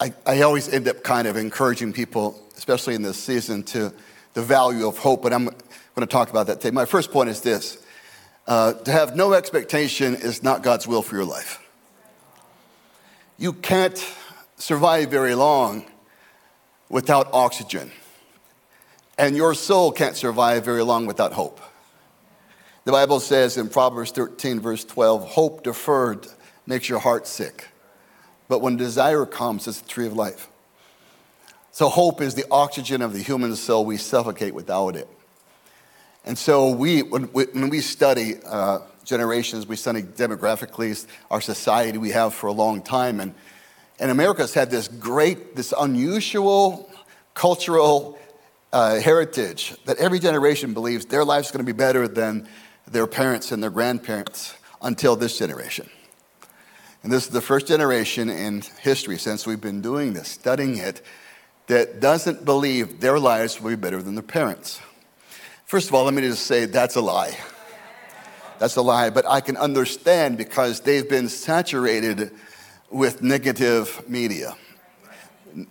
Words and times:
I, 0.00 0.14
I 0.24 0.40
always 0.40 0.66
end 0.72 0.88
up 0.88 1.02
kind 1.04 1.28
of 1.28 1.36
encouraging 1.36 1.92
people, 1.92 2.42
especially 2.56 2.94
in 2.94 3.02
this 3.02 3.18
season, 3.18 3.62
to 3.64 3.92
the 4.32 4.42
value 4.42 4.88
of 4.88 4.96
hope, 4.96 5.22
but 5.22 5.32
I'm 5.34 5.44
going 5.44 5.58
to 5.98 6.06
talk 6.06 6.30
about 6.30 6.46
that 6.46 6.62
today. 6.62 6.70
My 6.70 6.86
first 6.86 7.10
point 7.10 7.28
is 7.28 7.42
this 7.42 7.84
uh, 8.46 8.72
to 8.72 8.90
have 8.90 9.14
no 9.14 9.34
expectation 9.34 10.14
is 10.14 10.42
not 10.42 10.62
God's 10.62 10.88
will 10.88 11.02
for 11.02 11.16
your 11.16 11.26
life. 11.26 11.62
You 13.36 13.52
can't 13.52 13.98
survive 14.56 15.10
very 15.10 15.34
long 15.34 15.84
without 16.88 17.28
oxygen, 17.34 17.92
and 19.18 19.36
your 19.36 19.52
soul 19.52 19.92
can't 19.92 20.16
survive 20.16 20.64
very 20.64 20.82
long 20.82 21.04
without 21.04 21.34
hope. 21.34 21.60
The 22.84 22.92
Bible 22.92 23.20
says 23.20 23.58
in 23.58 23.68
Proverbs 23.68 24.12
13, 24.12 24.60
verse 24.60 24.82
12, 24.82 25.28
hope 25.28 25.62
deferred 25.62 26.26
makes 26.66 26.88
your 26.88 27.00
heart 27.00 27.26
sick. 27.26 27.68
But 28.50 28.62
when 28.62 28.76
desire 28.76 29.26
comes, 29.26 29.68
it's 29.68 29.80
the 29.80 29.88
tree 29.88 30.08
of 30.08 30.14
life. 30.14 30.48
So 31.70 31.88
hope 31.88 32.20
is 32.20 32.34
the 32.34 32.46
oxygen 32.50 33.00
of 33.00 33.12
the 33.12 33.20
human 33.20 33.54
soul. 33.54 33.84
We 33.84 33.96
suffocate 33.96 34.54
without 34.54 34.96
it. 34.96 35.06
And 36.24 36.36
so 36.36 36.72
we, 36.72 37.02
when 37.02 37.70
we, 37.70 37.80
study 37.80 38.34
uh, 38.44 38.80
generations, 39.04 39.68
we 39.68 39.76
study 39.76 40.02
demographically 40.02 41.06
our 41.30 41.40
society 41.40 41.96
we 41.96 42.10
have 42.10 42.34
for 42.34 42.48
a 42.48 42.52
long 42.52 42.82
time. 42.82 43.20
And, 43.20 43.34
and 44.00 44.10
America's 44.10 44.52
had 44.52 44.68
this 44.68 44.88
great, 44.88 45.54
this 45.54 45.72
unusual 45.78 46.90
cultural 47.34 48.18
uh, 48.72 48.98
heritage 48.98 49.76
that 49.84 49.98
every 49.98 50.18
generation 50.18 50.74
believes 50.74 51.06
their 51.06 51.24
life's 51.24 51.52
going 51.52 51.64
to 51.64 51.72
be 51.72 51.76
better 51.76 52.08
than 52.08 52.48
their 52.90 53.06
parents 53.06 53.52
and 53.52 53.62
their 53.62 53.70
grandparents 53.70 54.56
until 54.82 55.14
this 55.14 55.38
generation. 55.38 55.88
And 57.02 57.10
this 57.12 57.24
is 57.24 57.30
the 57.30 57.40
first 57.40 57.66
generation 57.66 58.28
in 58.28 58.62
history 58.80 59.18
since 59.18 59.46
we've 59.46 59.60
been 59.60 59.80
doing 59.80 60.12
this, 60.12 60.28
studying 60.28 60.76
it, 60.76 61.02
that 61.66 62.00
doesn't 62.00 62.44
believe 62.44 63.00
their 63.00 63.18
lives 63.18 63.60
will 63.60 63.70
be 63.70 63.76
better 63.76 64.02
than 64.02 64.16
their 64.16 64.22
parents. 64.22 64.80
First 65.64 65.88
of 65.88 65.94
all, 65.94 66.04
let 66.04 66.14
me 66.14 66.22
just 66.22 66.46
say 66.46 66.66
that's 66.66 66.96
a 66.96 67.00
lie. 67.00 67.38
That's 68.58 68.76
a 68.76 68.82
lie, 68.82 69.08
but 69.08 69.24
I 69.26 69.40
can 69.40 69.56
understand 69.56 70.36
because 70.36 70.80
they've 70.80 71.08
been 71.08 71.28
saturated 71.28 72.32
with 72.90 73.22
negative 73.22 74.02
media. 74.06 74.56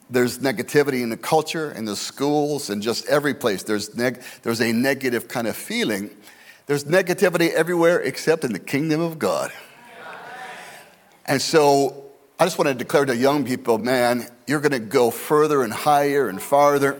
There's 0.09 0.39
negativity 0.39 1.03
in 1.03 1.09
the 1.09 1.17
culture, 1.17 1.71
in 1.71 1.85
the 1.85 1.95
schools, 1.95 2.69
and 2.69 2.81
just 2.81 3.05
every 3.07 3.33
place. 3.33 3.63
There's, 3.63 3.95
neg- 3.95 4.21
there's 4.41 4.61
a 4.61 4.73
negative 4.73 5.27
kind 5.27 5.47
of 5.47 5.55
feeling. 5.55 6.09
There's 6.65 6.85
negativity 6.85 7.51
everywhere 7.51 7.99
except 8.01 8.43
in 8.43 8.53
the 8.53 8.59
kingdom 8.59 9.01
of 9.01 9.19
God. 9.19 9.51
And 11.29 11.39
so 11.39 12.05
I 12.39 12.45
just 12.45 12.57
want 12.57 12.69
to 12.69 12.73
declare 12.73 13.05
to 13.05 13.15
young 13.15 13.45
people, 13.45 13.77
man, 13.77 14.25
you're 14.47 14.61
going 14.61 14.71
to 14.71 14.79
go 14.79 15.11
further 15.11 15.61
and 15.61 15.71
higher 15.71 16.27
and 16.27 16.41
farther. 16.41 16.99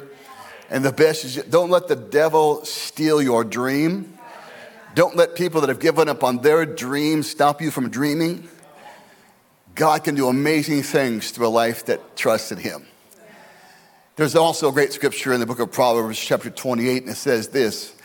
And 0.70 0.86
the 0.86 0.92
best 0.92 1.26
is 1.26 1.38
don't 1.46 1.72
let 1.72 1.88
the 1.88 1.96
devil 1.96 2.64
steal 2.64 3.24
your 3.24 3.44
dream. 3.44 4.20
Don't 4.94 5.16
let 5.16 5.36
people 5.36 5.62
that 5.62 5.70
have 5.70 5.80
given 5.80 6.08
up 6.08 6.24
on 6.24 6.44
their 6.44 6.64
dream 6.64 7.24
stop 7.24 7.60
you 7.60 7.72
from 7.72 7.90
dreaming. 7.90 8.48
God 9.74 10.04
can 10.04 10.14
do 10.14 10.28
amazing 10.28 10.84
things 10.84 11.32
through 11.32 11.48
a 11.48 11.50
life 11.50 11.88
that 11.88 12.16
trusts 12.16 12.52
in 12.52 12.60
Him. 12.60 12.86
There's 14.16 14.36
also 14.36 14.70
a 14.70 14.72
great 14.72 14.94
scripture 14.94 15.34
in 15.34 15.40
the 15.40 15.48
book 15.48 15.60
of 15.60 15.72
Proverbs, 15.72 16.20
chapter 16.20 16.52
28, 16.52 17.04
and 17.04 17.12
it 17.12 17.16
says 17.16 17.48
this 17.48 17.96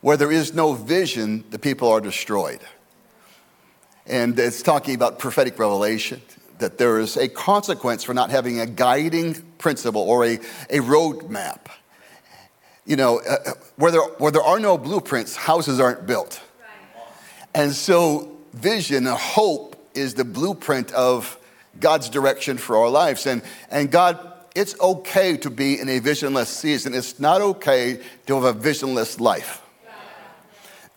Where 0.00 0.16
there 0.16 0.32
is 0.32 0.54
no 0.54 0.72
vision, 0.72 1.44
the 1.50 1.58
people 1.58 1.90
are 1.90 2.00
destroyed. 2.00 2.60
And 4.06 4.38
it's 4.38 4.62
talking 4.62 4.94
about 4.94 5.18
prophetic 5.18 5.58
revelation, 5.58 6.20
that 6.58 6.78
there 6.78 6.98
is 6.98 7.16
a 7.16 7.28
consequence 7.28 8.04
for 8.04 8.14
not 8.14 8.30
having 8.30 8.60
a 8.60 8.66
guiding 8.66 9.34
principle 9.58 10.02
or 10.02 10.24
a, 10.24 10.34
a 10.68 10.80
roadmap. 10.80 11.66
You 12.84 12.96
know, 12.96 13.20
uh, 13.20 13.36
uh, 13.46 13.50
where, 13.76 13.90
there, 13.90 14.02
where 14.18 14.30
there 14.30 14.42
are 14.42 14.60
no 14.60 14.76
blueprints, 14.76 15.36
houses 15.36 15.80
aren't 15.80 16.06
built. 16.06 16.40
And 17.54 17.72
so, 17.72 18.36
vision, 18.52 19.06
and 19.06 19.16
hope, 19.16 19.76
is 19.94 20.14
the 20.14 20.24
blueprint 20.24 20.92
of 20.92 21.38
God's 21.80 22.10
direction 22.10 22.58
for 22.58 22.76
our 22.76 22.90
lives. 22.90 23.26
And, 23.26 23.42
and 23.70 23.90
God, 23.90 24.18
it's 24.54 24.78
okay 24.80 25.36
to 25.38 25.50
be 25.50 25.80
in 25.80 25.88
a 25.88 25.98
visionless 25.98 26.48
season. 26.48 26.94
It's 26.94 27.18
not 27.18 27.40
okay 27.40 28.00
to 28.26 28.34
have 28.34 28.44
a 28.44 28.52
visionless 28.52 29.18
life. 29.18 29.63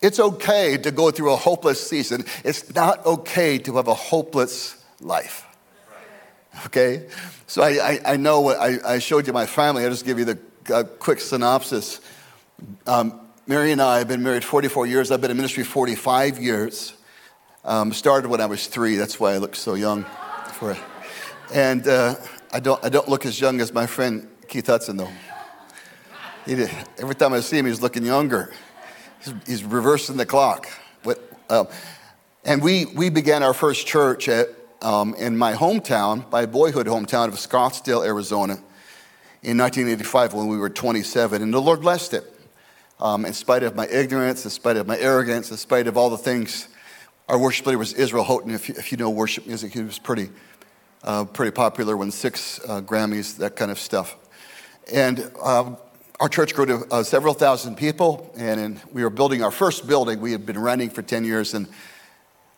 It's 0.02 0.20
okay 0.20 0.78
to 0.78 0.92
go 0.92 1.10
through 1.12 1.34
a 1.34 1.36
hopeless 1.36 1.88
season. 1.88 2.26
It's 2.44 2.74
not 2.76 3.06
okay 3.06 3.58
to 3.60 3.78
have 3.78 3.88
a 3.88 3.94
hopeless 3.94 4.84
life. 5.02 5.46
Okay? 6.68 7.08
So 7.48 7.62
I, 7.64 7.70
I, 7.70 8.14
I 8.14 8.18
know 8.18 8.42
what 8.42 8.60
I, 8.60 8.78
I, 8.86 9.00
showed 9.00 9.28
you 9.28 9.34
my 9.34 9.46
family. 9.46 9.84
I'll 9.84 9.90
just 9.90 10.06
give 10.06 10.20
you 10.20 10.26
the 10.26 10.40
uh, 10.74 10.84
quick 10.84 11.20
synopsis. 11.20 12.02
Um, 12.86 13.20
Mary 13.48 13.72
and 13.72 13.82
I 13.82 14.00
have 14.00 14.08
been 14.08 14.24
married 14.24 14.44
44 14.44 14.86
years. 14.88 15.12
I've 15.12 15.22
been 15.22 15.32
in 15.32 15.38
ministry 15.38 15.64
45 15.64 16.40
years. 16.40 16.94
Um, 17.64 17.94
started 17.94 18.30
when 18.30 18.42
I 18.42 18.46
was 18.46 18.68
three. 18.68 18.96
That's 18.96 19.20
why 19.20 19.34
I 19.34 19.38
look 19.38 19.56
so 19.56 19.74
young. 19.74 20.06
For 20.54 20.72
it. 20.72 20.80
And 21.54 21.88
uh, 21.88 22.16
I, 22.52 22.60
don't, 22.60 22.84
I 22.84 22.90
don't 22.90 23.08
look 23.08 23.26
as 23.26 23.40
young 23.40 23.62
as 23.62 23.74
my 23.74 23.86
friend 23.86 24.28
Keith 24.48 24.68
Hudson, 24.68 24.98
though. 24.98 25.12
Did, 26.46 26.70
every 26.98 27.16
time 27.16 27.34
I 27.34 27.42
see 27.42 27.58
him, 27.58 27.66
he's 27.66 27.82
looking 27.82 28.06
younger. 28.06 28.54
He's 29.46 29.64
reversing 29.64 30.18
the 30.18 30.26
clock. 30.26 30.68
But, 31.04 31.22
uh, 31.50 31.66
and 32.46 32.62
we, 32.62 32.86
we 32.86 33.10
began 33.10 33.44
our 33.44 33.54
first 33.54 33.88
church 33.88 34.30
at, 34.30 34.50
um, 34.82 35.16
in 35.16 35.38
my 35.38 35.54
hometown, 35.54 36.30
my 36.32 36.46
boyhood 36.46 36.88
hometown 36.88 37.28
of 37.28 37.36
Scottsdale, 37.36 38.06
Arizona, 38.06 38.54
in 39.44 39.58
1985 39.58 40.34
when 40.34 40.48
we 40.48 40.58
were 40.58 40.70
27. 40.70 41.42
And 41.42 41.54
the 41.54 41.62
Lord 41.62 41.82
blessed 41.82 42.14
it. 42.14 42.34
Um, 43.00 43.26
in 43.26 43.34
spite 43.34 43.64
of 43.64 43.76
my 43.76 43.88
ignorance, 43.88 44.44
in 44.44 44.50
spite 44.50 44.76
of 44.76 44.88
my 44.88 44.98
arrogance, 44.98 45.52
in 45.52 45.58
spite 45.58 45.88
of 45.88 45.98
all 45.98 46.10
the 46.10 46.18
things, 46.18 46.68
our 47.30 47.38
worship 47.38 47.68
leader 47.68 47.78
was 47.78 47.94
Israel 47.94 48.24
Houghton. 48.24 48.52
If 48.52 48.70
you, 48.70 48.76
if 48.78 48.92
you 48.92 48.98
know 48.98 49.10
worship 49.10 49.46
music, 49.46 49.74
he 49.74 49.82
was 49.82 50.00
pretty, 50.00 50.30
uh, 51.04 51.26
pretty 51.26 51.52
popular, 51.52 51.96
won 51.96 52.10
six 52.10 52.60
uh, 52.68 52.82
Grammys, 52.82 53.38
that 53.38 53.56
kind 53.56 53.70
of 53.70 53.78
stuff. 53.78 54.16
And 54.92 55.32
uh, 55.44 55.76
our 56.20 56.30
church 56.30 56.56
grew 56.56 56.66
to 56.66 56.88
uh, 56.92 57.04
several 57.04 57.34
thousand 57.34 57.76
people, 57.78 58.34
and 58.38 58.60
in, 58.60 58.82
we 58.92 59.04
were 59.04 59.10
building 59.10 59.44
our 59.44 59.52
first 59.52 59.88
building. 59.88 60.20
We 60.20 60.32
had 60.32 60.46
been 60.46 60.60
renting 60.60 60.90
for 60.90 61.02
10 61.02 61.26
years, 61.26 61.54
and 61.54 61.68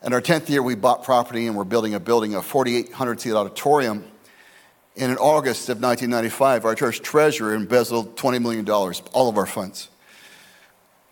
in 0.02 0.14
our 0.14 0.22
10th 0.22 0.48
year, 0.48 0.64
we 0.64 0.76
bought 0.76 1.04
property 1.04 1.46
and 1.46 1.58
we're 1.58 1.66
building 1.66 1.94
a 1.94 2.00
building, 2.00 2.34
a 2.36 2.42
4,800 2.42 3.20
seat 3.20 3.34
auditorium. 3.34 4.06
And 4.96 5.12
in 5.12 5.18
August 5.18 5.68
of 5.70 5.82
1995, 5.82 6.66
our 6.66 6.76
church 6.76 7.02
treasurer 7.02 7.54
embezzled 7.54 8.16
$20 8.16 8.42
million, 8.42 8.70
all 8.70 9.30
of 9.30 9.38
our 9.38 9.46
funds. 9.46 9.90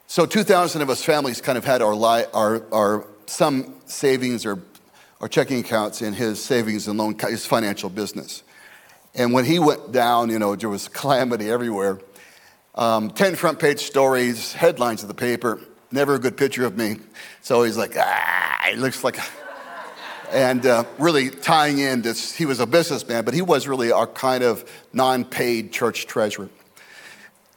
So 0.08 0.25
2,000 0.25 0.81
of 0.81 0.90
us 0.90 1.03
families 1.03 1.41
kind 1.41 1.58
of 1.58 1.66
had 1.66 1.81
our, 1.81 1.94
li- 1.94 2.25
our, 2.34 2.64
our 2.72 3.06
some 3.25 3.74
savings 3.88 4.46
or, 4.46 4.62
or 5.19 5.28
checking 5.28 5.59
accounts 5.59 6.02
in 6.02 6.14
his 6.14 6.44
savings 6.44 6.88
and 6.88 6.97
loan, 6.97 7.18
his 7.19 7.46
financial 7.46 7.90
business. 7.90 8.44
And 9.16 9.34
when 9.34 9.44
he 9.44 9.59
went 9.59 9.91
down, 9.91 10.29
you 10.29 10.40
know, 10.40 10.56
there 10.56 10.69
was 10.69 10.88
calamity 10.88 11.49
everywhere. 11.49 11.99
Um, 12.78 13.09
10 13.09 13.34
front 13.34 13.58
page 13.58 13.79
stories, 13.79 14.53
headlines 14.53 15.02
of 15.02 15.08
the 15.08 15.16
paper, 15.16 15.59
never 15.91 16.14
a 16.14 16.20
good 16.20 16.38
picture 16.38 16.64
of 16.64 16.78
me. 16.78 16.97
So 17.41 17.64
he's 17.64 17.76
like, 17.76 17.97
ah, 17.97 18.68
he 18.70 18.76
looks 18.76 19.03
like, 19.03 19.18
and 20.32 20.64
uh, 20.64 20.84
really 21.00 21.32
tying 21.32 21.79
in 21.79 22.03
this, 22.03 22.35
he 22.35 22.46
was 22.46 22.59
a 22.59 22.68
businessman, 22.68 23.26
but 23.26 23.34
he 23.34 23.41
was 23.41 23.68
really 23.68 23.91
our 23.91 24.06
kind 24.06 24.44
of 24.44 24.64
non 24.94 25.26
paid 25.26 25.72
church 25.72 26.06
treasurer. 26.06 26.50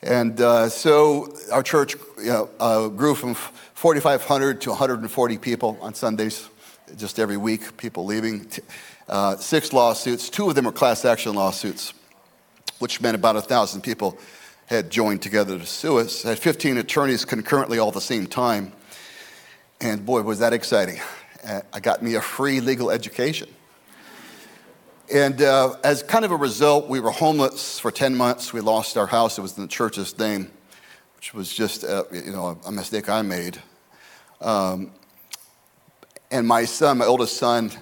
And 0.02 0.40
uh, 0.40 0.70
so 0.70 1.36
our 1.52 1.62
church 1.62 1.96
you 2.16 2.30
know, 2.30 2.50
uh, 2.58 2.88
grew 2.88 3.14
from 3.14 3.34
4,500 3.34 4.62
to 4.62 4.70
140 4.70 5.36
people 5.36 5.76
on 5.82 5.92
Sundays, 5.92 6.48
just 6.96 7.18
every 7.18 7.36
week, 7.36 7.76
people 7.76 8.06
leaving. 8.06 8.50
Uh, 9.06 9.36
six 9.36 9.74
lawsuits, 9.74 10.30
two 10.30 10.48
of 10.48 10.54
them 10.54 10.64
were 10.64 10.72
class 10.72 11.04
action 11.04 11.34
lawsuits, 11.34 11.92
which 12.78 13.02
meant 13.02 13.16
about 13.16 13.34
1,000 13.34 13.82
people 13.82 14.18
had 14.70 14.88
joined 14.88 15.20
together 15.20 15.58
to 15.58 15.66
sue 15.66 15.98
us. 15.98 16.22
Had 16.22 16.38
15 16.38 16.78
attorneys 16.78 17.24
concurrently 17.24 17.80
all 17.80 17.88
at 17.88 17.94
the 17.94 18.00
same 18.00 18.28
time. 18.28 18.72
And 19.80 20.06
boy, 20.06 20.22
was 20.22 20.38
that 20.38 20.52
exciting. 20.52 21.00
Uh, 21.44 21.62
I 21.72 21.80
got 21.80 22.04
me 22.04 22.14
a 22.14 22.20
free 22.20 22.60
legal 22.60 22.88
education. 22.92 23.48
And 25.12 25.42
uh, 25.42 25.74
as 25.82 26.04
kind 26.04 26.24
of 26.24 26.30
a 26.30 26.36
result, 26.36 26.88
we 26.88 27.00
were 27.00 27.10
homeless 27.10 27.80
for 27.80 27.90
10 27.90 28.14
months. 28.14 28.52
We 28.52 28.60
lost 28.60 28.96
our 28.96 29.08
house. 29.08 29.38
It 29.38 29.42
was 29.42 29.56
in 29.56 29.64
the 29.64 29.68
church's 29.68 30.16
name, 30.16 30.48
which 31.16 31.34
was 31.34 31.52
just 31.52 31.82
uh, 31.82 32.04
you 32.12 32.30
know, 32.30 32.56
a 32.64 32.70
mistake 32.70 33.08
I 33.08 33.22
made. 33.22 33.58
Um, 34.40 34.92
and 36.30 36.46
my 36.46 36.64
son, 36.64 36.98
my 36.98 37.06
oldest 37.06 37.36
son, 37.38 37.72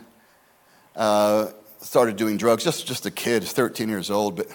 uh, 0.97 1.49
started 1.83 2.17
doing 2.17 2.39
drugs. 2.39 2.65
Just, 2.65 2.87
just 2.87 3.05
a 3.05 3.11
kid, 3.11 3.43
he's 3.43 3.53
13 3.53 3.91
years 3.91 4.11
old, 4.11 4.37
but 4.37 4.47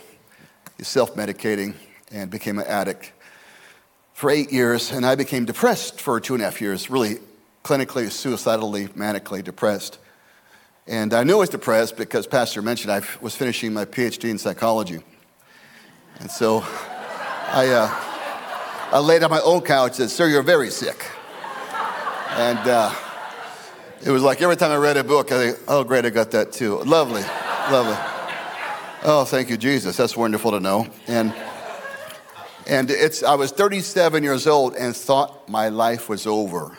he's 0.80 0.88
self 0.88 1.14
medicating 1.14 1.76
and 2.14 2.30
became 2.30 2.60
an 2.60 2.66
addict 2.68 3.12
for 4.14 4.30
eight 4.30 4.52
years. 4.52 4.92
And 4.92 5.06
I 5.06 5.16
became 5.16 5.46
depressed 5.46 6.00
for 6.00 6.20
two 6.20 6.36
and 6.36 6.42
a 6.42 6.46
half 6.46 6.62
years, 6.62 6.90
really 6.90 7.18
clinically, 7.64 8.10
suicidally, 8.12 8.88
manically 8.90 9.44
depressed. 9.44 9.98
And 10.86 11.14
I 11.14 11.24
knew 11.24 11.36
I 11.36 11.40
was 11.40 11.50
depressed 11.50 11.98
because 11.98 12.28
Pastor 12.28 12.62
mentioned 12.62 12.92
I 12.92 13.02
was 13.20 13.36
finishing 13.36 13.74
my 13.74 13.86
PhD 13.86 14.30
in 14.30 14.38
psychology. 14.38 15.00
And 16.20 16.30
so 16.30 16.60
I, 17.48 17.68
uh, 17.70 17.90
I 18.96 19.00
laid 19.00 19.24
on 19.24 19.32
my 19.32 19.42
own 19.42 19.62
couch 19.62 20.00
and 20.00 20.10
said, 20.10 20.10
Sir, 20.10 20.28
you're 20.28 20.44
very 20.44 20.70
sick. 20.70 21.06
And 22.32 22.60
uh, 22.60 22.94
it 24.06 24.12
was 24.12 24.22
like 24.24 24.42
every 24.42 24.56
time 24.56 24.72
I 24.72 24.76
read 24.76 24.98
a 24.98 25.04
book, 25.04 25.32
I 25.32 25.52
think, 25.52 25.60
oh, 25.68 25.84
great, 25.84 26.06
I 26.06 26.10
got 26.10 26.32
that 26.32 26.52
too. 26.52 26.80
Lovely, 26.84 27.22
lovely. 27.72 27.96
Oh, 29.06 29.26
thank 29.26 29.50
you, 29.50 29.58
Jesus. 29.58 29.98
That's 29.98 30.16
wonderful 30.16 30.52
to 30.52 30.60
know. 30.60 30.88
And, 31.08 31.34
and 32.68 32.90
it's, 32.90 33.24
I 33.24 33.36
was 33.36 33.52
37 33.52 34.24
years 34.24 34.48
old 34.48 34.76
and 34.76 34.96
thought 34.96 35.50
my 35.50 35.70
life 35.70 36.08
was 36.08 36.26
over. 36.26 36.78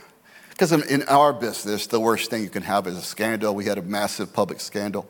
Because 0.50 0.72
in 0.72 1.02
our 1.04 1.32
business, 1.32 1.88
the 1.88 1.98
worst 1.98 2.30
thing 2.30 2.42
you 2.42 2.48
can 2.48 2.62
have 2.62 2.86
is 2.86 2.96
a 2.96 3.02
scandal. 3.02 3.54
We 3.54 3.64
had 3.64 3.76
a 3.76 3.82
massive 3.82 4.32
public 4.32 4.60
scandal 4.60 5.08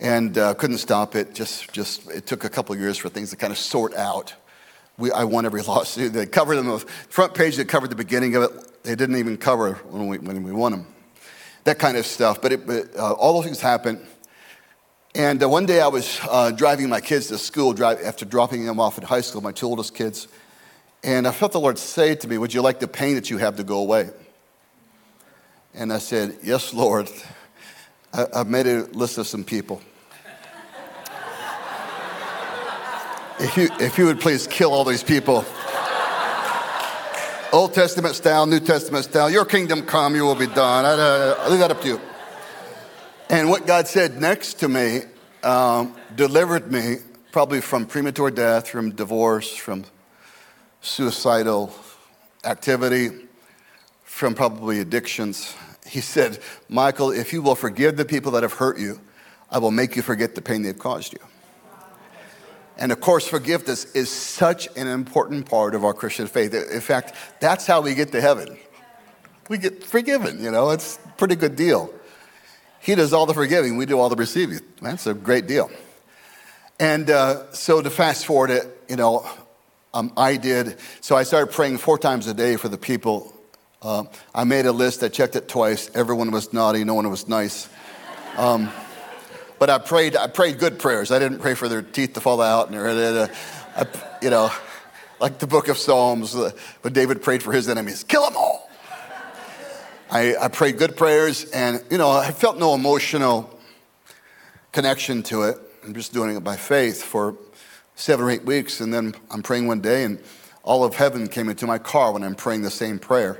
and 0.00 0.38
uh, 0.38 0.54
couldn't 0.54 0.78
stop 0.78 1.16
it. 1.16 1.34
Just, 1.34 1.72
just 1.72 2.08
it 2.10 2.26
took 2.26 2.44
a 2.44 2.48
couple 2.48 2.76
years 2.76 2.96
for 2.96 3.08
things 3.08 3.30
to 3.30 3.36
kind 3.36 3.50
of 3.50 3.58
sort 3.58 3.94
out. 3.94 4.34
We, 4.96 5.10
I 5.10 5.24
won 5.24 5.44
every 5.44 5.62
lawsuit. 5.68 6.12
They 6.12 6.26
covered 6.26 6.56
them. 6.56 6.66
The 6.66 6.78
front 6.78 7.34
page 7.34 7.56
that 7.56 7.66
covered 7.66 7.90
the 7.90 7.96
beginning 7.96 8.36
of 8.36 8.44
it. 8.44 8.84
They 8.84 8.94
didn't 8.94 9.16
even 9.16 9.36
cover 9.36 9.74
when 9.90 10.06
we, 10.06 10.18
when 10.18 10.42
we 10.44 10.52
won 10.52 10.72
them. 10.72 10.86
That 11.64 11.78
kind 11.78 11.96
of 11.96 12.06
stuff. 12.06 12.40
But, 12.40 12.52
it, 12.52 12.66
but 12.66 12.96
uh, 12.96 13.12
all 13.12 13.34
those 13.34 13.44
things 13.44 13.60
happened. 13.60 14.00
And 15.18 15.42
uh, 15.42 15.48
one 15.48 15.66
day 15.66 15.80
I 15.80 15.88
was 15.88 16.20
uh, 16.30 16.52
driving 16.52 16.88
my 16.88 17.00
kids 17.00 17.26
to 17.26 17.38
school 17.38 17.72
drive, 17.72 18.00
after 18.02 18.24
dropping 18.24 18.64
them 18.64 18.78
off 18.78 18.98
at 18.98 19.04
high 19.04 19.20
school, 19.20 19.40
my 19.40 19.50
two 19.50 19.66
oldest 19.66 19.92
kids. 19.92 20.28
And 21.02 21.26
I 21.26 21.32
felt 21.32 21.50
the 21.50 21.58
Lord 21.58 21.76
say 21.76 22.14
to 22.14 22.28
me, 22.28 22.38
Would 22.38 22.54
you 22.54 22.62
like 22.62 22.78
the 22.78 22.86
pain 22.86 23.16
that 23.16 23.28
you 23.28 23.38
have 23.38 23.56
to 23.56 23.64
go 23.64 23.78
away? 23.78 24.10
And 25.74 25.92
I 25.92 25.98
said, 25.98 26.38
Yes, 26.44 26.72
Lord. 26.72 27.10
I, 28.12 28.26
have 28.32 28.46
made 28.46 28.68
a 28.68 28.84
list 28.92 29.18
of 29.18 29.26
some 29.26 29.42
people. 29.42 29.82
if, 33.40 33.56
you, 33.56 33.68
if 33.80 33.98
you 33.98 34.06
would 34.06 34.20
please 34.20 34.46
kill 34.46 34.72
all 34.72 34.84
these 34.84 35.02
people. 35.02 35.44
Old 37.52 37.74
Testament 37.74 38.14
style, 38.14 38.46
New 38.46 38.60
Testament 38.60 39.04
style, 39.04 39.28
your 39.28 39.44
kingdom 39.44 39.82
come, 39.82 40.14
you 40.14 40.22
will 40.22 40.36
be 40.36 40.46
done. 40.46 40.84
I, 40.84 40.92
I, 40.92 41.44
I 41.44 41.48
leave 41.48 41.58
that 41.58 41.72
up 41.72 41.80
to 41.82 41.88
you. 41.88 42.00
And 43.30 43.50
what 43.50 43.66
God 43.66 43.86
said 43.86 44.20
next 44.20 44.54
to 44.60 44.68
me 44.68 45.02
um, 45.42 45.94
delivered 46.16 46.72
me 46.72 46.96
probably 47.32 47.60
from 47.60 47.86
premature 47.86 48.30
death, 48.30 48.68
from 48.68 48.94
divorce, 48.94 49.54
from 49.54 49.84
suicidal 50.80 51.72
activity, 52.44 53.10
from 54.04 54.34
probably 54.34 54.80
addictions 54.80 55.54
he 55.88 56.00
said, 56.00 56.38
Michael, 56.68 57.10
if 57.10 57.32
you 57.32 57.42
will 57.42 57.54
forgive 57.54 57.96
the 57.96 58.04
people 58.04 58.32
that 58.32 58.42
have 58.42 58.52
hurt 58.52 58.78
you, 58.78 59.00
I 59.50 59.58
will 59.58 59.70
make 59.70 59.96
you 59.96 60.02
forget 60.02 60.34
the 60.34 60.42
pain 60.42 60.62
they've 60.62 60.78
caused 60.78 61.14
you. 61.14 61.20
And 62.76 62.92
of 62.92 63.00
course, 63.00 63.26
forgiveness 63.26 63.86
is 63.92 64.08
such 64.08 64.68
an 64.76 64.86
important 64.86 65.48
part 65.48 65.74
of 65.74 65.84
our 65.84 65.94
Christian 65.94 66.26
faith. 66.26 66.54
In 66.54 66.80
fact, 66.80 67.14
that's 67.40 67.66
how 67.66 67.80
we 67.80 67.94
get 67.94 68.12
to 68.12 68.20
heaven. 68.20 68.56
We 69.48 69.58
get 69.58 69.82
forgiven, 69.82 70.42
you 70.42 70.50
know, 70.50 70.70
it's 70.70 70.98
a 71.04 71.08
pretty 71.16 71.34
good 71.34 71.56
deal. 71.56 71.92
He 72.88 72.94
does 72.94 73.12
all 73.12 73.26
the 73.26 73.34
forgiving, 73.34 73.76
we 73.76 73.84
do 73.84 73.98
all 73.98 74.08
the 74.08 74.16
receiving. 74.16 74.60
That's 74.80 75.06
a 75.06 75.12
great 75.12 75.46
deal. 75.46 75.70
And 76.80 77.10
uh, 77.10 77.52
so 77.52 77.82
to 77.82 77.90
fast 77.90 78.24
forward 78.24 78.48
it, 78.48 78.64
you 78.88 78.96
know, 78.96 79.28
um, 79.92 80.10
I 80.16 80.38
did. 80.38 80.78
So 81.02 81.14
I 81.14 81.24
started 81.24 81.52
praying 81.52 81.76
four 81.76 81.98
times 81.98 82.26
a 82.28 82.32
day 82.32 82.56
for 82.56 82.70
the 82.70 82.78
people 82.78 83.34
uh, 83.82 84.04
I 84.34 84.44
made 84.44 84.64
a 84.64 84.72
list, 84.72 85.02
I 85.02 85.08
checked 85.08 85.36
it 85.36 85.48
twice. 85.48 85.90
Everyone 85.94 86.30
was 86.30 86.54
naughty, 86.54 86.82
no 86.82 86.94
one 86.94 87.10
was 87.10 87.28
nice. 87.28 87.68
Um, 88.38 88.70
but 89.58 89.68
I 89.68 89.76
prayed, 89.76 90.16
I 90.16 90.26
prayed 90.26 90.58
good 90.58 90.78
prayers. 90.78 91.10
I 91.10 91.18
didn't 91.18 91.40
pray 91.40 91.52
for 91.52 91.68
their 91.68 91.82
teeth 91.82 92.14
to 92.14 92.22
fall 92.22 92.40
out. 92.40 92.70
And, 92.70 92.78
uh, 92.78 93.28
I, 93.76 93.86
you 94.22 94.30
know, 94.30 94.50
like 95.20 95.40
the 95.40 95.46
book 95.46 95.68
of 95.68 95.76
Psalms, 95.76 96.34
uh, 96.34 96.52
when 96.80 96.94
David 96.94 97.20
prayed 97.20 97.42
for 97.42 97.52
his 97.52 97.68
enemies, 97.68 98.02
kill 98.02 98.24
them 98.24 98.34
all. 98.34 98.67
I, 100.10 100.36
I 100.36 100.48
prayed 100.48 100.78
good 100.78 100.96
prayers, 100.96 101.44
and, 101.50 101.84
you 101.90 101.98
know, 101.98 102.10
I 102.10 102.30
felt 102.30 102.56
no 102.56 102.74
emotional 102.74 103.58
connection 104.72 105.22
to 105.24 105.42
it. 105.42 105.58
I'm 105.84 105.92
just 105.92 106.14
doing 106.14 106.34
it 106.34 106.40
by 106.40 106.56
faith 106.56 107.02
for 107.02 107.36
seven 107.94 108.24
or 108.24 108.30
eight 108.30 108.44
weeks. 108.44 108.80
And 108.80 108.92
then 108.92 109.14
I'm 109.30 109.42
praying 109.42 109.66
one 109.66 109.80
day, 109.80 110.04
and 110.04 110.18
all 110.62 110.82
of 110.82 110.94
heaven 110.94 111.28
came 111.28 111.50
into 111.50 111.66
my 111.66 111.76
car 111.76 112.12
when 112.12 112.24
I'm 112.24 112.34
praying 112.34 112.62
the 112.62 112.70
same 112.70 112.98
prayer. 112.98 113.38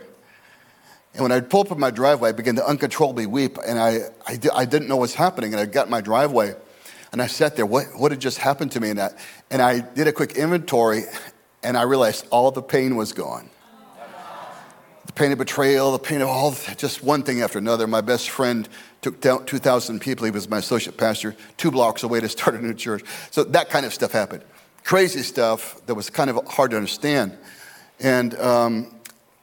And 1.15 1.23
when 1.23 1.33
I'd 1.33 1.49
pull 1.49 1.63
up 1.63 1.71
in 1.71 1.81
my 1.81 1.91
driveway, 1.91 2.29
I 2.29 2.33
began 2.33 2.57
to 2.57 2.67
uncontrollably 2.67 3.25
weep, 3.25 3.57
and 3.67 3.79
I, 3.79 4.01
I, 4.27 4.39
I 4.55 4.65
didn't 4.67 4.89
know 4.89 4.97
what's 4.97 5.15
happening. 5.15 5.55
And 5.55 5.61
I 5.63 5.65
got 5.65 5.87
in 5.87 5.91
my 5.91 6.03
driveway, 6.03 6.55
and 7.13 7.23
I 7.23 7.29
sat 7.29 7.57
there, 7.57 7.65
what, 7.65 7.87
what 7.97 8.13
had 8.13 8.21
just 8.21 8.37
happened 8.37 8.73
to 8.73 8.81
me? 8.81 8.91
And, 8.91 8.99
that, 8.99 9.19
and 9.51 9.63
I 9.63 9.81
did 9.81 10.07
a 10.07 10.13
quick 10.13 10.33
inventory, 10.33 11.05
and 11.63 11.79
I 11.79 11.83
realized 11.83 12.27
all 12.29 12.51
the 12.51 12.61
pain 12.61 12.95
was 12.95 13.15
gone. 13.15 13.49
The 15.09 15.13
pain 15.15 15.33
of 15.33 15.39
betrayal, 15.39 15.91
the 15.93 15.99
pain 15.99 16.21
of 16.21 16.29
all, 16.29 16.55
just 16.77 17.03
one 17.03 17.23
thing 17.23 17.41
after 17.41 17.59
another. 17.59 17.87
My 17.87 18.03
best 18.03 18.29
friend 18.31 18.69
took 19.01 19.21
down 19.21 19.47
2,000 19.47 20.01
people. 20.01 20.27
He 20.27 20.31
was 20.31 20.49
my 20.49 20.59
associate 20.59 20.97
pastor, 20.97 21.35
two 21.57 21.71
blocks 21.71 22.03
away 22.03 22.21
to 22.21 22.29
start 22.29 22.55
a 22.55 22.63
new 22.63 22.75
church. 22.75 23.03
So 23.31 23.43
that 23.45 23.71
kind 23.71 23.87
of 23.87 23.95
stuff 23.95 24.13
happened. 24.13 24.45
Crazy 24.85 25.23
stuff 25.23 25.85
that 25.87 25.95
was 25.95 26.11
kind 26.11 26.31
of 26.31 26.47
hard 26.47 26.73
to 26.73 26.77
understand. 26.77 27.37
And 27.99 28.39
um, 28.39 28.95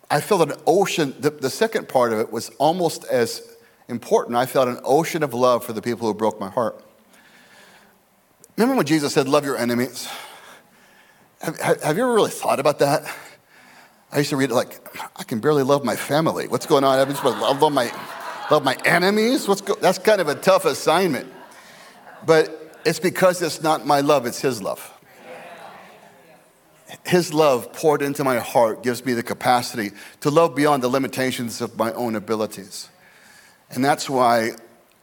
I 0.10 0.22
felt 0.22 0.50
an 0.50 0.56
ocean, 0.68 1.16
the, 1.20 1.32
the 1.32 1.50
second 1.50 1.90
part 1.90 2.14
of 2.14 2.20
it 2.20 2.32
was 2.32 2.50
almost 2.60 3.04
as 3.06 3.42
important. 3.88 4.38
I 4.38 4.46
felt 4.46 4.68
an 4.68 4.80
ocean 4.84 5.24
of 5.24 5.34
love 5.34 5.66
for 5.66 5.74
the 5.74 5.82
people 5.82 6.08
who 6.08 6.14
broke 6.14 6.40
my 6.40 6.50
heart. 6.50 6.80
Remember 8.56 8.78
when 8.78 8.86
Jesus 8.86 9.14
said, 9.14 9.28
Love 9.28 9.44
your 9.44 9.58
enemies? 9.58 10.08
Have, 11.42 11.60
have, 11.60 11.98
you 11.98 12.04
ever 12.04 12.14
really 12.14 12.32
thought 12.32 12.60
about 12.60 12.80
that? 12.80 13.04
I 14.16 14.20
used 14.20 14.30
to 14.30 14.38
read 14.38 14.50
it 14.50 14.54
like, 14.54 14.80
I 15.18 15.24
can 15.24 15.40
barely 15.42 15.64
love 15.64 15.84
my 15.84 15.98
family. 15.98 16.48
What's 16.48 16.66
going 16.66 16.86
on? 16.86 16.98
I'm 16.98 17.14
supposed 17.14 17.36
to 17.36 17.42
love 17.42 17.74
my, 17.74 17.92
love 18.50 18.64
my 18.64 18.78
enemies? 18.86 19.46
What's 19.46 19.60
go-? 19.60 19.76
That's 19.76 19.98
kind 19.98 20.22
of 20.22 20.30
a 20.30 20.36
tough 20.36 20.64
assignment. 20.64 21.28
But 22.26 22.80
it's 22.86 22.98
because 23.00 23.42
it's 23.42 23.62
not 23.62 23.86
my 23.86 24.00
love, 24.00 24.26
it's 24.26 24.40
His 24.40 24.62
love. 24.62 24.90
His 27.06 27.34
love 27.34 27.74
poured 27.74 28.02
into 28.02 28.24
my 28.24 28.40
heart 28.40 28.84
gives 28.84 29.06
me 29.06 29.12
the 29.12 29.22
capacity 29.22 29.92
to 30.22 30.30
love 30.30 30.56
beyond 30.56 30.82
the 30.82 30.88
limitations 30.88 31.60
of 31.60 31.78
my 31.78 31.92
own 31.92 32.16
abilities. 32.16 32.88
And 33.70 33.84
that's 33.84 34.10
why 34.10 34.52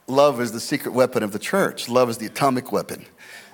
love 0.07 0.41
is 0.41 0.53
the 0.53 0.59
secret 0.59 0.93
weapon 0.93 1.21
of 1.21 1.33
the 1.33 1.39
church. 1.39 1.87
Love 1.87 2.09
is 2.09 2.17
the 2.17 2.25
atomic 2.25 2.71
weapon. 2.71 3.05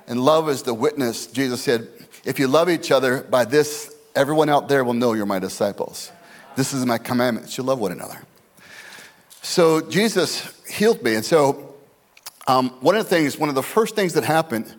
And 0.07 0.21
love 0.23 0.47
is 0.47 0.63
the 0.63 0.73
witness. 0.73 1.27
Jesus 1.27 1.61
said, 1.61 1.89
If 2.23 2.39
you 2.39 2.47
love 2.47 2.69
each 2.69 2.91
other, 2.91 3.23
by 3.23 3.43
this, 3.43 3.93
everyone 4.19 4.49
out 4.49 4.67
there 4.67 4.83
will 4.83 4.93
know 4.93 5.13
you're 5.13 5.25
my 5.25 5.39
disciples. 5.39 6.11
This 6.57 6.73
is 6.73 6.85
my 6.85 6.97
commandment. 6.97 7.57
You 7.57 7.63
love 7.63 7.79
one 7.79 7.93
another. 7.93 8.21
So 9.41 9.79
Jesus 9.79 10.61
healed 10.69 11.01
me. 11.01 11.15
And 11.15 11.23
so, 11.23 11.73
um, 12.45 12.71
one 12.81 12.97
of 12.97 13.05
the 13.05 13.09
things, 13.09 13.37
one 13.37 13.47
of 13.47 13.55
the 13.55 13.63
first 13.63 13.95
things 13.95 14.15
that 14.15 14.25
happened 14.25 14.75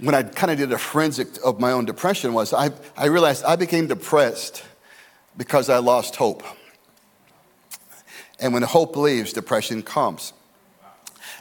when 0.00 0.14
I 0.14 0.22
kind 0.22 0.50
of 0.50 0.58
did 0.58 0.70
a 0.70 0.76
forensic 0.76 1.28
of 1.42 1.60
my 1.60 1.72
own 1.72 1.86
depression 1.86 2.34
was 2.34 2.52
I, 2.52 2.72
I 2.94 3.06
realized 3.06 3.42
I 3.44 3.56
became 3.56 3.86
depressed 3.86 4.62
because 5.38 5.70
I 5.70 5.78
lost 5.78 6.16
hope. 6.16 6.42
And 8.38 8.52
when 8.52 8.62
hope 8.64 8.96
leaves, 8.96 9.32
depression 9.32 9.82
comes. 9.82 10.34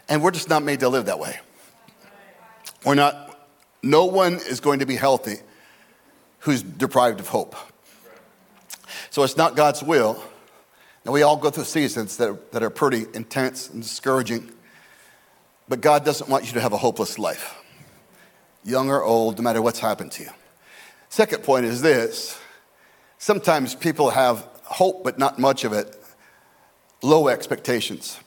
And 0.07 0.23
we're 0.23 0.31
just 0.31 0.47
not 0.47 0.63
made 0.63 0.79
to 0.79 0.87
live 0.87 1.07
that 1.07 1.19
way. 1.19 1.41
We're 2.85 2.95
not, 2.95 3.49
no 3.83 4.05
one 4.05 4.35
is 4.35 4.61
going 4.61 4.79
to 4.79 4.85
be 4.85 4.95
healthy 4.95 5.41
who's 6.41 6.61
deprived 6.61 7.19
of 7.19 7.27
hope. 7.27 7.55
So 9.09 9.23
it's 9.23 9.37
not 9.37 9.55
God's 9.55 9.81
will. 9.81 10.23
Now, 11.05 11.11
we 11.11 11.23
all 11.23 11.37
go 11.37 11.49
through 11.49 11.63
seasons 11.63 12.17
that 12.17 12.29
are, 12.29 12.39
that 12.51 12.61
are 12.61 12.69
pretty 12.69 13.05
intense 13.13 13.69
and 13.69 13.81
discouraging, 13.81 14.51
but 15.67 15.81
God 15.81 16.05
doesn't 16.05 16.29
want 16.29 16.45
you 16.45 16.53
to 16.53 16.61
have 16.61 16.73
a 16.73 16.77
hopeless 16.77 17.17
life 17.17 17.57
young 18.63 18.89
or 18.89 19.03
old, 19.03 19.37
no 19.37 19.43
matter 19.43 19.61
what's 19.61 19.79
happened 19.79 20.11
to 20.13 20.23
you. 20.23 20.29
Second 21.09 21.43
point 21.43 21.65
is 21.65 21.81
this 21.81 22.39
sometimes 23.17 23.75
people 23.75 24.11
have 24.11 24.47
hope, 24.63 25.03
but 25.03 25.17
not 25.17 25.39
much 25.39 25.63
of 25.63 25.73
it, 25.73 25.95
low 27.01 27.27
expectations. 27.27 28.19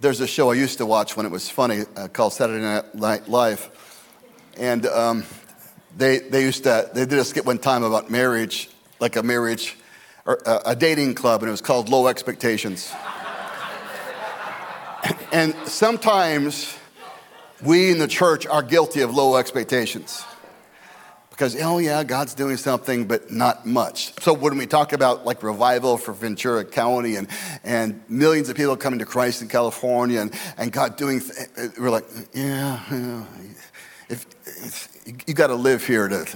there's 0.00 0.20
a 0.20 0.26
show 0.26 0.50
I 0.50 0.54
used 0.54 0.78
to 0.78 0.86
watch 0.86 1.16
when 1.16 1.26
it 1.26 1.32
was 1.32 1.50
funny 1.50 1.82
uh, 1.96 2.08
called 2.08 2.32
Saturday 2.32 2.82
Night 2.94 3.28
Live. 3.28 3.70
And 4.56 4.86
um, 4.86 5.24
they, 5.98 6.20
they 6.20 6.42
used 6.42 6.62
to, 6.62 6.88
they 6.94 7.04
did 7.04 7.18
a 7.18 7.24
skit 7.24 7.44
one 7.44 7.58
time 7.58 7.82
about 7.82 8.08
marriage, 8.08 8.70
like 9.00 9.16
a 9.16 9.22
marriage, 9.22 9.76
or 10.24 10.40
a, 10.64 10.76
dating 10.76 11.14
club, 11.14 11.42
and 11.42 11.48
it 11.48 11.50
was 11.50 11.60
called 11.60 11.88
Low 11.88 12.06
Expectations. 12.06 12.92
and 15.32 15.54
sometimes 15.66 16.76
we 17.64 17.90
in 17.90 17.98
the 17.98 18.06
church 18.06 18.46
are 18.46 18.62
guilty 18.62 19.00
of 19.00 19.12
low 19.12 19.36
expectations 19.36 20.24
because 21.30 21.60
oh 21.60 21.78
yeah 21.78 22.04
god's 22.04 22.34
doing 22.34 22.56
something 22.56 23.04
but 23.04 23.32
not 23.32 23.66
much 23.66 24.12
so 24.22 24.32
when 24.32 24.56
we 24.56 24.66
talk 24.66 24.92
about 24.92 25.26
like 25.26 25.42
revival 25.42 25.96
for 25.96 26.12
ventura 26.12 26.64
county 26.64 27.16
and, 27.16 27.26
and 27.64 28.00
millions 28.08 28.48
of 28.48 28.56
people 28.56 28.76
coming 28.76 29.00
to 29.00 29.04
christ 29.04 29.42
in 29.42 29.48
california 29.48 30.20
and, 30.20 30.32
and 30.56 30.70
god 30.70 30.96
doing 30.96 31.20
th- 31.20 31.72
we're 31.78 31.90
like 31.90 32.04
yeah, 32.32 32.80
yeah. 32.92 33.24
If, 34.08 34.26
you 35.26 35.34
got 35.34 35.48
to 35.48 35.54
live 35.54 35.86
here 35.86 36.08
to 36.08 36.26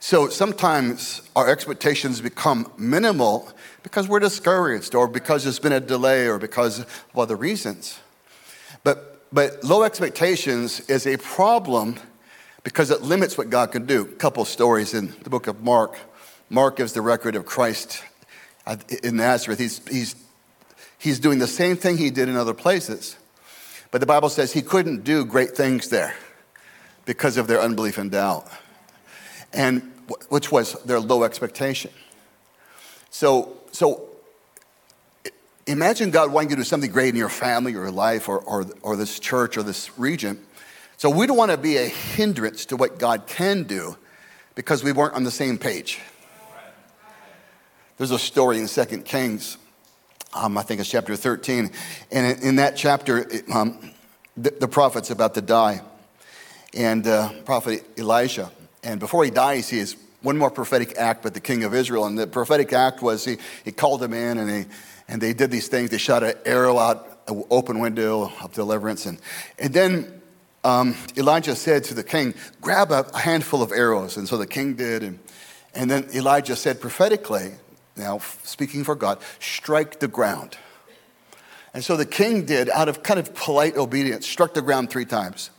so 0.00 0.28
sometimes 0.28 1.22
our 1.36 1.48
expectations 1.48 2.20
become 2.20 2.70
minimal 2.76 3.50
because 3.82 4.08
we're 4.08 4.20
discouraged 4.20 4.94
or 4.94 5.06
because 5.06 5.44
there's 5.44 5.58
been 5.58 5.72
a 5.72 5.80
delay 5.80 6.26
or 6.26 6.38
because 6.38 6.80
of 6.80 6.86
other 7.14 7.36
reasons 7.36 8.00
but 8.82 9.12
but 9.32 9.64
low 9.64 9.82
expectations 9.82 10.80
is 10.88 11.06
a 11.06 11.16
problem 11.16 11.96
because 12.64 12.90
it 12.90 13.02
limits 13.02 13.38
what 13.38 13.50
God 13.50 13.72
can 13.72 13.86
do. 13.86 14.02
A 14.02 14.04
couple 14.04 14.44
stories 14.44 14.94
in 14.94 15.14
the 15.22 15.30
book 15.30 15.46
of 15.46 15.62
Mark. 15.62 15.98
Mark 16.50 16.76
gives 16.76 16.92
the 16.92 17.00
record 17.00 17.34
of 17.34 17.46
Christ 17.46 18.04
in 19.02 19.16
Nazareth. 19.16 19.58
He's, 19.58 19.80
he's, 19.88 20.14
he's 20.98 21.18
doing 21.18 21.38
the 21.38 21.46
same 21.46 21.76
thing 21.76 21.96
he 21.96 22.10
did 22.10 22.28
in 22.28 22.36
other 22.36 22.54
places. 22.54 23.16
But 23.90 24.00
the 24.00 24.06
Bible 24.06 24.28
says 24.28 24.52
he 24.52 24.62
couldn't 24.62 25.02
do 25.02 25.24
great 25.24 25.56
things 25.56 25.88
there 25.88 26.14
because 27.04 27.36
of 27.36 27.46
their 27.46 27.60
unbelief 27.60 27.98
and 27.98 28.10
doubt, 28.10 28.46
and 29.52 29.82
which 30.28 30.52
was 30.52 30.74
their 30.84 31.00
low 31.00 31.24
expectation. 31.24 31.90
So, 33.10 33.56
so 33.72 34.08
imagine 35.66 36.10
God 36.10 36.32
wanting 36.32 36.50
you 36.50 36.56
to 36.56 36.60
do 36.62 36.64
something 36.64 36.90
great 36.90 37.10
in 37.10 37.16
your 37.16 37.28
family 37.28 37.74
or 37.74 37.90
life 37.90 38.28
or, 38.28 38.38
or, 38.40 38.66
or 38.82 38.96
this 38.96 39.18
church 39.18 39.56
or 39.56 39.62
this 39.62 39.98
region 39.98 40.44
so 41.02 41.10
we 41.10 41.26
don't 41.26 41.36
want 41.36 41.50
to 41.50 41.56
be 41.56 41.78
a 41.78 41.88
hindrance 41.88 42.64
to 42.66 42.76
what 42.76 42.96
God 42.96 43.26
can 43.26 43.64
do 43.64 43.96
because 44.54 44.84
we 44.84 44.92
weren't 44.92 45.14
on 45.14 45.24
the 45.24 45.32
same 45.32 45.58
page. 45.58 45.98
There's 47.96 48.12
a 48.12 48.20
story 48.20 48.58
in 48.58 48.68
Second 48.68 49.04
Kings, 49.04 49.58
um, 50.32 50.56
I 50.56 50.62
think 50.62 50.80
it's 50.80 50.88
chapter 50.88 51.16
13. 51.16 51.72
And 52.12 52.40
in, 52.44 52.54
that 52.54 52.76
chapter, 52.76 53.28
um, 53.52 53.92
the, 54.36 54.50
the, 54.50 54.68
prophet's 54.68 55.10
about 55.10 55.34
to 55.34 55.40
die. 55.40 55.80
And 56.74 57.06
uh, 57.06 57.32
prophet 57.44 57.84
Elijah. 57.98 58.50
And 58.82 58.98
before 58.98 59.24
he 59.24 59.30
dies, 59.30 59.68
he 59.68 59.78
has 59.78 59.96
one 60.22 60.38
more 60.38 60.50
prophetic 60.50 60.96
act 60.96 61.24
with 61.24 61.34
the 61.34 61.40
king 61.40 61.64
of 61.64 61.74
Israel. 61.74 62.06
And 62.06 62.18
the 62.18 62.26
prophetic 62.26 62.72
act 62.72 63.02
was 63.02 63.24
he, 63.24 63.36
he 63.64 63.72
called 63.72 64.02
him 64.02 64.12
in 64.12 64.38
and, 64.38 64.50
he, 64.50 64.70
and 65.08 65.20
they 65.20 65.32
did 65.32 65.50
these 65.50 65.68
things. 65.68 65.90
They 65.90 65.98
shot 65.98 66.22
an 66.22 66.34
arrow 66.44 66.78
out 66.78 67.12
an 67.28 67.44
open 67.50 67.78
window 67.78 68.32
of 68.42 68.52
deliverance. 68.52 69.06
And, 69.06 69.18
and 69.58 69.72
then 69.72 70.22
um, 70.64 70.94
Elijah 71.16 71.54
said 71.54 71.84
to 71.84 71.94
the 71.94 72.04
king, 72.04 72.34
Grab 72.60 72.90
a, 72.90 73.06
a, 73.14 73.18
handful 73.18 73.62
of 73.62 73.72
arrows. 73.72 74.16
And 74.16 74.28
so 74.28 74.36
the 74.36 74.46
king 74.46 74.74
did. 74.74 75.02
And, 75.02 75.18
and 75.74 75.90
then 75.90 76.08
Elijah 76.14 76.56
said 76.56 76.80
prophetically, 76.80 77.52
now 77.96 78.18
speaking 78.42 78.84
for 78.84 78.94
God, 78.94 79.18
strike 79.40 80.00
the 80.00 80.08
ground. 80.08 80.56
And 81.74 81.82
so 81.82 81.96
the 81.96 82.06
king 82.06 82.44
did, 82.44 82.68
out 82.68 82.88
of 82.88 83.02
kind 83.02 83.18
of 83.18 83.34
polite 83.34 83.76
obedience, 83.76 84.26
struck 84.26 84.54
the 84.54 84.62
ground 84.62 84.90
three 84.90 85.06
times. 85.06 85.50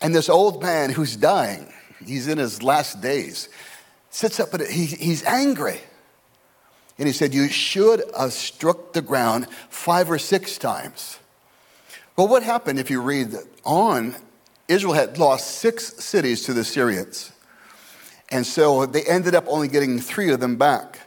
And 0.00 0.14
this 0.14 0.28
old 0.28 0.62
man 0.62 0.90
who's 0.90 1.16
dying, 1.16 1.72
he's 2.04 2.28
in 2.28 2.38
his 2.38 2.62
last 2.62 3.00
days, 3.00 3.48
sits 4.10 4.40
up 4.40 4.54
and 4.54 4.66
he, 4.66 4.86
he's 4.86 5.24
angry. 5.24 5.80
And 6.98 7.06
he 7.06 7.12
said, 7.12 7.34
You 7.34 7.48
should 7.48 8.02
have 8.18 8.32
struck 8.32 8.92
the 8.92 9.02
ground 9.02 9.48
five 9.68 10.10
or 10.10 10.18
six 10.18 10.58
times. 10.58 11.18
Well, 12.16 12.28
what 12.28 12.42
happened 12.42 12.78
if 12.78 12.90
you 12.90 13.00
read 13.00 13.34
on? 13.64 14.14
Israel 14.68 14.92
had 14.92 15.18
lost 15.18 15.58
six 15.58 16.04
cities 16.04 16.44
to 16.44 16.52
the 16.52 16.62
Syrians. 16.62 17.32
And 18.28 18.46
so 18.46 18.86
they 18.86 19.02
ended 19.02 19.34
up 19.34 19.44
only 19.48 19.66
getting 19.66 19.98
three 19.98 20.30
of 20.30 20.38
them 20.38 20.56
back. 20.56 21.00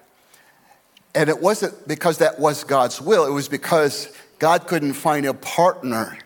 And 1.16 1.30
it 1.30 1.40
wasn't 1.40 1.88
because 1.88 2.18
that 2.18 2.40
was 2.40 2.64
God's 2.64 3.00
will, 3.00 3.26
it 3.26 3.32
was 3.32 3.48
because 3.48 4.12
God 4.40 4.68
couldn't 4.68 4.94
find 4.94 5.26
a 5.26 5.34
partner 5.34 6.18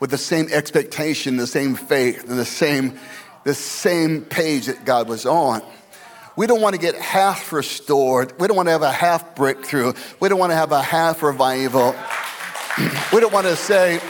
with 0.00 0.10
the 0.10 0.18
same 0.18 0.48
expectation, 0.50 1.36
the 1.36 1.46
same 1.46 1.74
faith, 1.74 2.28
and 2.28 2.38
the 2.38 2.44
same, 2.44 2.98
the 3.44 3.54
same 3.54 4.22
page 4.22 4.66
that 4.66 4.84
God 4.84 5.08
was 5.08 5.26
on. 5.26 5.62
We 6.36 6.46
don't 6.46 6.60
want 6.60 6.74
to 6.74 6.80
get 6.80 6.94
half 6.96 7.52
restored. 7.52 8.38
We 8.38 8.46
don't 8.46 8.56
want 8.56 8.66
to 8.66 8.72
have 8.72 8.82
a 8.82 8.92
half 8.92 9.34
breakthrough. 9.34 9.94
We 10.20 10.28
don't 10.28 10.38
want 10.38 10.52
to 10.52 10.56
have 10.56 10.70
a 10.70 10.82
half 10.82 11.22
revival. 11.22 11.94
we 13.12 13.20
don't 13.20 13.32
want 13.32 13.46
to 13.46 13.56
say, 13.56 14.00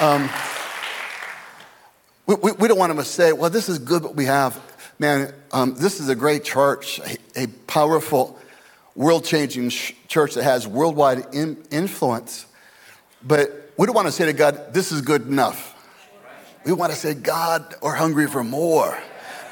um, 0.00 0.30
we, 2.26 2.34
we, 2.36 2.52
we, 2.52 2.68
don't 2.68 2.78
want 2.78 2.96
to 2.96 3.04
say, 3.04 3.32
well, 3.32 3.50
this 3.50 3.68
is 3.68 3.78
good 3.78 4.02
what 4.02 4.16
we 4.16 4.24
have. 4.24 4.58
Man, 4.98 5.34
um, 5.52 5.74
this 5.74 6.00
is 6.00 6.08
a 6.08 6.14
great 6.14 6.44
church, 6.44 6.98
a, 7.00 7.44
a 7.44 7.46
powerful, 7.66 8.38
world 8.94 9.24
changing 9.24 9.68
sh- 9.68 9.92
church 10.08 10.34
that 10.34 10.44
has 10.44 10.66
worldwide 10.66 11.34
in, 11.34 11.62
influence. 11.70 12.46
But 13.22 13.63
we 13.76 13.86
don't 13.86 13.94
want 13.94 14.06
to 14.06 14.12
say 14.12 14.26
to 14.26 14.32
God, 14.32 14.72
this 14.72 14.92
is 14.92 15.00
good 15.00 15.26
enough. 15.26 15.72
We 16.64 16.72
want 16.72 16.92
to 16.92 16.98
say, 16.98 17.14
God, 17.14 17.74
we're 17.82 17.94
hungry 17.94 18.26
for 18.26 18.42
more, 18.42 18.98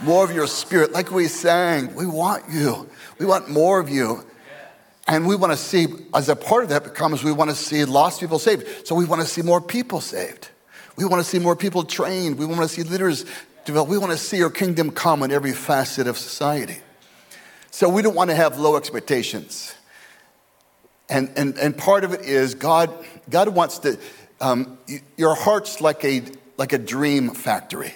more 0.03 0.25
of 0.25 0.33
your 0.33 0.47
spirit. 0.47 0.93
Like 0.93 1.11
we 1.11 1.29
sang, 1.29 1.95
we 1.95 2.07
want 2.07 2.45
you. 2.51 2.89
We 3.19 3.27
want 3.27 3.51
more 3.51 3.81
of 3.81 3.91
you. 3.91 4.25
And 5.09 5.27
we 5.27 5.35
want 5.35 5.53
to 5.53 5.57
see, 5.57 5.89
as 6.15 6.29
a 6.29 6.37
part 6.37 6.63
of 6.63 6.71
that 6.71 6.85
becomes, 6.85 7.25
we 7.25 7.33
want 7.33 7.51
to 7.51 7.57
see 7.57 7.85
lost 7.85 8.21
people 8.21 8.39
saved. 8.39 8.87
So 8.87 8.95
we 8.95 9.05
want 9.05 9.21
to 9.21 9.27
see 9.27 9.43
more 9.43 9.61
people 9.61 10.01
saved. 10.01 10.49
We 10.97 11.05
want 11.05 11.23
to 11.23 11.29
see 11.29 11.39
more 11.39 11.57
people 11.57 11.83
trained. 11.83 12.39
We 12.39 12.47
want 12.47 12.61
to 12.61 12.69
see 12.69 12.83
leaders 12.83 13.25
develop. 13.65 13.89
We 13.89 13.99
want 13.99 14.13
to 14.13 14.19
see 14.19 14.37
your 14.37 14.51
kingdom 14.51 14.91
come 14.91 15.23
in 15.23 15.33
every 15.33 15.53
facet 15.53 16.07
of 16.07 16.17
society. 16.17 16.79
So 17.71 17.89
we 17.89 18.03
don't 18.03 18.15
want 18.15 18.31
to 18.31 18.37
have 18.37 18.59
low 18.59 18.77
expectations. 18.77 19.75
And, 21.13 21.31
and, 21.37 21.59
and 21.59 21.77
part 21.77 22.05
of 22.05 22.15
it 22.15 22.23
is 22.23 22.55
God, 22.55 22.91
God 23.29 23.51
wants 23.51 23.81
to, 23.81 23.99
um, 24.41 24.79
your 25.19 25.35
heart's 25.35 25.83
like 25.83 26.03
a, 26.07 26.23
like 26.57 26.73
a 26.73 26.79
dream 26.79 27.35
factory. 27.35 27.93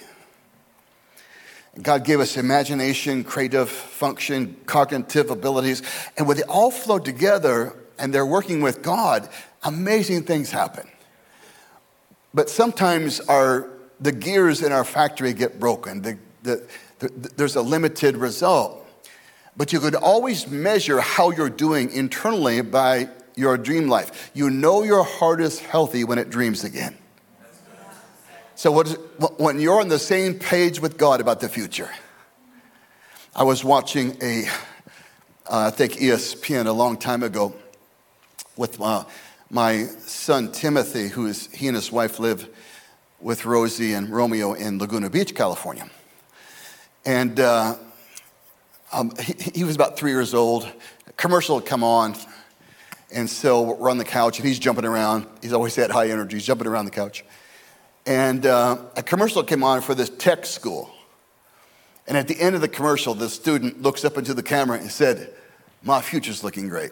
God 1.81 2.05
gave 2.05 2.19
us 2.19 2.37
imagination, 2.37 3.23
creative 3.23 3.69
function, 3.69 4.55
cognitive 4.67 5.31
abilities, 5.31 5.81
and 6.15 6.27
when 6.27 6.37
they 6.37 6.43
all 6.43 6.69
flow 6.69 6.99
together 6.99 7.75
and 7.97 8.13
they're 8.13 8.25
working 8.25 8.61
with 8.61 8.83
God, 8.83 9.27
amazing 9.63 10.23
things 10.23 10.51
happen. 10.51 10.87
But 12.35 12.51
sometimes 12.51 13.19
our, 13.21 13.67
the 13.99 14.11
gears 14.11 14.61
in 14.61 14.71
our 14.71 14.83
factory 14.83 15.33
get 15.33 15.59
broken. 15.59 16.03
The, 16.03 16.19
the, 16.43 16.67
the, 16.99 17.09
there's 17.35 17.55
a 17.55 17.63
limited 17.63 18.15
result. 18.15 18.86
But 19.57 19.73
you 19.73 19.79
could 19.79 19.95
always 19.95 20.47
measure 20.47 21.01
how 21.01 21.31
you're 21.31 21.49
doing 21.49 21.91
internally 21.91 22.61
by 22.61 23.09
your 23.35 23.57
dream 23.57 23.87
life. 23.87 24.31
You 24.33 24.49
know 24.51 24.83
your 24.83 25.03
heart 25.03 25.41
is 25.41 25.59
healthy 25.59 26.03
when 26.03 26.19
it 26.19 26.29
dreams 26.29 26.63
again. 26.63 26.95
So 28.55 28.83
when 29.37 29.59
you're 29.59 29.79
on 29.79 29.87
the 29.87 29.99
same 29.99 30.35
page 30.35 30.79
with 30.79 30.97
God 30.97 31.21
about 31.21 31.39
the 31.41 31.49
future, 31.49 31.89
I 33.35 33.43
was 33.43 33.63
watching 33.63 34.17
a, 34.21 34.45
uh, 35.45 35.67
I 35.67 35.69
think 35.69 35.93
ESPN 35.93 36.65
a 36.65 36.71
long 36.71 36.97
time 36.97 37.21
ago 37.21 37.53
with 38.55 38.81
uh, 38.81 39.05
my 39.51 39.85
son 39.99 40.51
Timothy, 40.51 41.07
who 41.07 41.27
is 41.27 41.47
he 41.53 41.67
and 41.67 41.75
his 41.75 41.91
wife 41.91 42.19
live 42.19 42.49
with 43.19 43.45
Rosie 43.45 43.93
and 43.93 44.09
Romeo 44.09 44.53
in 44.53 44.79
Laguna 44.79 45.11
Beach, 45.11 45.35
California, 45.35 45.87
and 47.05 47.39
uh, 47.39 47.75
um, 48.91 49.11
he, 49.19 49.33
he, 49.55 49.63
was 49.63 49.75
about 49.75 49.97
three 49.97 50.11
years 50.11 50.33
old. 50.33 50.67
A 51.07 51.11
commercial 51.13 51.59
had 51.59 51.67
come 51.67 51.83
on, 51.83 52.15
and 53.11 53.29
so 53.29 53.61
we're 53.61 53.89
on 53.89 53.97
the 53.97 54.05
couch, 54.05 54.39
and 54.39 54.47
he's 54.47 54.59
jumping 54.59 54.85
around. 54.85 55.27
He's 55.41 55.53
always 55.53 55.75
had 55.75 55.91
high 55.91 56.09
energy. 56.09 56.37
He's 56.37 56.45
jumping 56.45 56.67
around 56.67 56.85
the 56.85 56.91
couch. 56.91 57.25
And 58.05 58.45
uh, 58.45 58.77
a 58.95 59.03
commercial 59.03 59.43
came 59.43 59.63
on 59.63 59.81
for 59.81 59.93
this 59.93 60.09
tech 60.09 60.45
school. 60.45 60.89
And 62.07 62.17
at 62.17 62.29
the 62.29 62.39
end 62.39 62.55
of 62.55 62.61
the 62.61 62.69
commercial, 62.69 63.13
the 63.13 63.29
student 63.29 63.81
looks 63.81 64.05
up 64.05 64.17
into 64.17 64.33
the 64.33 64.43
camera 64.43 64.77
and 64.77 64.89
said, 64.89 65.33
My 65.83 66.01
future's 66.01 66.41
looking 66.41 66.69
great. 66.69 66.91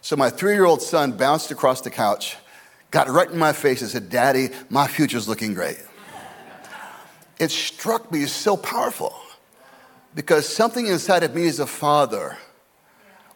So 0.00 0.16
my 0.16 0.30
three 0.30 0.54
year 0.54 0.64
old 0.64 0.80
son 0.80 1.12
bounced 1.12 1.50
across 1.50 1.82
the 1.82 1.90
couch, 1.90 2.36
got 2.90 3.08
right 3.08 3.30
in 3.30 3.38
my 3.38 3.52
face, 3.52 3.82
and 3.82 3.90
said, 3.90 4.08
Daddy, 4.08 4.48
my 4.70 4.86
future's 4.86 5.28
looking 5.28 5.52
great. 5.52 5.78
It 7.38 7.50
struck 7.50 8.10
me 8.10 8.22
as 8.22 8.32
so 8.32 8.56
powerful 8.56 9.14
because 10.14 10.48
something 10.48 10.86
inside 10.86 11.22
of 11.22 11.34
me 11.34 11.46
as 11.48 11.58
a 11.58 11.66
father 11.66 12.36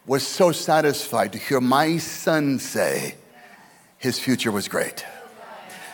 was 0.05 0.25
so 0.25 0.51
satisfied 0.51 1.33
to 1.33 1.37
hear 1.37 1.59
my 1.59 1.97
son 1.97 2.59
say, 2.59 3.15
his 3.97 4.19
future 4.19 4.51
was 4.51 4.67
great. 4.67 5.05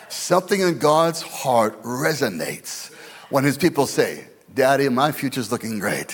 Something 0.08 0.60
in 0.60 0.78
God's 0.78 1.22
heart 1.22 1.82
resonates 1.82 2.92
when 3.30 3.44
his 3.44 3.58
people 3.58 3.86
say, 3.86 4.26
Daddy, 4.52 4.88
my 4.88 5.10
future's 5.10 5.50
looking 5.50 5.80
great. 5.80 6.12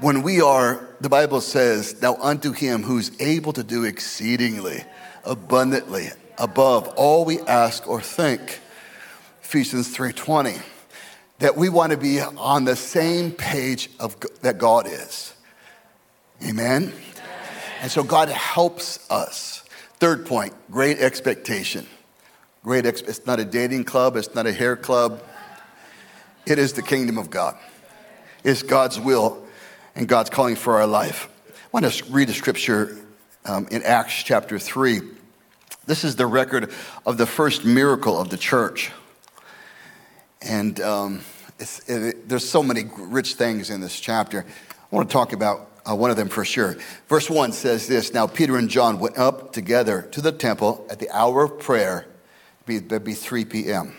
When 0.00 0.22
we 0.22 0.42
are, 0.42 0.86
the 1.00 1.08
Bible 1.08 1.40
says, 1.40 2.02
now 2.02 2.16
unto 2.16 2.52
him 2.52 2.82
who's 2.82 3.12
able 3.20 3.52
to 3.54 3.62
do 3.62 3.84
exceedingly, 3.84 4.84
abundantly, 5.24 6.08
above 6.36 6.88
all 6.96 7.24
we 7.24 7.40
ask 7.40 7.88
or 7.88 8.00
think. 8.00 8.60
Ephesians 9.42 9.96
3:20. 9.96 10.60
That 11.40 11.56
we 11.56 11.68
want 11.68 11.92
to 11.92 11.98
be 11.98 12.20
on 12.20 12.64
the 12.64 12.76
same 12.76 13.32
page 13.32 13.90
of 13.98 14.16
that 14.42 14.58
God 14.58 14.86
is. 14.86 15.34
Amen. 16.42 16.92
And 17.80 17.90
so 17.90 18.02
God 18.02 18.28
helps 18.28 19.10
us. 19.10 19.64
Third 19.98 20.26
point, 20.26 20.54
great 20.70 20.98
expectation. 20.98 21.86
Great 22.62 22.86
ex- 22.86 23.02
it's 23.02 23.26
not 23.26 23.40
a 23.40 23.44
dating 23.44 23.84
club, 23.84 24.16
it's 24.16 24.34
not 24.34 24.46
a 24.46 24.52
hair 24.52 24.76
club. 24.76 25.22
It 26.46 26.58
is 26.58 26.74
the 26.74 26.82
kingdom 26.82 27.18
of 27.18 27.30
God. 27.30 27.56
It's 28.42 28.62
God's 28.62 29.00
will 29.00 29.42
and 29.94 30.06
God's 30.08 30.30
calling 30.30 30.56
for 30.56 30.76
our 30.76 30.86
life. 30.86 31.28
I 31.48 31.52
want 31.72 31.90
to 31.90 32.04
read 32.12 32.28
a 32.28 32.34
scripture 32.34 32.96
um, 33.44 33.66
in 33.70 33.82
Acts 33.82 34.22
chapter 34.22 34.58
3. 34.58 35.00
This 35.86 36.04
is 36.04 36.16
the 36.16 36.26
record 36.26 36.70
of 37.04 37.18
the 37.18 37.26
first 37.26 37.64
miracle 37.64 38.18
of 38.18 38.30
the 38.30 38.36
church. 38.36 38.90
And 40.44 40.80
um, 40.80 41.20
it, 41.58 42.28
there's 42.28 42.48
so 42.48 42.62
many 42.62 42.84
rich 42.96 43.34
things 43.34 43.70
in 43.70 43.80
this 43.80 43.98
chapter. 43.98 44.44
I 44.44 44.96
want 44.96 45.08
to 45.08 45.12
talk 45.12 45.32
about 45.32 45.70
uh, 45.88 45.94
one 45.94 46.10
of 46.10 46.16
them 46.16 46.28
for 46.28 46.44
sure. 46.44 46.76
Verse 47.08 47.28
1 47.28 47.52
says 47.52 47.86
this 47.86 48.12
Now 48.12 48.26
Peter 48.26 48.56
and 48.56 48.68
John 48.68 48.98
went 48.98 49.18
up 49.18 49.52
together 49.52 50.02
to 50.12 50.20
the 50.20 50.32
temple 50.32 50.86
at 50.90 50.98
the 50.98 51.10
hour 51.10 51.44
of 51.44 51.58
prayer, 51.58 52.06
it'd 52.66 52.88
be, 52.88 52.98
be 52.98 53.14
3 53.14 53.44
p.m. 53.44 53.94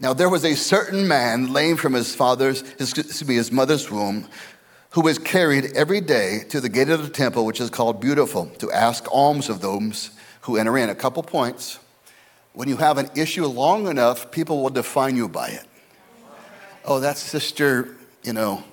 Now 0.00 0.12
there 0.12 0.28
was 0.28 0.44
a 0.44 0.54
certain 0.54 1.08
man 1.08 1.52
lame 1.52 1.76
from 1.76 1.92
his 1.92 2.14
father's, 2.14 2.60
his, 2.78 2.92
excuse 2.92 3.26
me, 3.26 3.34
his 3.34 3.50
mother's 3.50 3.90
womb, 3.90 4.28
who 4.90 5.00
was 5.00 5.18
carried 5.18 5.76
every 5.76 6.00
day 6.00 6.44
to 6.48 6.60
the 6.60 6.68
gate 6.68 6.88
of 6.88 7.02
the 7.02 7.10
temple, 7.10 7.44
which 7.44 7.60
is 7.60 7.70
called 7.70 8.00
Beautiful, 8.00 8.46
to 8.58 8.70
ask 8.70 9.04
alms 9.12 9.48
of 9.48 9.60
those 9.60 10.10
who 10.42 10.56
enter 10.56 10.78
in. 10.78 10.88
A 10.88 10.94
couple 10.94 11.22
points. 11.22 11.78
When 12.52 12.68
you 12.68 12.76
have 12.76 12.98
an 12.98 13.10
issue 13.14 13.46
long 13.46 13.86
enough, 13.86 14.30
people 14.30 14.62
will 14.62 14.70
define 14.70 15.16
you 15.16 15.28
by 15.28 15.48
it. 15.48 15.64
Oh, 16.84 17.00
that 17.00 17.18
sister, 17.18 17.96
you 18.22 18.32
know, 18.32 18.64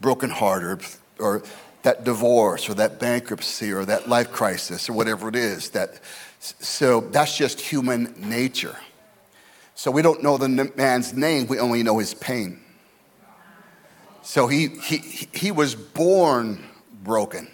broken 0.00 0.30
heart, 0.30 0.62
or, 0.62 0.78
or 1.18 1.42
that 1.82 2.04
divorce, 2.04 2.68
or 2.68 2.74
that 2.74 2.98
bankruptcy, 2.98 3.72
or 3.72 3.84
that 3.84 4.08
life 4.08 4.30
crisis, 4.32 4.88
or 4.88 4.92
whatever 4.92 5.28
it 5.28 5.36
is. 5.36 5.70
That, 5.70 6.00
so 6.40 7.00
that's 7.00 7.36
just 7.36 7.60
human 7.60 8.14
nature. 8.16 8.76
So 9.74 9.90
we 9.90 10.02
don't 10.02 10.22
know 10.22 10.36
the 10.36 10.72
man's 10.76 11.14
name, 11.14 11.46
we 11.46 11.60
only 11.60 11.82
know 11.82 11.98
his 11.98 12.12
pain. 12.12 12.60
So 14.22 14.46
he, 14.46 14.66
he, 14.66 15.28
he 15.32 15.52
was 15.52 15.74
born 15.74 16.62
broken. 17.02 17.48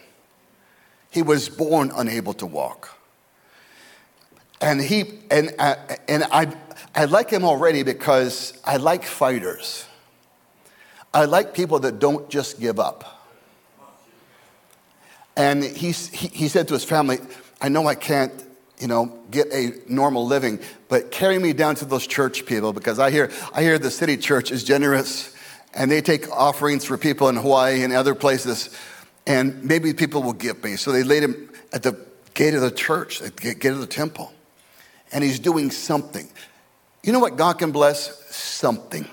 He 1.10 1.22
was 1.22 1.48
born 1.48 1.92
unable 1.94 2.32
to 2.34 2.46
walk. 2.46 2.98
And 4.60 4.80
he 4.80 5.20
and 5.30 5.54
uh, 5.58 5.76
and 6.08 6.24
I 6.24 6.54
I 6.94 7.06
like 7.06 7.30
him 7.30 7.44
already 7.44 7.82
because 7.82 8.58
I 8.64 8.76
like 8.76 9.04
fighters. 9.04 9.86
I 11.12 11.26
like 11.26 11.54
people 11.54 11.78
that 11.80 11.98
don't 11.98 12.28
just 12.28 12.60
give 12.60 12.80
up. 12.80 13.10
And 15.36 15.64
he, 15.64 15.90
he, 15.90 16.46
said 16.46 16.68
to 16.68 16.74
his 16.74 16.84
family, 16.84 17.18
I 17.60 17.68
know 17.68 17.88
I 17.88 17.96
can't 17.96 18.32
you 18.78 18.88
know, 18.88 19.18
get 19.30 19.52
a 19.52 19.72
normal 19.88 20.26
living. 20.26 20.60
But 20.88 21.10
carry 21.10 21.38
me 21.38 21.52
down 21.52 21.76
to 21.76 21.84
those 21.84 22.06
church 22.06 22.44
people 22.46 22.72
because 22.72 22.98
I 22.98 23.10
hear, 23.10 23.30
I 23.52 23.62
hear 23.62 23.78
the 23.78 23.90
city 23.90 24.16
church 24.16 24.50
is 24.50 24.64
generous 24.64 25.34
and 25.72 25.90
they 25.90 26.00
take 26.00 26.30
offerings 26.30 26.84
for 26.84 26.98
people 26.98 27.28
in 27.28 27.36
Hawaii 27.36 27.82
and 27.82 27.92
other 27.92 28.14
places. 28.14 28.70
And 29.26 29.64
maybe 29.64 29.94
people 29.94 30.22
will 30.22 30.32
give 30.34 30.62
me. 30.62 30.76
So 30.76 30.92
they 30.92 31.02
laid 31.02 31.22
him 31.22 31.50
at 31.72 31.82
the 31.82 31.98
gate 32.34 32.54
of 32.54 32.60
the 32.60 32.70
church, 32.70 33.22
at 33.22 33.36
the 33.36 33.54
gate 33.54 33.72
of 33.72 33.80
the 33.80 33.86
temple. 33.86 34.32
And 35.14 35.24
he's 35.24 35.38
doing 35.38 35.70
something. 35.70 36.28
You 37.02 37.12
know 37.12 37.20
what 37.20 37.36
God 37.36 37.58
can 37.58 37.70
bless? 37.70 38.34
Something. 38.34 39.08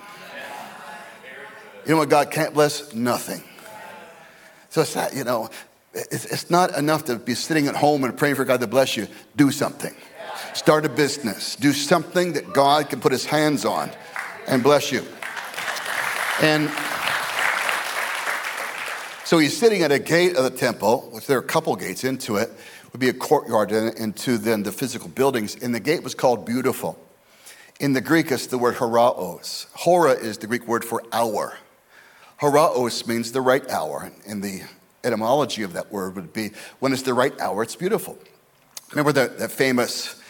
You 1.86 1.92
know 1.92 1.96
what 1.96 2.10
God 2.10 2.30
can't 2.30 2.52
bless? 2.52 2.92
Nothing. 2.92 3.42
So 4.68 4.82
it's 4.82 4.94
that, 4.94 5.14
you 5.14 5.24
know, 5.24 5.48
it's 5.94 6.50
not 6.50 6.76
enough 6.76 7.04
to 7.04 7.16
be 7.16 7.34
sitting 7.34 7.66
at 7.66 7.76
home 7.76 8.04
and 8.04 8.16
praying 8.16 8.34
for 8.34 8.44
God 8.44 8.60
to 8.60 8.66
bless 8.66 8.96
you. 8.96 9.06
Do 9.36 9.50
something. 9.50 9.94
Start 10.54 10.84
a 10.84 10.88
business. 10.88 11.56
Do 11.56 11.72
something 11.72 12.32
that 12.34 12.52
God 12.52 12.90
can 12.90 13.00
put 13.00 13.12
his 13.12 13.24
hands 13.24 13.64
on 13.64 13.90
and 14.48 14.62
bless 14.62 14.90
you. 14.90 15.04
And 16.40 16.70
so 19.32 19.38
he's 19.38 19.56
sitting 19.56 19.80
at 19.80 19.90
a 19.90 19.98
gate 19.98 20.36
of 20.36 20.44
the 20.44 20.50
temple, 20.50 21.08
which 21.10 21.26
there 21.26 21.38
are 21.38 21.40
a 21.40 21.42
couple 21.42 21.74
gates 21.74 22.04
into 22.04 22.36
it, 22.36 22.50
would 22.92 23.00
be 23.00 23.08
a 23.08 23.14
courtyard 23.14 23.72
into 23.72 24.36
then 24.36 24.62
the 24.62 24.70
physical 24.70 25.08
buildings. 25.08 25.56
And 25.56 25.74
the 25.74 25.80
gate 25.80 26.02
was 26.02 26.14
called 26.14 26.44
Beautiful. 26.44 27.02
In 27.80 27.94
the 27.94 28.02
Greek, 28.02 28.30
it's 28.30 28.48
the 28.48 28.58
word 28.58 28.74
horaos. 28.74 29.68
Hora 29.72 30.12
is 30.12 30.36
the 30.36 30.46
Greek 30.46 30.68
word 30.68 30.84
for 30.84 31.02
hour. 31.14 31.56
Horaos 32.42 33.06
means 33.06 33.32
the 33.32 33.40
right 33.40 33.66
hour. 33.70 34.12
And 34.28 34.42
the 34.42 34.64
etymology 35.02 35.62
of 35.62 35.72
that 35.72 35.90
word 35.90 36.14
would 36.14 36.34
be 36.34 36.50
when 36.80 36.92
it's 36.92 37.00
the 37.00 37.14
right 37.14 37.40
hour, 37.40 37.62
it's 37.62 37.74
beautiful. 37.74 38.18
Remember 38.90 39.12
that, 39.12 39.38
that 39.38 39.50
famous 39.50 40.20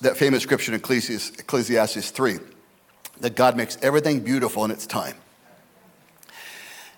that 0.00 0.16
famous 0.16 0.44
scripture 0.44 0.72
in 0.72 0.76
Ecclesiastes, 0.76 1.38
Ecclesiastes 1.40 2.10
3 2.10 2.38
that 3.20 3.36
God 3.36 3.58
makes 3.58 3.76
everything 3.82 4.20
beautiful 4.20 4.64
in 4.64 4.70
its 4.70 4.86
time. 4.86 5.16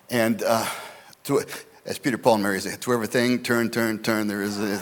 And 0.09 0.41
uh, 0.41 0.65
to, 1.23 1.43
as 1.85 1.99
Peter 1.99 2.17
Paul 2.17 2.35
and 2.35 2.43
Mary 2.43 2.59
say, 2.59 2.75
to 2.75 2.93
everything, 2.93 3.43
turn, 3.43 3.69
turn, 3.69 3.99
turn, 3.99 4.27
there 4.27 4.41
is 4.41 4.59
a, 4.59 4.75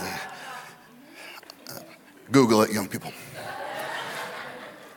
uh, 1.70 1.80
Google 2.32 2.62
it, 2.64 2.72
young 2.72 2.88
people. 2.88 3.12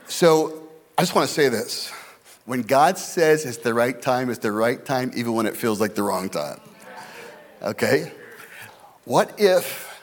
So 0.09 0.69
I 0.97 1.03
just 1.03 1.15
want 1.15 1.29
to 1.29 1.35
say 1.35 1.49
this. 1.49 1.93
When 2.47 2.63
God 2.63 2.99
says 2.99 3.45
it's 3.45 3.59
the 3.59 3.75
right 3.75 4.01
time, 4.01 4.31
it's 4.31 4.39
the 4.39 4.53
right 4.53 4.85
time, 4.85 5.13
even 5.17 5.35
when 5.35 5.47
it 5.47 5.57
feels 5.57 5.81
like 5.81 5.95
the 5.95 6.03
wrong 6.03 6.29
time. 6.29 6.61
Okay? 7.63 8.13
What 9.05 9.35
if 9.39 10.03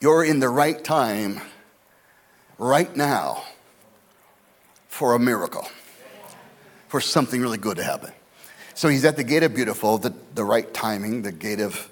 you're 0.00 0.24
in 0.24 0.40
the 0.40 0.48
right 0.48 0.82
time 0.82 1.40
right 2.58 2.94
now 2.96 3.44
for 4.88 5.14
a 5.14 5.18
miracle, 5.18 5.68
for 6.88 7.00
something 7.00 7.40
really 7.40 7.58
good 7.58 7.76
to 7.78 7.84
happen? 7.84 8.12
So 8.74 8.88
he's 8.88 9.04
at 9.04 9.16
the 9.16 9.24
gate 9.24 9.42
of 9.42 9.54
beautiful, 9.54 9.98
the, 9.98 10.14
the 10.34 10.44
right 10.44 10.72
timing, 10.72 11.22
the 11.22 11.32
gate 11.32 11.60
of 11.60 11.90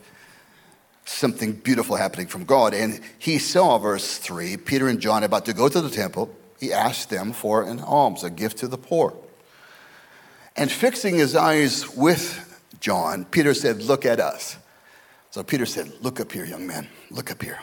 something 1.04 1.52
beautiful 1.52 1.96
happening 1.96 2.26
from 2.26 2.44
God. 2.44 2.72
And 2.72 3.00
he 3.18 3.38
saw, 3.38 3.78
verse 3.78 4.18
3, 4.18 4.56
Peter 4.56 4.88
and 4.88 5.00
John 5.00 5.24
about 5.24 5.46
to 5.46 5.52
go 5.52 5.68
to 5.68 5.80
the 5.80 5.90
temple. 5.90 6.34
He 6.58 6.72
asked 6.72 7.10
them 7.10 7.32
for 7.32 7.62
an 7.62 7.80
alms, 7.80 8.24
a 8.24 8.30
gift 8.30 8.58
to 8.58 8.68
the 8.68 8.78
poor. 8.78 9.14
And 10.56 10.70
fixing 10.70 11.16
his 11.16 11.34
eyes 11.34 11.88
with 11.96 12.46
John, 12.80 13.24
Peter 13.24 13.54
said, 13.54 13.82
Look 13.82 14.04
at 14.04 14.20
us. 14.20 14.56
So 15.30 15.42
Peter 15.42 15.66
said, 15.66 15.92
Look 16.00 16.20
up 16.20 16.32
here, 16.32 16.44
young 16.44 16.66
man, 16.66 16.88
look 17.10 17.30
up 17.30 17.42
here. 17.42 17.58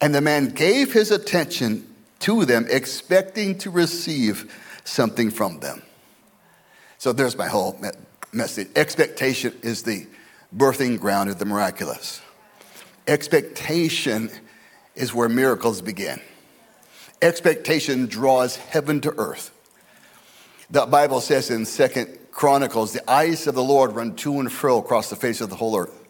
And 0.00 0.14
the 0.14 0.20
man 0.20 0.48
gave 0.48 0.92
his 0.92 1.10
attention 1.10 1.86
to 2.20 2.44
them, 2.44 2.66
expecting 2.70 3.58
to 3.58 3.70
receive 3.70 4.52
something 4.84 5.30
from 5.30 5.60
them. 5.60 5.82
So 7.02 7.12
there's 7.12 7.36
my 7.36 7.48
whole 7.48 7.76
message. 8.32 8.68
Expectation 8.76 9.52
is 9.62 9.82
the 9.82 10.06
birthing 10.56 11.00
ground 11.00 11.30
of 11.30 11.40
the 11.40 11.44
miraculous. 11.44 12.22
Expectation 13.08 14.30
is 14.94 15.12
where 15.12 15.28
miracles 15.28 15.82
begin. 15.82 16.20
Expectation 17.20 18.06
draws 18.06 18.54
heaven 18.54 19.00
to 19.00 19.12
earth. 19.18 19.50
The 20.70 20.86
Bible 20.86 21.20
says 21.20 21.50
in 21.50 21.66
Second 21.66 22.06
Chronicles, 22.30 22.92
the 22.92 23.10
eyes 23.10 23.48
of 23.48 23.56
the 23.56 23.64
Lord 23.64 23.96
run 23.96 24.14
to 24.18 24.38
and 24.38 24.52
fro 24.52 24.78
across 24.78 25.10
the 25.10 25.16
face 25.16 25.40
of 25.40 25.50
the 25.50 25.56
whole 25.56 25.76
earth. 25.76 26.04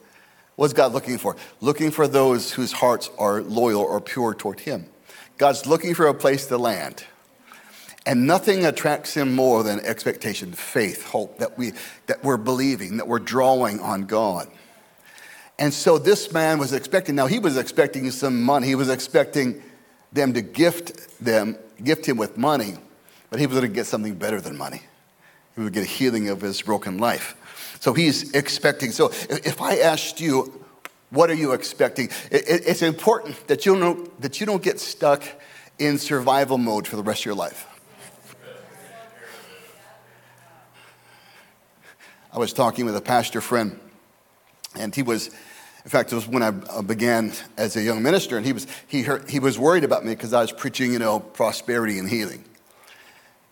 What's 0.57 0.75
God 0.75 0.93
looking 0.93 1.17
for? 1.17 1.37
Looking 1.63 1.91
for 1.91 2.07
those 2.07 2.53
whose 2.53 2.73
hearts 2.73 3.09
are 3.17 3.41
loyal 3.41 3.81
or 3.81 4.03
pure 4.03 4.35
toward 4.35 4.61
Him. 4.61 4.85
God's 5.39 5.67
looking 5.67 5.95
for 5.95 6.09
a 6.09 6.13
place 6.13 6.45
to 6.49 6.59
land. 6.59 7.07
And 8.05 8.27
nothing 8.27 8.67
attracts 8.67 9.15
him 9.15 9.35
more 9.35 9.63
than 9.63 9.79
expectation, 9.81 10.53
faith, 10.53 11.05
hope, 11.05 11.39
that, 11.39 11.57
we, 11.57 11.73
that 12.07 12.25
we're 12.25 12.37
believing, 12.37 12.97
that 12.97 13.07
we're 13.07 13.21
drawing 13.21 13.79
on 13.81 14.07
God. 14.07 14.49
And 15.59 15.73
so 15.73 15.99
this 15.99 16.33
man 16.33 16.59
was 16.59 16.73
expecting, 16.73 17.15
now 17.15 17.27
he 17.27 17.39
was 17.39 17.57
expecting 17.57 18.11
some 18.11 18.43
money. 18.43 18.67
He 18.67 18.75
was 18.75 18.89
expecting 18.89 19.63
them 20.13 20.33
to 20.35 20.43
gift 20.43 21.19
them, 21.25 21.57
gift 21.85 22.07
him 22.07 22.17
with 22.17 22.37
money, 22.37 22.75
but 23.31 23.39
he 23.39 23.47
was 23.47 23.59
going 23.59 23.71
to 23.71 23.75
get 23.75 23.87
something 23.87 24.17
better 24.17 24.41
than 24.41 24.57
money. 24.57 24.83
He 25.55 25.63
would 25.63 25.73
get 25.73 25.85
a 25.85 25.87
healing 25.87 26.29
of 26.29 26.41
his 26.41 26.61
broken 26.61 26.99
life. 26.99 27.37
So 27.79 27.93
he's 27.93 28.33
expecting. 28.33 28.91
So 28.91 29.11
if 29.29 29.61
I 29.61 29.79
asked 29.79 30.21
you, 30.21 30.65
What 31.13 31.29
are 31.29 31.35
you 31.35 31.53
expecting? 31.53 32.09
It, 32.31 32.49
it, 32.49 32.63
it's 32.67 32.81
important 32.81 33.47
that 33.47 33.67
you, 33.67 33.79
don't, 33.79 34.21
that 34.23 34.41
you 34.41 34.47
don't 34.47 34.63
get 34.63 34.81
stuck 34.81 35.23
in 35.79 35.99
survival 35.99 36.57
mode 36.57 36.87
for 36.87 36.97
the 36.97 37.03
rest 37.03 37.21
of 37.21 37.27
your 37.27 37.35
life. 37.35 37.67
I 42.35 42.39
was 42.39 42.55
talking 42.55 42.87
with 42.87 42.97
a 42.97 43.01
pastor 43.03 43.43
friend, 43.43 43.79
and 44.75 44.95
he 44.95 45.03
was, 45.03 45.29
in 45.29 45.91
fact, 45.91 46.13
it 46.13 46.15
was 46.15 46.27
when 46.27 46.43
I 46.43 46.51
began 46.81 47.33
as 47.59 47.77
a 47.77 47.83
young 47.83 48.03
minister, 48.03 48.39
and 48.39 48.47
he 48.47 48.55
was, 48.55 48.67
he 48.89 49.03
heard, 49.03 49.29
he 49.29 49.39
was 49.39 49.59
worried 49.59 49.85
about 49.85 50.03
me 50.03 50.15
because 50.15 50.33
I 50.33 50.41
was 50.41 50.51
preaching, 50.51 50.95
you 50.95 50.99
know, 50.99 51.21
prosperity 51.21 51.99
and 51.99 52.09
healing. 52.09 52.43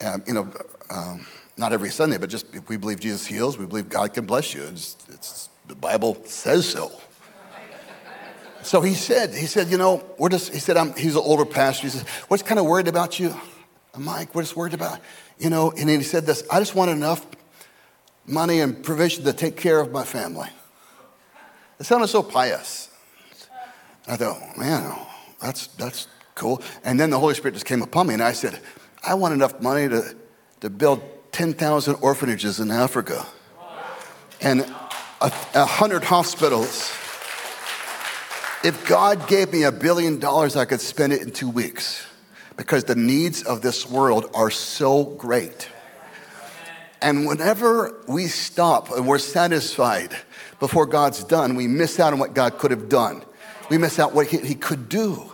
Um, 0.02 0.22
you 0.26 0.32
know, 0.32 0.50
um, 0.88 1.26
not 1.58 1.74
every 1.74 1.90
Sunday, 1.90 2.16
but 2.16 2.30
just 2.30 2.54
if 2.54 2.70
we 2.70 2.78
believe 2.78 3.00
Jesus 3.00 3.26
heals, 3.26 3.58
we 3.58 3.66
believe 3.66 3.90
God 3.90 4.14
can 4.14 4.24
bless 4.24 4.54
you. 4.54 4.62
It's, 4.62 4.96
it's, 5.10 5.50
the 5.68 5.74
Bible 5.74 6.16
says 6.24 6.66
so. 6.66 6.90
So 8.62 8.80
he 8.80 8.94
said, 8.94 9.34
he 9.34 9.44
said, 9.44 9.68
you 9.68 9.76
know, 9.76 10.02
we're 10.16 10.30
just, 10.30 10.54
he 10.54 10.58
said, 10.58 10.78
I'm, 10.78 10.94
he's 10.94 11.16
an 11.16 11.22
older 11.22 11.44
pastor. 11.44 11.86
He 11.86 11.90
says, 11.90 12.08
what's 12.28 12.42
kind 12.42 12.58
of 12.58 12.64
worried 12.64 12.88
about 12.88 13.20
you? 13.20 13.34
Mike, 13.96 14.32
just 14.32 14.56
worried 14.56 14.74
about, 14.74 15.00
you 15.38 15.50
know, 15.50 15.70
and 15.70 15.88
then 15.88 15.98
he 15.98 16.04
said 16.04 16.24
this, 16.24 16.44
I 16.50 16.58
just 16.60 16.74
want 16.74 16.90
enough 16.90 17.26
money 18.30 18.60
and 18.60 18.82
provision 18.82 19.24
to 19.24 19.32
take 19.32 19.56
care 19.56 19.80
of 19.80 19.90
my 19.92 20.04
family. 20.04 20.48
It 21.78 21.84
sounded 21.84 22.08
so 22.08 22.22
pious. 22.22 22.88
I 24.06 24.16
thought, 24.16 24.56
man, 24.58 24.96
that's, 25.40 25.68
that's 25.68 26.08
cool. 26.34 26.62
And 26.84 26.98
then 26.98 27.10
the 27.10 27.18
Holy 27.18 27.34
Spirit 27.34 27.54
just 27.54 27.66
came 27.66 27.82
upon 27.82 28.06
me 28.06 28.14
and 28.14 28.22
I 28.22 28.32
said, 28.32 28.60
I 29.02 29.14
want 29.14 29.34
enough 29.34 29.60
money 29.60 29.88
to, 29.88 30.16
to 30.60 30.70
build 30.70 31.02
10,000 31.32 31.94
orphanages 32.00 32.60
in 32.60 32.70
Africa 32.70 33.24
and 34.40 34.60
a, 35.20 35.66
hundred 35.66 36.02
hospitals 36.02 36.90
if 38.62 38.86
God 38.86 39.26
gave 39.26 39.52
me 39.52 39.62
a 39.62 39.72
billion 39.72 40.18
dollars, 40.18 40.54
I 40.54 40.66
could 40.66 40.82
spend 40.82 41.14
it 41.14 41.22
in 41.22 41.30
two 41.30 41.48
weeks 41.48 42.06
because 42.58 42.84
the 42.84 42.94
needs 42.94 43.42
of 43.42 43.62
this 43.62 43.88
world 43.88 44.30
are 44.34 44.50
so 44.50 45.04
great. 45.04 45.68
And 47.02 47.26
whenever 47.26 48.02
we 48.06 48.26
stop 48.26 48.90
and 48.90 49.06
we're 49.06 49.18
satisfied 49.18 50.16
before 50.58 50.86
God's 50.86 51.24
done, 51.24 51.54
we 51.54 51.66
miss 51.66 51.98
out 51.98 52.12
on 52.12 52.18
what 52.18 52.34
God 52.34 52.58
could 52.58 52.70
have 52.70 52.88
done. 52.88 53.22
We 53.70 53.78
miss 53.78 53.98
out 53.98 54.14
what 54.14 54.26
He, 54.26 54.38
he 54.38 54.54
could 54.54 54.88
do 54.88 55.32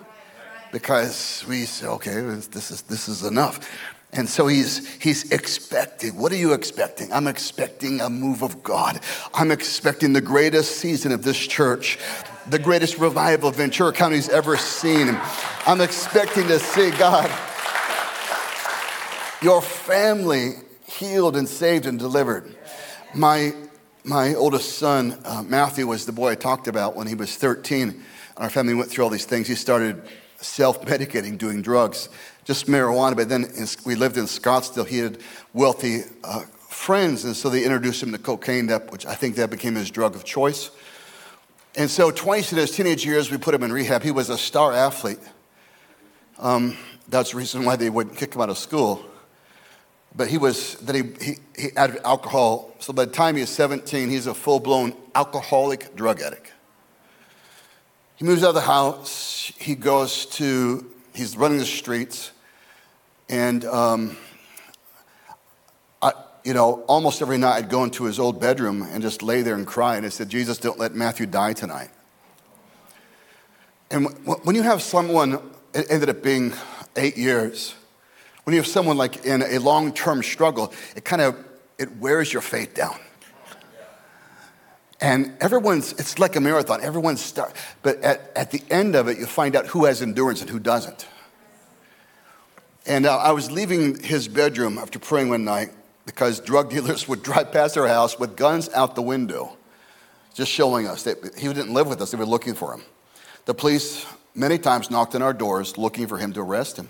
because 0.73 1.45
we 1.49 1.65
say, 1.65 1.87
okay, 1.87 2.21
this 2.21 2.71
is, 2.71 2.83
this 2.83 3.09
is 3.09 3.25
enough. 3.25 3.69
And 4.13 4.29
so 4.29 4.47
he's, 4.47 4.95
he's 5.03 5.31
expecting. 5.31 6.17
What 6.17 6.33
are 6.33 6.37
you 6.37 6.53
expecting? 6.53 7.13
I'm 7.13 7.27
expecting 7.27 8.01
a 8.01 8.09
move 8.09 8.43
of 8.43 8.63
God. 8.63 9.01
I'm 9.35 9.51
expecting 9.51 10.13
the 10.13 10.21
greatest 10.21 10.77
season 10.77 11.13
of 11.13 11.23
this 11.23 11.37
church 11.37 11.99
the 12.49 12.59
greatest 12.59 12.99
revival 12.99 13.51
Ventura 13.51 13.93
County's 13.93 14.29
ever 14.29 14.57
seen. 14.57 15.19
I'm 15.67 15.81
expecting 15.81 16.47
to 16.47 16.59
see 16.61 16.91
God, 16.93 17.29
your 19.43 19.61
family 19.61 20.53
healed 20.99 21.37
and 21.37 21.49
saved 21.49 21.87
and 21.87 21.99
delivered. 21.99 22.55
My, 23.15 23.55
my 24.05 24.35
oldest 24.35 24.79
son, 24.79 25.19
uh, 25.25 25.43
Matthew, 25.43 25.87
was 25.87 26.07
the 26.07 26.13
boy 26.13 26.31
I 26.31 26.35
talked 26.35 26.69
about 26.69 26.97
when 26.97 27.07
he 27.07 27.15
was 27.15 27.37
13. 27.37 28.03
Our 28.37 28.51
family 28.51 28.75
went 28.75 28.91
through 28.91 29.05
all 29.05 29.11
these 29.11 29.25
things. 29.25 29.47
He 29.47 29.55
started 29.55 30.03
self 30.39 30.83
medicating, 30.83 31.39
doing 31.39 31.63
drugs, 31.63 32.09
just 32.45 32.67
marijuana. 32.67 33.17
But 33.17 33.29
then 33.29 33.45
in, 33.45 33.67
we 33.85 33.95
lived 33.95 34.17
in 34.17 34.25
Scottsdale. 34.25 34.87
He 34.87 34.99
had 34.99 35.19
wealthy 35.55 36.03
uh, 36.25 36.41
friends, 36.69 37.25
and 37.25 37.35
so 37.35 37.49
they 37.49 37.65
introduced 37.65 38.03
him 38.03 38.13
to 38.13 38.19
cocaine, 38.19 38.67
that, 38.67 38.91
which 38.93 39.07
I 39.07 39.15
think 39.15 39.37
that 39.37 39.51
became 39.51 39.75
his 39.75 39.91
drug 39.91 40.15
of 40.15 40.25
choice. 40.25 40.71
And 41.77 41.91
so, 41.91 42.11
twice 42.11 42.53
in 42.53 42.59
his 42.59 42.71
teenage 42.71 43.05
years, 43.05 43.31
we 43.31 43.37
put 43.37 43.55
him 43.55 43.63
in 43.63 43.73
rehab. 43.73 44.03
He 44.03 44.11
was 44.11 44.31
a 44.31 44.39
star 44.39 44.73
athlete. 44.73 45.19
Um, 46.39 46.77
that's 47.09 47.33
the 47.33 47.39
reason 47.39 47.65
why 47.65 47.77
they 47.77 47.91
wouldn't 47.91 48.17
kick 48.17 48.35
him 48.35 48.41
out 48.41 48.51
of 48.51 48.59
school. 48.59 49.05
But 50.17 50.29
he 50.29 50.39
was, 50.39 50.75
that 50.77 50.95
he, 50.95 51.03
he, 51.21 51.39
he 51.57 51.77
added 51.77 51.99
alcohol. 52.05 52.75
So 52.79 52.93
by 52.93 53.05
the 53.05 53.13
time 53.13 53.35
he 53.35 53.43
was 53.43 53.51
17, 53.51 54.09
he's 54.09 54.27
a 54.27 54.35
full 54.35 54.61
blown 54.61 54.95
alcoholic 55.15 55.95
drug 55.95 56.21
addict. 56.21 56.53
He 58.17 58.25
moves 58.25 58.43
out 58.43 58.51
of 58.51 58.55
the 58.55 58.63
house. 58.63 59.53
He 59.59 59.75
goes 59.75 60.25
to, 60.27 60.91
he's 61.15 61.37
running 61.37 61.59
the 61.59 61.67
streets. 61.67 62.33
And 63.29 63.65
um, 63.67 64.17
I, 66.01 66.13
you 66.45 66.55
know, 66.55 66.83
almost 66.87 67.21
every 67.21 67.37
night 67.37 67.57
I'd 67.57 67.69
go 67.69 67.85
into 67.85 68.05
his 68.05 68.19
old 68.19 68.41
bedroom 68.41 68.83
and 68.83 69.03
just 69.03 69.23
lay 69.23 69.43
there 69.43 69.55
and 69.55 69.67
cry. 69.67 69.97
And 69.97 70.07
I 70.07 70.09
said, 70.09 70.31
Jesus, 70.31 70.57
don't 70.57 70.79
let 70.79 70.95
Matthew 70.95 71.27
die 71.27 71.53
tonight. 71.53 71.91
And 73.91 74.07
when 74.25 74.57
you 74.57 74.63
have 74.63 74.81
someone, 74.81 75.35
it 75.75 75.87
ended 75.91 76.09
up 76.09 76.23
being 76.23 76.55
eight 76.97 77.17
years, 77.19 77.75
when 78.47 78.55
you 78.55 78.61
have 78.61 78.69
someone 78.69 78.97
like 78.97 79.25
in 79.25 79.43
a 79.43 79.59
long 79.59 79.93
term 79.93 80.23
struggle, 80.23 80.73
it 80.95 81.05
kind 81.05 81.21
of 81.21 81.37
it 81.79 81.97
wears 81.97 82.33
your 82.33 82.43
faith 82.43 82.75
down. 82.75 82.97
And 85.01 85.37
everyone's, 85.41 85.93
it's 85.95 86.21
like 86.21 86.37
a 86.37 86.41
marathon. 86.41 86.81
Everyone's 86.81 87.21
start, 87.21 87.57
but 87.83 88.01
at, 88.03 88.31
at 88.37 88.53
the 88.53 88.63
end 88.71 88.95
of 88.95 89.09
it, 89.09 89.19
you 89.19 89.27
find 89.27 89.57
out 89.57 89.67
who 89.67 89.85
has 89.87 90.01
endurance 90.01 90.43
and 90.43 90.49
who 90.49 90.61
doesn't. 90.61 91.09
And 92.87 93.05
uh, 93.05 93.19
I 93.19 93.33
was 93.33 93.51
leaving 93.51 94.01
his 94.01 94.29
bedroom 94.29 94.79
after 94.79 95.01
praying 95.01 95.29
one 95.29 95.45
night, 95.45 95.71
because 96.07 96.39
drug 96.39 96.71
dealers 96.75 97.09
would 97.09 97.25
drive 97.25 97.51
past 97.51 97.77
our 97.77 97.89
house 97.89 98.17
with 98.17 98.37
guns 98.37 98.69
out 98.75 98.95
the 98.95 99.03
window, 99.03 99.57
just 100.35 100.53
showing 100.53 100.87
us 100.87 101.03
that 101.03 101.37
he 101.37 101.49
didn't 101.49 101.75
live 101.75 101.89
with 101.89 102.01
us, 102.01 102.13
they 102.13 102.17
were 102.17 102.25
looking 102.25 102.55
for 102.55 102.73
him. 102.73 102.85
The 103.47 103.55
police 103.55 104.07
many 104.37 104.57
times 104.57 104.89
knocked 104.89 105.17
on 105.17 105.23
our 105.23 105.33
doors 105.33 105.77
looking 105.77 106.07
for 106.07 106.17
him 106.17 106.33
to 106.35 106.43
arrest 106.43 106.77
him. 106.77 106.89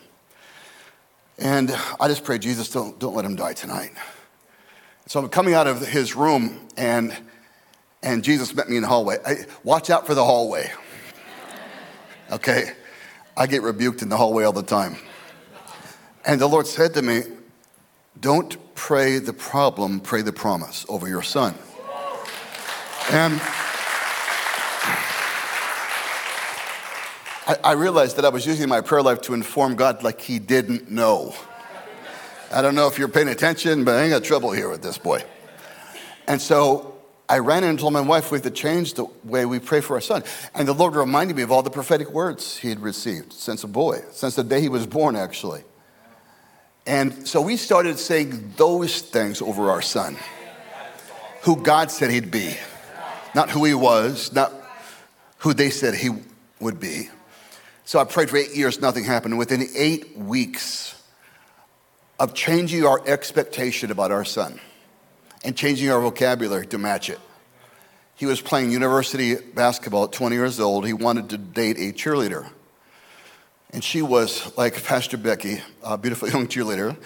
And 1.38 1.70
I 2.01 2.09
just 2.09 2.25
pray, 2.25 2.38
Jesus, 2.38 2.70
don't, 2.70 2.99
don't 2.99 3.14
let 3.14 3.25
him 3.25 3.37
die 3.37 3.53
tonight. 3.53 3.92
So 5.07 5.20
I'm 5.20 5.29
coming 5.29 5.55
out 5.55 5.66
of 5.66 5.87
his 5.87 6.16
room, 6.16 6.66
and, 6.77 7.16
and 8.03 8.25
Jesus 8.25 8.55
met 8.55 8.68
me 8.68 8.77
in 8.77 8.83
the 8.83 8.88
hallway. 8.88 9.18
I, 9.25 9.35
watch 9.62 9.90
out 9.90 10.07
for 10.07 10.14
the 10.14 10.25
hallway. 10.25 10.72
Okay? 12.33 12.72
I 13.37 13.46
get 13.46 13.62
rebuked 13.62 14.03
in 14.03 14.09
the 14.09 14.16
hallway 14.16 14.44
all 14.44 14.53
the 14.53 14.62
time. 14.62 14.96
And 16.25 16.40
the 16.40 16.49
Lord 16.49 16.66
said 16.66 16.94
to 16.94 17.03
me, 17.03 17.22
Don't 18.18 18.57
pray 18.75 19.18
the 19.18 19.33
problem, 19.33 20.01
pray 20.01 20.22
the 20.22 20.33
promise 20.33 20.87
over 20.88 21.07
your 21.07 21.22
son. 21.22 21.55
And 23.11 23.40
I, 27.47 27.57
I 27.63 27.73
realized 27.73 28.17
that 28.17 28.25
I 28.25 28.29
was 28.29 28.45
using 28.47 28.69
my 28.69 28.81
prayer 28.81 29.03
life 29.03 29.21
to 29.23 29.35
inform 29.35 29.77
God 29.77 30.03
like 30.03 30.21
he 30.21 30.39
didn't 30.39 30.91
know. 30.91 31.35
I 32.53 32.63
don't 32.63 32.75
know 32.75 32.89
if 32.89 32.99
you're 32.99 33.09
paying 33.09 33.29
attention, 33.29 33.85
but 33.85 33.97
I 33.97 34.03
ain't 34.03 34.11
got 34.11 34.25
trouble 34.25 34.53
here 34.53 34.69
with 34.69 34.83
this 34.83 34.99
boy. 34.99 35.25
And 36.29 36.41
so 36.41 36.97
I 37.29 37.39
ran 37.39 37.65
in 37.65 37.71
and 37.71 37.79
told 37.79 37.93
my 37.93 38.01
wife 38.01 38.31
we 38.31 38.39
had 38.39 38.45
to 38.45 38.51
change 38.51 38.95
the 38.95 39.07
way 39.25 39.47
we 39.47 39.59
pray 39.59 39.81
for 39.81 39.95
our 39.95 40.01
son. 40.01 40.23
And 40.55 40.67
the 40.67 40.73
Lord 40.73 40.95
reminded 40.95 41.37
me 41.37 41.43
of 41.43 41.51
all 41.51 41.63
the 41.63 41.71
prophetic 41.71 42.11
words 42.11 42.57
he 42.57 42.69
had 42.69 42.81
received 42.81 43.33
since 43.33 43.65
a 43.65 43.69
boy, 43.69 44.01
since 44.13 44.37
the 44.37 44.45
day 44.45 44.61
he 44.61 44.69
was 44.69 44.87
born, 44.87 45.17
actually. 45.17 45.63
And 46.87 47.27
so 47.27 47.41
we 47.41 47.57
started 47.57 47.99
saying 47.99 48.55
those 48.57 49.01
things 49.01 49.43
over 49.43 49.71
our 49.71 49.83
son, 49.83 50.17
who 51.43 51.61
God 51.61 51.91
said 51.91 52.11
he'd 52.11 52.31
be, 52.31 52.57
not 53.35 53.51
who 53.51 53.65
he 53.65 53.75
was, 53.75 54.33
not 54.33 54.53
who 55.39 55.53
they 55.53 55.71
said 55.71 55.95
he 55.95 56.11
would 56.61 56.79
be. 56.79 57.09
So 57.87 58.01
I 58.01 58.05
prayed 58.05 58.31
for 58.31 58.37
eight 58.37 58.53
years, 58.53 58.81
nothing 58.81 59.05
happened. 59.05 59.38
Within 59.38 59.64
eight 59.77 60.18
weeks 60.18 61.01
of 62.18 62.35
changing 62.35 62.85
our 62.85 63.01
expectation 63.07 63.92
about 63.92 64.11
our 64.11 64.25
son 64.25 64.59
and 65.44 65.57
changing 65.57 65.88
our 65.88 66.01
vocabulary 66.01 66.66
to 66.66 66.79
match 66.79 67.09
it, 67.11 67.20
he 68.16 68.27
was 68.27 68.40
playing 68.40 68.72
university 68.72 69.37
basketball 69.37 70.03
at 70.03 70.12
20 70.12 70.35
years 70.35 70.59
old. 70.59 70.85
He 70.85 70.94
wanted 70.94 71.31
to 71.31 71.38
date 71.38 71.77
a 71.79 71.92
cheerleader. 71.92 72.49
And 73.70 73.85
she 73.85 74.03
was 74.03 74.53
like 74.59 74.83
Pastor 74.83 75.16
Becky, 75.16 75.62
a 75.85 75.96
beautiful 75.96 76.29
young 76.33 76.49
cheerleader. 76.49 76.96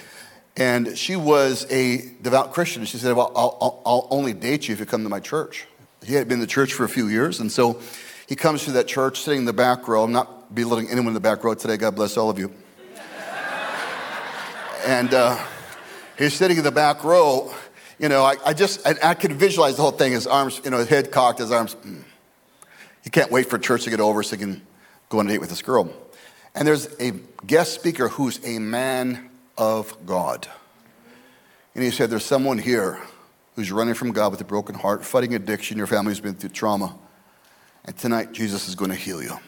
And 0.56 0.96
she 0.96 1.14
was 1.14 1.70
a 1.70 2.10
devout 2.22 2.54
Christian. 2.54 2.86
She 2.86 2.96
said, 2.96 3.14
Well, 3.14 3.32
I'll, 3.36 3.58
I'll, 3.60 3.82
I'll 3.84 4.08
only 4.10 4.32
date 4.32 4.66
you 4.66 4.72
if 4.72 4.80
you 4.80 4.86
come 4.86 5.02
to 5.02 5.10
my 5.10 5.20
church. 5.20 5.66
He 6.02 6.14
had 6.14 6.26
been 6.26 6.36
in 6.36 6.40
the 6.40 6.46
church 6.46 6.72
for 6.72 6.84
a 6.84 6.88
few 6.88 7.08
years. 7.08 7.38
And 7.38 7.52
so 7.52 7.82
he 8.26 8.34
comes 8.34 8.64
to 8.64 8.72
that 8.72 8.86
church 8.86 9.20
sitting 9.20 9.40
in 9.40 9.44
the 9.44 9.52
back 9.52 9.86
row. 9.86 10.04
I'm 10.04 10.12
not 10.12 10.39
belittling 10.52 10.88
anyone 10.88 11.08
in 11.08 11.14
the 11.14 11.20
back 11.20 11.44
row 11.44 11.54
today. 11.54 11.76
God 11.76 11.94
bless 11.94 12.16
all 12.16 12.30
of 12.30 12.38
you. 12.38 12.52
and 14.86 15.12
uh, 15.14 15.38
he's 16.18 16.34
sitting 16.34 16.56
in 16.56 16.64
the 16.64 16.72
back 16.72 17.04
row. 17.04 17.52
You 17.98 18.08
know, 18.08 18.24
I, 18.24 18.36
I 18.44 18.54
just, 18.54 18.86
I, 18.86 19.10
I 19.10 19.14
could 19.14 19.32
visualize 19.32 19.76
the 19.76 19.82
whole 19.82 19.90
thing. 19.90 20.12
His 20.12 20.26
arms, 20.26 20.60
you 20.64 20.70
know, 20.70 20.78
his 20.78 20.88
head 20.88 21.12
cocked, 21.12 21.38
his 21.38 21.52
arms. 21.52 21.74
Mm. 21.76 22.02
He 23.02 23.10
can't 23.10 23.30
wait 23.30 23.48
for 23.48 23.58
church 23.58 23.84
to 23.84 23.90
get 23.90 24.00
over 24.00 24.22
so 24.22 24.36
he 24.36 24.42
can 24.42 24.62
go 25.08 25.18
on 25.18 25.26
a 25.26 25.30
date 25.30 25.40
with 25.40 25.50
this 25.50 25.62
girl. 25.62 25.92
And 26.54 26.66
there's 26.66 26.88
a 27.00 27.12
guest 27.46 27.74
speaker 27.74 28.08
who's 28.08 28.44
a 28.44 28.58
man 28.58 29.30
of 29.56 29.94
God. 30.04 30.48
And 31.74 31.84
he 31.84 31.90
said, 31.90 32.10
There's 32.10 32.24
someone 32.24 32.58
here 32.58 33.00
who's 33.54 33.70
running 33.70 33.94
from 33.94 34.12
God 34.12 34.32
with 34.32 34.40
a 34.40 34.44
broken 34.44 34.74
heart, 34.74 35.04
fighting 35.04 35.34
addiction. 35.34 35.78
Your 35.78 35.86
family's 35.86 36.20
been 36.20 36.34
through 36.34 36.50
trauma. 36.50 36.96
And 37.84 37.96
tonight, 37.96 38.32
Jesus 38.32 38.68
is 38.68 38.74
going 38.74 38.90
to 38.90 38.96
heal 38.96 39.22
you. 39.22 39.38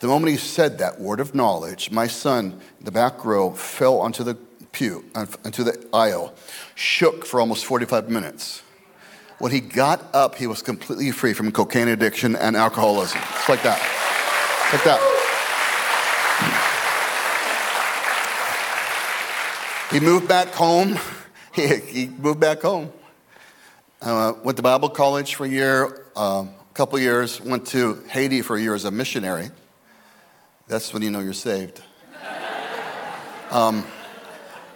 The 0.00 0.06
moment 0.06 0.30
he 0.30 0.36
said 0.38 0.78
that 0.78 1.00
word 1.00 1.18
of 1.18 1.34
knowledge, 1.34 1.90
my 1.90 2.06
son 2.06 2.60
the 2.80 2.92
back 2.92 3.24
row 3.24 3.50
fell 3.50 3.98
onto 4.00 4.22
the 4.22 4.36
pew, 4.72 5.04
onto 5.14 5.64
the 5.64 5.84
aisle, 5.92 6.34
shook 6.76 7.26
for 7.26 7.40
almost 7.40 7.64
45 7.64 8.08
minutes. 8.08 8.62
When 9.38 9.52
he 9.52 9.60
got 9.60 10.14
up, 10.14 10.34
he 10.36 10.46
was 10.46 10.62
completely 10.62 11.10
free 11.10 11.32
from 11.32 11.50
cocaine 11.52 11.88
addiction 11.88 12.36
and 12.36 12.56
alcoholism. 12.56 13.20
It's 13.36 13.48
like 13.48 13.62
that. 13.62 13.80
Like 14.72 14.84
that. 14.84 15.00
He 19.90 20.00
moved 20.00 20.28
back 20.28 20.48
home. 20.48 20.98
He, 21.54 22.06
moved 22.06 22.38
back 22.38 22.62
home. 22.62 22.92
Uh, 24.00 24.34
went 24.44 24.56
to 24.58 24.62
Bible 24.62 24.90
college 24.90 25.34
for 25.34 25.44
a 25.44 25.48
year, 25.48 26.06
uh, 26.14 26.44
a 26.46 26.74
couple 26.74 27.00
years. 27.00 27.40
Went 27.40 27.66
to 27.68 28.00
Haiti 28.08 28.42
for 28.42 28.56
a 28.56 28.60
year 28.60 28.76
as 28.76 28.84
a 28.84 28.92
missionary. 28.92 29.50
That's 30.68 30.92
when 30.92 31.02
you 31.02 31.10
know 31.10 31.20
you're 31.20 31.32
saved. 31.32 31.80
Um, 33.50 33.86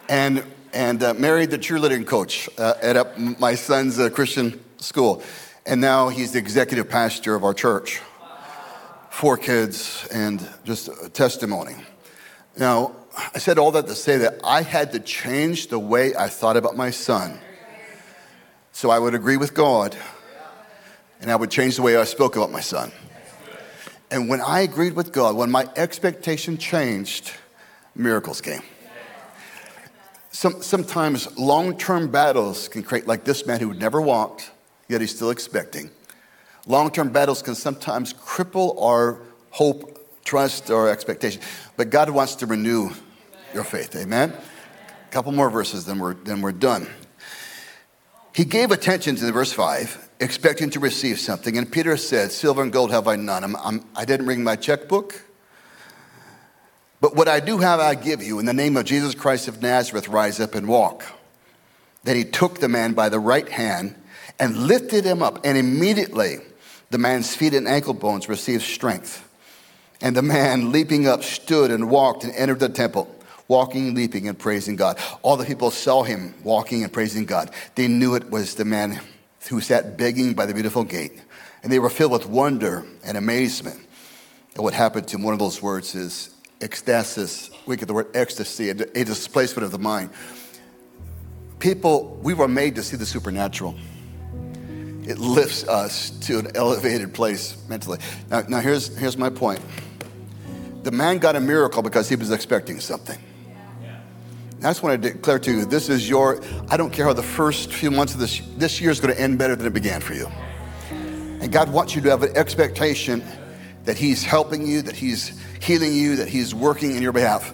and 0.09 0.43
and 0.73 1.03
uh, 1.03 1.13
married 1.13 1.51
the 1.51 1.59
cheerleading 1.59 2.07
coach 2.07 2.49
uh, 2.57 2.75
at 2.81 3.21
my 3.21 3.55
son's 3.55 3.99
uh, 3.99 4.09
Christian 4.09 4.65
school. 4.79 5.23
And 5.67 5.83
now 5.83 6.09
he's 6.09 6.33
the 6.33 6.39
executive 6.39 6.89
pastor 6.89 7.35
of 7.35 7.45
our 7.45 7.53
church. 7.53 8.01
Four 9.11 9.37
kids 9.37 10.09
and 10.11 10.49
just 10.65 10.89
a 10.89 11.11
testimony. 11.11 11.77
Now, 12.57 12.97
I 13.35 13.39
said 13.39 13.59
all 13.59 13.71
that 13.73 13.87
to 13.87 13.95
say 13.95 14.17
that 14.17 14.41
I 14.43 14.63
had 14.63 14.93
to 14.93 14.99
change 14.99 15.67
the 15.67 15.79
way 15.79 16.15
I 16.17 16.29
thought 16.29 16.57
about 16.57 16.75
my 16.75 16.91
son. 16.91 17.39
So 18.73 18.89
I 18.89 18.99
would 18.99 19.15
agree 19.15 19.37
with 19.37 19.53
God 19.53 19.95
and 21.21 21.31
I 21.31 21.37
would 21.37 21.51
change 21.51 21.77
the 21.77 21.83
way 21.83 21.99
I 21.99 22.05
spoke 22.05 22.35
about 22.37 22.51
my 22.51 22.61
son. 22.61 22.93
And 24.13 24.29
when 24.29 24.43
I 24.43 24.61
agreed 24.61 24.93
with 24.93 25.11
God, 25.11 25.37
when 25.37 25.51
my 25.51 25.67
expectation 25.75 26.59
changed, 26.59 27.33
miracles 27.95 28.43
came. 28.43 28.61
Some, 30.33 30.61
sometimes 30.61 31.39
long 31.39 31.79
term 31.79 32.11
battles 32.11 32.69
can 32.69 32.83
create, 32.83 33.07
like 33.07 33.25
this 33.25 33.47
man 33.47 33.61
who 33.61 33.73
never 33.73 34.03
walked, 34.03 34.51
yet 34.87 35.01
he's 35.01 35.17
still 35.17 35.31
expecting. 35.31 35.91
Long 36.67 36.91
term 36.91 37.09
battles 37.09 37.41
can 37.41 37.55
sometimes 37.55 38.13
cripple 38.13 38.81
our 38.83 39.19
hope, 39.49 39.99
trust, 40.27 40.71
or 40.71 40.91
expectation. 40.91 41.41
But 41.79 41.89
God 41.89 42.11
wants 42.11 42.35
to 42.37 42.47
renew 42.47 42.91
your 43.55 43.65
faith. 43.65 43.97
Amen? 43.97 44.31
A 44.31 45.11
couple 45.11 45.33
more 45.33 45.49
verses, 45.49 45.87
then 45.87 45.99
we're, 45.99 46.15
then 46.15 46.43
we're 46.43 46.53
done. 46.53 46.87
He 48.35 48.45
gave 48.45 48.73
attention 48.73 49.17
to 49.17 49.25
the 49.25 49.33
verse 49.33 49.55
5, 49.55 50.02
expecting 50.23 50.71
to 50.71 50.81
receive 50.81 51.19
something. 51.19 51.59
And 51.59 51.71
Peter 51.71 51.97
said, 51.97 52.33
Silver 52.33 52.63
and 52.63 52.73
gold 52.73 52.91
have 52.93 53.09
I 53.09 53.17
none. 53.17 53.45
I'm, 53.45 53.57
I'm, 53.57 53.85
I 53.95 54.05
did 54.05 54.21
not 54.21 54.27
bring 54.27 54.43
my 54.45 54.57
checkbook. 54.57 55.23
But 57.01 57.17
what 57.17 57.27
I 57.27 57.41
do 57.41 57.59
have, 57.59 57.81
I 57.81 57.97
give 57.97 58.23
you. 58.23 58.39
In 58.39 58.47
the 58.47 58.53
name 58.53 58.77
of 58.77 58.85
Jesus 58.85 59.15
Christ 59.15 59.49
of 59.49 59.61
Nazareth, 59.61 60.09
rise 60.09 60.39
up 60.39 60.55
and 60.55 60.69
walk. 60.69 61.05
Then 62.05 62.17
he 62.17 62.25
took 62.25 62.61
the 62.61 62.69
man 62.69 62.93
by 62.93 63.09
the 63.09 63.19
right 63.19 63.49
hand 63.49 63.97
and 64.39 64.57
lifted 64.57 65.05
him 65.05 65.23
up. 65.23 65.45
And 65.45 65.59
immediately 65.59 66.39
the 66.91 66.99
man's 66.99 67.35
feet 67.35 67.55
and 67.55 67.67
ankle 67.67 67.95
bones 67.95 68.29
received 68.29 68.63
strength. 68.63 69.29
And 70.01 70.17
the 70.17 70.23
man, 70.23 70.73
leaping 70.73 71.07
up, 71.07 71.23
stood 71.23 71.71
and 71.71 71.91
walked 71.91 72.25
and 72.25 72.33
entered 72.35 72.61
the 72.61 72.69
temple, 72.69 73.13
walking, 73.49 73.95
leaping, 73.95 74.29
and 74.29 74.39
praising 74.39 74.77
God. 74.77 74.99
All 75.23 75.37
the 75.37 75.45
people 75.45 75.71
saw 75.71 76.03
him 76.03 76.35
walking 76.43 76.83
and 76.83 76.93
praising 76.93 77.25
God. 77.25 77.51
They 77.75 77.89
knew 77.89 78.15
it 78.15 78.31
was 78.31 78.55
the 78.55 78.65
man 78.65 79.01
who 79.49 79.61
sat 79.61 79.97
begging 79.97 80.35
by 80.35 80.47
the 80.47 80.55
beautiful 80.55 80.85
gate. 80.85 81.21
And 81.63 81.73
they 81.73 81.79
were 81.79 81.91
filled 81.91 82.13
with 82.13 82.27
wonder 82.27 82.85
and 83.05 83.17
amazement. 83.17 83.81
And 84.55 84.65
what 84.65 84.75
happened 84.75 85.09
to 85.09 85.17
him, 85.17 85.23
one 85.23 85.33
of 85.33 85.39
those 85.39 85.63
words 85.63 85.95
is 85.95 86.35
ecstasis. 86.61 87.51
We 87.67 87.77
get 87.77 87.89
the 87.89 87.95
word 87.95 88.09
ecstasy, 88.15 88.71
a 88.71 88.75
displacement 88.75 89.65
of 89.65 89.73
the 89.73 89.79
mind. 89.79 90.11
People, 91.59 92.19
we 92.23 92.35
were 92.35 92.49
made 92.49 92.75
to 92.75 92.83
see 92.83 92.97
the 92.97 93.07
supernatural. 93.07 93.77
It 95.05 95.19
lifts 95.19 95.67
us 95.67 96.11
to 96.27 96.39
an 96.39 96.57
elevated 96.57 97.15
place 97.15 97.57
mentally. 97.69 97.99
Now, 98.31 98.43
now 98.49 98.61
here's, 98.61 98.97
here's 98.97 99.17
my 99.17 99.31
point. 99.31 99.61
The 100.83 100.93
man 100.93 101.19
got 101.19 101.37
a 101.37 101.41
miracle 101.41 101.83
because 101.83 102.09
he 102.09 102.17
was 102.17 102.31
expecting 102.31 102.81
something. 102.81 103.19
That's 104.63 104.81
want 104.81 105.03
to 105.03 105.13
declare 105.13 105.41
to 105.41 105.51
you, 105.51 105.65
this 105.65 105.89
is 105.89 106.09
your, 106.09 106.41
I 106.69 106.77
don't 106.77 106.93
care 106.93 107.07
how 107.07 107.13
the 107.13 107.23
first 107.23 107.73
few 107.73 107.91
months 107.91 108.15
of 108.15 108.21
this, 108.21 108.41
this 108.57 108.81
year 108.81 108.93
is 108.93 109.01
going 109.01 109.13
to 109.13 109.21
end 109.21 109.37
better 109.37 109.57
than 109.57 109.67
it 109.67 109.73
began 109.73 110.01
for 110.01 110.15
you. 110.15 110.29
And 110.91 111.51
God 111.51 111.73
wants 111.73 111.97
you 111.97 112.01
to 112.03 112.11
have 112.11 112.23
an 112.23 112.37
expectation 112.37 113.25
that 113.85 113.99
He's 113.99 114.23
helping 114.23 114.65
you, 114.65 114.81
that 114.83 114.95
He's 114.95 115.41
healing 115.61 115.93
you, 115.93 116.15
that 116.17 116.29
He's 116.29 116.55
working 116.55 116.95
in 116.95 117.03
your 117.03 117.11
behalf. 117.11 117.53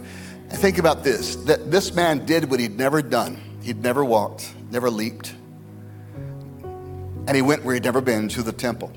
And 0.51 0.59
think 0.59 0.79
about 0.79 1.05
this 1.05 1.37
that 1.37 1.71
this 1.71 1.95
man 1.95 2.25
did 2.25 2.51
what 2.51 2.61
he'd 2.61 2.77
never 2.77 3.03
done. 3.03 3.41
He'd 3.63 3.83
never 3.83 4.05
walked, 4.05 4.53
never 4.71 4.91
leaped. 4.91 5.35
And 6.63 7.35
he 7.35 7.43
went 7.43 7.65
where 7.65 7.75
he'd 7.75 7.85
never 7.85 8.01
been 8.01 8.29
to 8.29 8.43
the 8.43 8.53
temple. 8.53 8.93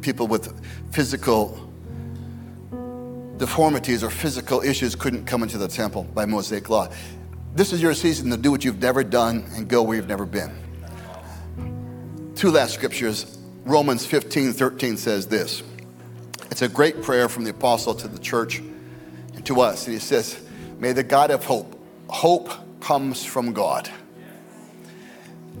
People 0.00 0.26
with 0.26 0.58
physical 0.92 1.69
deformities 3.40 4.04
or 4.04 4.10
physical 4.10 4.60
issues 4.60 4.94
couldn't 4.94 5.24
come 5.24 5.42
into 5.42 5.56
the 5.56 5.66
temple 5.66 6.04
by 6.14 6.26
Mosaic 6.26 6.68
law. 6.68 6.86
This 7.54 7.72
is 7.72 7.80
your 7.80 7.94
season 7.94 8.30
to 8.30 8.36
do 8.36 8.50
what 8.50 8.66
you've 8.66 8.82
never 8.82 9.02
done 9.02 9.46
and 9.54 9.66
go 9.66 9.82
where 9.82 9.96
you've 9.96 10.08
never 10.08 10.26
been. 10.26 10.52
Two 12.36 12.50
last 12.50 12.74
scriptures. 12.74 13.38
Romans 13.64 14.04
15 14.04 14.52
13 14.52 14.96
says 14.98 15.26
this. 15.26 15.62
It's 16.50 16.60
a 16.60 16.68
great 16.68 17.02
prayer 17.02 17.30
from 17.30 17.44
the 17.44 17.50
apostle 17.50 17.94
to 17.94 18.08
the 18.08 18.18
church 18.18 18.58
and 18.58 19.44
to 19.46 19.62
us. 19.62 19.86
And 19.86 19.94
he 19.94 20.00
says, 20.00 20.38
May 20.78 20.92
the 20.92 21.02
God 21.02 21.30
of 21.30 21.42
hope, 21.44 21.80
hope 22.08 22.50
comes 22.80 23.24
from 23.24 23.54
God. 23.54 23.90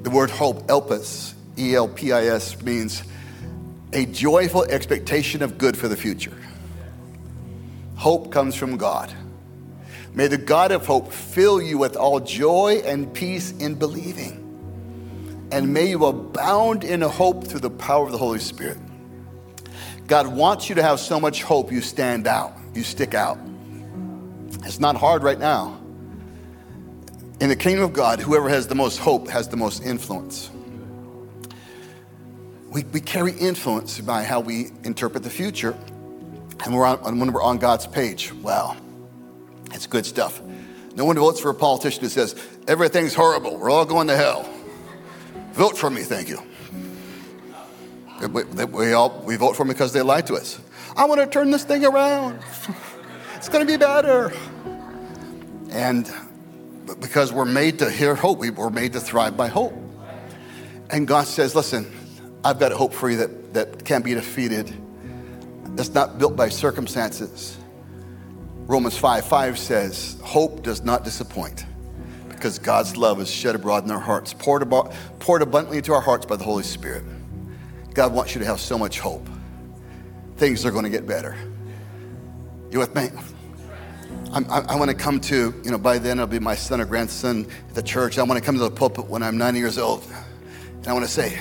The 0.02 0.10
word 0.10 0.28
hope, 0.28 0.66
elpis, 0.66 1.32
E 1.56 1.74
L 1.74 1.88
P 1.88 2.12
I 2.12 2.26
S, 2.26 2.60
means 2.60 3.02
a 3.94 4.04
joyful 4.04 4.64
expectation 4.64 5.42
of 5.42 5.56
good 5.56 5.78
for 5.78 5.88
the 5.88 5.96
future. 5.96 6.36
Hope 8.00 8.32
comes 8.32 8.54
from 8.54 8.78
God. 8.78 9.12
May 10.14 10.26
the 10.26 10.38
God 10.38 10.72
of 10.72 10.86
hope 10.86 11.12
fill 11.12 11.60
you 11.60 11.76
with 11.76 11.96
all 11.96 12.18
joy 12.18 12.80
and 12.82 13.12
peace 13.12 13.52
in 13.52 13.74
believing. 13.74 14.38
And 15.52 15.74
may 15.74 15.90
you 15.90 16.06
abound 16.06 16.82
in 16.82 17.02
hope 17.02 17.46
through 17.46 17.60
the 17.60 17.68
power 17.68 18.06
of 18.06 18.12
the 18.12 18.16
Holy 18.16 18.38
Spirit. 18.38 18.78
God 20.06 20.28
wants 20.28 20.70
you 20.70 20.76
to 20.76 20.82
have 20.82 20.98
so 20.98 21.20
much 21.20 21.42
hope 21.42 21.70
you 21.70 21.82
stand 21.82 22.26
out, 22.26 22.56
you 22.72 22.84
stick 22.84 23.12
out. 23.12 23.38
It's 24.64 24.80
not 24.80 24.96
hard 24.96 25.22
right 25.22 25.38
now. 25.38 25.78
In 27.38 27.50
the 27.50 27.56
kingdom 27.56 27.84
of 27.84 27.92
God, 27.92 28.18
whoever 28.18 28.48
has 28.48 28.66
the 28.66 28.74
most 28.74 28.96
hope 28.96 29.28
has 29.28 29.46
the 29.48 29.58
most 29.58 29.82
influence. 29.82 30.50
We, 32.70 32.82
we 32.84 33.02
carry 33.02 33.32
influence 33.32 34.00
by 34.00 34.24
how 34.24 34.40
we 34.40 34.70
interpret 34.84 35.22
the 35.22 35.28
future. 35.28 35.76
And 36.64 36.74
we're 36.74 36.86
on, 36.86 37.18
when 37.18 37.32
we're 37.32 37.42
on 37.42 37.58
God's 37.58 37.86
page, 37.86 38.32
wow, 38.34 38.76
it's 39.72 39.86
good 39.86 40.04
stuff. 40.06 40.40
No 40.94 41.04
one 41.04 41.16
votes 41.16 41.40
for 41.40 41.50
a 41.50 41.54
politician 41.54 42.02
who 42.02 42.08
says, 42.08 42.34
everything's 42.68 43.14
horrible, 43.14 43.56
we're 43.56 43.70
all 43.70 43.84
going 43.84 44.08
to 44.08 44.16
hell. 44.16 44.48
Vote 45.52 45.76
for 45.78 45.90
me, 45.90 46.02
thank 46.02 46.28
you. 46.28 46.42
We, 48.28 48.44
we, 48.44 48.92
all, 48.92 49.22
we 49.24 49.36
vote 49.36 49.56
for 49.56 49.64
them 49.64 49.68
because 49.68 49.92
they 49.92 50.02
lie 50.02 50.20
to 50.22 50.34
us. 50.34 50.60
I 50.96 51.06
want 51.06 51.20
to 51.20 51.26
turn 51.26 51.50
this 51.50 51.64
thing 51.64 51.84
around. 51.84 52.40
It's 53.36 53.48
going 53.48 53.66
to 53.66 53.72
be 53.72 53.78
better. 53.78 54.32
And 55.70 56.12
because 57.00 57.32
we're 57.32 57.46
made 57.46 57.78
to 57.78 57.90
hear 57.90 58.14
hope, 58.14 58.38
we're 58.38 58.70
made 58.70 58.92
to 58.92 59.00
thrive 59.00 59.36
by 59.36 59.48
hope. 59.48 59.72
And 60.90 61.06
God 61.06 61.26
says, 61.26 61.54
listen, 61.54 61.90
I've 62.44 62.58
got 62.58 62.72
a 62.72 62.76
hope 62.76 62.92
for 62.92 63.08
you 63.08 63.16
that, 63.18 63.54
that 63.54 63.84
can't 63.84 64.04
be 64.04 64.12
defeated, 64.12 64.74
that's 65.76 65.94
not 65.94 66.18
built 66.18 66.36
by 66.36 66.48
circumstances. 66.48 67.56
Romans 68.66 68.96
5 68.96 69.24
5 69.24 69.58
says, 69.58 70.16
Hope 70.22 70.62
does 70.62 70.82
not 70.82 71.04
disappoint 71.04 71.64
because 72.28 72.58
God's 72.58 72.96
love 72.96 73.20
is 73.20 73.30
shed 73.30 73.54
abroad 73.54 73.84
in 73.84 73.90
our 73.90 74.00
hearts, 74.00 74.32
poured, 74.32 74.62
about, 74.62 74.94
poured 75.18 75.42
abundantly 75.42 75.76
into 75.76 75.92
our 75.92 76.00
hearts 76.00 76.24
by 76.24 76.36
the 76.36 76.44
Holy 76.44 76.62
Spirit. 76.62 77.04
God 77.92 78.14
wants 78.14 78.34
you 78.34 78.38
to 78.38 78.46
have 78.46 78.60
so 78.60 78.78
much 78.78 78.98
hope. 78.98 79.28
Things 80.36 80.64
are 80.64 80.70
going 80.70 80.84
to 80.84 80.90
get 80.90 81.06
better. 81.06 81.36
You 82.70 82.78
with 82.78 82.94
me? 82.94 83.08
I'm, 84.32 84.50
i 84.50 84.60
I, 84.60 84.76
want 84.76 84.90
to 84.90 84.96
come 84.96 85.20
to, 85.22 85.52
you 85.64 85.70
know, 85.70 85.76
by 85.76 85.98
then 85.98 86.18
it'll 86.18 86.28
be 86.28 86.38
my 86.38 86.54
son 86.54 86.80
or 86.80 86.86
grandson 86.86 87.46
at 87.68 87.74
the 87.74 87.82
church. 87.82 88.16
I 88.16 88.22
want 88.22 88.38
to 88.38 88.44
come 88.44 88.54
to 88.54 88.62
the 88.62 88.70
pulpit 88.70 89.06
when 89.06 89.22
I'm 89.22 89.36
90 89.36 89.58
years 89.58 89.76
old. 89.76 90.06
And 90.76 90.88
I 90.88 90.92
want 90.92 91.04
to 91.04 91.10
say, 91.10 91.38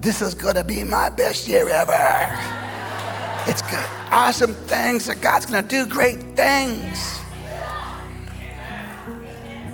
this 0.00 0.22
is 0.22 0.32
going 0.32 0.54
to 0.54 0.64
be 0.64 0.84
my 0.84 1.10
best 1.10 1.48
year 1.48 1.68
ever. 1.68 2.57
It's 3.48 3.62
good. 3.62 3.86
Awesome 4.10 4.54
things 4.54 5.06
that 5.06 5.20
God's 5.20 5.46
going 5.46 5.62
to 5.62 5.68
do 5.68 5.86
great 5.86 6.20
things. 6.36 7.20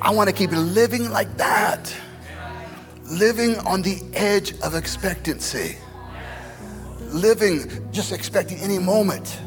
I 0.01 0.11
want 0.11 0.29
to 0.29 0.35
keep 0.35 0.51
living 0.53 1.11
like 1.11 1.37
that 1.37 1.95
living 3.07 3.59
on 3.61 3.83
the 3.83 4.03
edge 4.15 4.59
of 4.61 4.75
expectancy, 4.75 5.77
living 7.01 7.71
just 7.93 8.13
expecting 8.13 8.59
any 8.59 8.79
moment. 8.79 9.41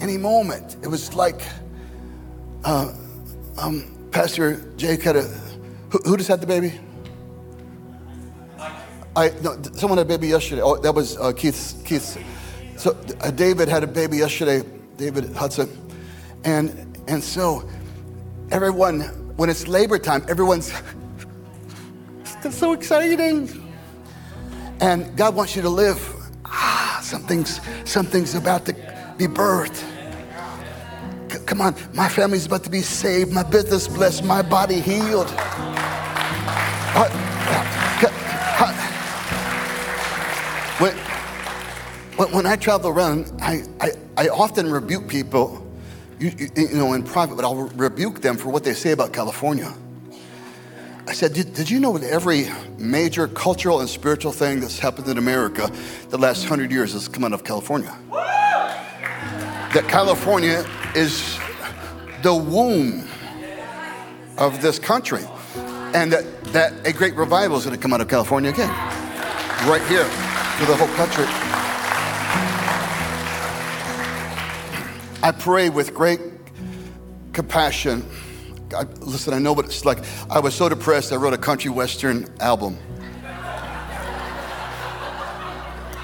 Any 0.00 0.16
moment. 0.18 0.76
It 0.82 0.88
was 0.88 1.14
like 1.14 1.40
uh, 2.64 2.92
um, 3.58 4.08
Pastor 4.10 4.60
Jake 4.76 5.02
had 5.02 5.16
a. 5.16 5.22
Who, 5.90 5.98
who 6.04 6.16
just 6.16 6.28
had 6.28 6.40
the 6.40 6.46
baby? 6.46 6.80
I 9.16 9.28
no, 9.42 9.60
someone 9.74 9.98
had 9.98 10.06
a 10.06 10.08
baby 10.08 10.28
yesterday. 10.28 10.62
Oh, 10.62 10.76
that 10.78 10.92
was 10.92 11.16
uh, 11.16 11.32
Keith. 11.32 11.80
Keith. 11.84 12.18
So 12.76 12.96
uh, 13.20 13.30
David 13.30 13.68
had 13.68 13.82
a 13.82 13.86
baby 13.86 14.18
yesterday. 14.18 14.62
David 14.96 15.34
Hudson, 15.34 15.68
and 16.44 16.98
and 17.08 17.22
so 17.22 17.68
everyone, 18.50 19.00
when 19.36 19.50
it's 19.50 19.66
labor 19.66 19.98
time, 19.98 20.24
everyone's 20.28 20.72
it's 22.44 22.56
so 22.56 22.72
exciting. 22.72 23.60
And 24.80 25.16
God 25.16 25.34
wants 25.34 25.56
you 25.56 25.62
to 25.62 25.68
live. 25.68 25.98
Ah, 26.44 27.00
something's 27.02 27.60
something's 27.84 28.34
about 28.34 28.66
to 28.66 28.72
be 29.16 29.26
birthed. 29.26 29.82
C- 31.30 31.38
come 31.46 31.60
on, 31.60 31.74
my 31.94 32.08
family's 32.08 32.46
about 32.46 32.64
to 32.64 32.70
be 32.70 32.82
saved, 32.82 33.32
my 33.32 33.42
business 33.42 33.88
blessed, 33.88 34.24
my 34.24 34.42
body 34.42 34.80
healed. 34.80 35.32
Uh, 36.96 37.33
when 42.16 42.46
I 42.46 42.56
travel 42.56 42.90
around, 42.90 43.32
I, 43.40 43.62
I, 43.80 43.90
I 44.16 44.28
often 44.28 44.70
rebuke 44.70 45.08
people, 45.08 45.66
you, 46.20 46.30
you, 46.56 46.68
know, 46.74 46.92
in 46.92 47.02
private, 47.02 47.34
but 47.34 47.44
I'll 47.44 47.56
rebuke 47.56 48.20
them 48.20 48.36
for 48.36 48.50
what 48.50 48.62
they 48.62 48.74
say 48.74 48.92
about 48.92 49.12
California. 49.12 49.72
I 51.06 51.12
said, 51.12 51.34
did, 51.34 51.54
did, 51.54 51.68
you 51.68 51.80
know 51.80 51.98
that 51.98 52.08
every 52.08 52.48
major 52.78 53.28
cultural 53.28 53.80
and 53.80 53.88
spiritual 53.88 54.32
thing 54.32 54.60
that's 54.60 54.78
happened 54.78 55.08
in 55.08 55.18
America 55.18 55.70
the 56.08 56.16
last 56.16 56.44
hundred 56.44 56.70
years 56.70 56.92
has 56.92 57.08
come 57.08 57.24
out 57.24 57.32
of 57.32 57.44
California? 57.44 57.94
That 58.10 59.86
California 59.88 60.64
is 60.94 61.36
the 62.22 62.34
womb 62.34 63.08
of 64.38 64.62
this 64.62 64.78
country. 64.78 65.24
And 65.94 66.12
that, 66.12 66.44
that 66.52 66.86
a 66.86 66.92
great 66.92 67.14
revival 67.16 67.56
is 67.56 67.64
going 67.64 67.76
to 67.76 67.82
come 67.82 67.92
out 67.92 68.00
of 68.00 68.08
California 68.08 68.50
again, 68.50 68.70
right 69.68 69.82
here 69.88 70.04
for 70.04 70.66
the 70.66 70.76
whole 70.76 70.88
country. 70.96 71.26
I 75.24 75.32
pray 75.32 75.70
with 75.70 75.94
great 75.94 76.20
compassion. 77.32 78.06
I, 78.76 78.82
listen, 79.00 79.32
I 79.32 79.38
know 79.38 79.54
what 79.54 79.64
it's 79.64 79.86
like. 79.86 80.00
I 80.28 80.38
was 80.38 80.54
so 80.54 80.68
depressed, 80.68 81.12
I 81.12 81.16
wrote 81.16 81.32
a 81.32 81.38
country 81.38 81.70
western 81.70 82.28
album. 82.40 82.76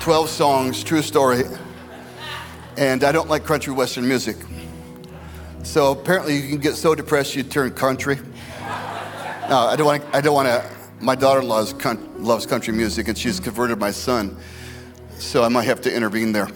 12 0.00 0.30
songs, 0.30 0.82
true 0.82 1.02
story. 1.02 1.42
And 2.78 3.04
I 3.04 3.12
don't 3.12 3.28
like 3.28 3.44
country 3.44 3.74
western 3.74 4.08
music. 4.08 4.38
So 5.64 5.92
apparently, 5.92 6.36
you 6.36 6.48
can 6.48 6.58
get 6.60 6.76
so 6.76 6.94
depressed 6.94 7.36
you 7.36 7.42
turn 7.42 7.72
country. 7.72 8.16
No, 9.50 9.58
I 9.58 9.76
don't 9.76 9.86
want. 9.86 10.02
I 10.14 10.22
don't 10.22 10.34
want 10.34 10.48
to 10.48 10.64
my 11.00 11.14
daughter-in-law 11.14 11.66
loves 12.16 12.46
country 12.46 12.72
music 12.72 13.08
and 13.08 13.18
she's 13.18 13.38
converted 13.38 13.78
my 13.78 13.90
son. 13.90 14.38
So 15.18 15.42
I 15.42 15.48
might 15.48 15.64
have 15.64 15.82
to 15.82 15.94
intervene 15.94 16.32
there. 16.32 16.48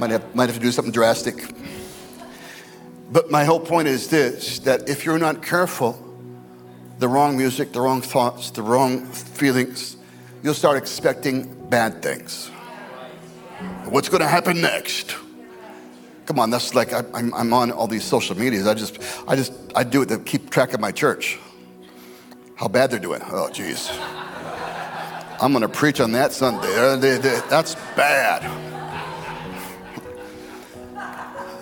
Might 0.00 0.10
have, 0.10 0.34
might 0.34 0.46
have 0.48 0.56
to 0.56 0.62
do 0.62 0.72
something 0.72 0.92
drastic. 0.92 1.54
But 3.12 3.30
my 3.30 3.44
whole 3.44 3.60
point 3.60 3.86
is 3.86 4.08
this 4.08 4.58
that 4.60 4.88
if 4.88 5.04
you're 5.04 5.18
not 5.18 5.42
careful, 5.42 5.98
the 6.98 7.06
wrong 7.06 7.36
music, 7.36 7.72
the 7.72 7.82
wrong 7.82 8.00
thoughts, 8.00 8.50
the 8.50 8.62
wrong 8.62 9.04
feelings, 9.04 9.98
you'll 10.42 10.54
start 10.54 10.78
expecting 10.78 11.68
bad 11.68 12.02
things. 12.02 12.48
What's 13.84 14.08
going 14.08 14.22
to 14.22 14.28
happen 14.28 14.62
next? 14.62 15.16
Come 16.24 16.38
on, 16.38 16.48
that's 16.48 16.74
like 16.74 16.94
I, 16.94 17.02
am 17.14 17.52
on 17.52 17.70
all 17.70 17.86
these 17.86 18.04
social 18.04 18.38
medias. 18.38 18.66
I 18.66 18.72
just, 18.72 18.98
I 19.28 19.36
just, 19.36 19.52
I 19.76 19.84
do 19.84 20.00
it 20.00 20.08
to 20.08 20.18
keep 20.18 20.48
track 20.48 20.72
of 20.72 20.80
my 20.80 20.92
church 20.92 21.38
how 22.54 22.68
bad 22.68 22.90
they're 22.90 22.98
doing. 22.98 23.20
Oh, 23.24 23.50
jeez. 23.52 23.90
I'm 25.42 25.52
going 25.52 25.62
to 25.62 25.68
preach 25.68 26.00
on 26.00 26.12
that 26.12 26.32
Sunday. 26.32 26.68
Uh, 26.74 26.96
that's 27.48 27.74
bad. 27.96 28.69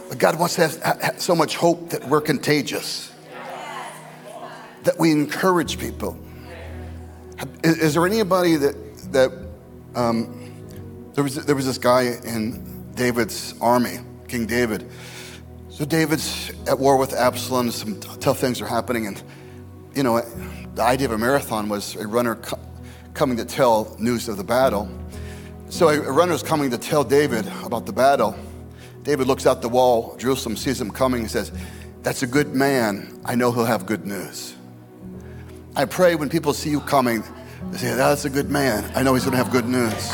But 0.08 0.18
God 0.18 0.38
wants 0.38 0.54
to 0.54 0.62
have 0.62 1.20
so 1.20 1.34
much 1.34 1.56
hope 1.56 1.90
that 1.90 2.08
we're 2.08 2.20
contagious, 2.20 3.12
that 4.84 4.98
we 4.98 5.12
encourage 5.12 5.78
people. 5.78 6.18
Is, 7.62 7.78
is 7.78 7.94
there 7.94 8.06
anybody 8.06 8.56
that, 8.56 8.74
that 9.12 9.32
um, 9.94 10.52
there, 11.14 11.24
was, 11.24 11.34
there 11.44 11.54
was 11.54 11.66
this 11.66 11.78
guy 11.78 12.18
in 12.24 12.92
David's 12.94 13.54
army, 13.60 13.98
King 14.26 14.46
David. 14.46 14.90
So 15.68 15.84
David's 15.84 16.50
at 16.66 16.78
war 16.78 16.96
with 16.96 17.12
Absalom, 17.12 17.70
some 17.70 18.00
tough 18.00 18.38
things 18.38 18.60
are 18.60 18.66
happening, 18.66 19.06
and 19.06 19.22
you 19.94 20.02
know, 20.02 20.20
the 20.74 20.82
idea 20.82 21.06
of 21.06 21.12
a 21.12 21.18
marathon 21.18 21.68
was 21.68 21.94
a 21.96 22.06
runner 22.06 22.34
co- 22.34 22.58
coming 23.14 23.36
to 23.36 23.44
tell 23.44 23.96
news 23.98 24.28
of 24.28 24.36
the 24.36 24.44
battle. 24.44 24.88
So 25.68 25.88
a, 25.88 26.00
runner 26.00 26.36
coming 26.38 26.70
to 26.70 26.78
tell 26.78 27.04
David 27.04 27.46
about 27.64 27.86
the 27.86 27.92
battle. 27.92 28.36
David 29.02 29.26
looks 29.26 29.46
out 29.46 29.62
the 29.62 29.68
wall, 29.68 30.16
Jerusalem 30.16 30.56
sees 30.56 30.80
him 30.80 30.90
coming, 30.90 31.22
and 31.22 31.30
says, 31.30 31.52
That's 32.02 32.22
a 32.22 32.26
good 32.26 32.54
man. 32.54 33.20
I 33.24 33.34
know 33.34 33.52
he'll 33.52 33.64
have 33.64 33.86
good 33.86 34.06
news. 34.06 34.54
I 35.76 35.84
pray 35.84 36.14
when 36.14 36.28
people 36.28 36.52
see 36.52 36.70
you 36.70 36.80
coming, 36.80 37.22
they 37.70 37.78
say, 37.78 37.94
That's 37.94 38.24
a 38.24 38.30
good 38.30 38.50
man. 38.50 38.90
I 38.94 39.02
know 39.02 39.14
he's 39.14 39.24
going 39.24 39.36
to 39.36 39.42
have 39.42 39.50
good 39.50 39.66
news. 39.66 40.10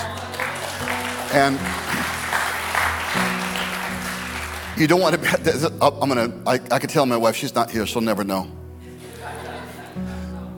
And 1.33 1.59
you 4.79 4.87
don't 4.87 5.01
want 5.01 5.21
to 5.21 5.73
I'm 5.83 6.09
going 6.09 6.31
to, 6.31 6.49
I, 6.49 6.55
I 6.75 6.79
can 6.79 6.89
tell 6.89 7.07
my 7.07 7.17
wife, 7.17 7.37
she's 7.37 7.55
not 7.55 7.71
here, 7.71 7.87
she'll 7.87 8.03
never 8.03 8.25
know. 8.25 8.51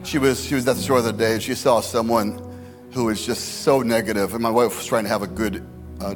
She 0.04 0.18
was, 0.18 0.44
she 0.44 0.54
was 0.54 0.66
at 0.68 0.76
the 0.76 0.82
store 0.82 1.02
the 1.02 1.08
other 1.08 1.18
day 1.18 1.34
and 1.34 1.42
she 1.42 1.54
saw 1.54 1.80
someone 1.80 2.40
who 2.92 3.04
was 3.06 3.26
just 3.26 3.62
so 3.62 3.82
negative. 3.82 4.16
negative, 4.16 4.34
and 4.34 4.42
my 4.42 4.50
wife 4.50 4.76
was 4.76 4.86
trying 4.86 5.02
to 5.04 5.10
have 5.10 5.22
a 5.22 5.26
good, 5.26 5.66
uh, 6.00 6.14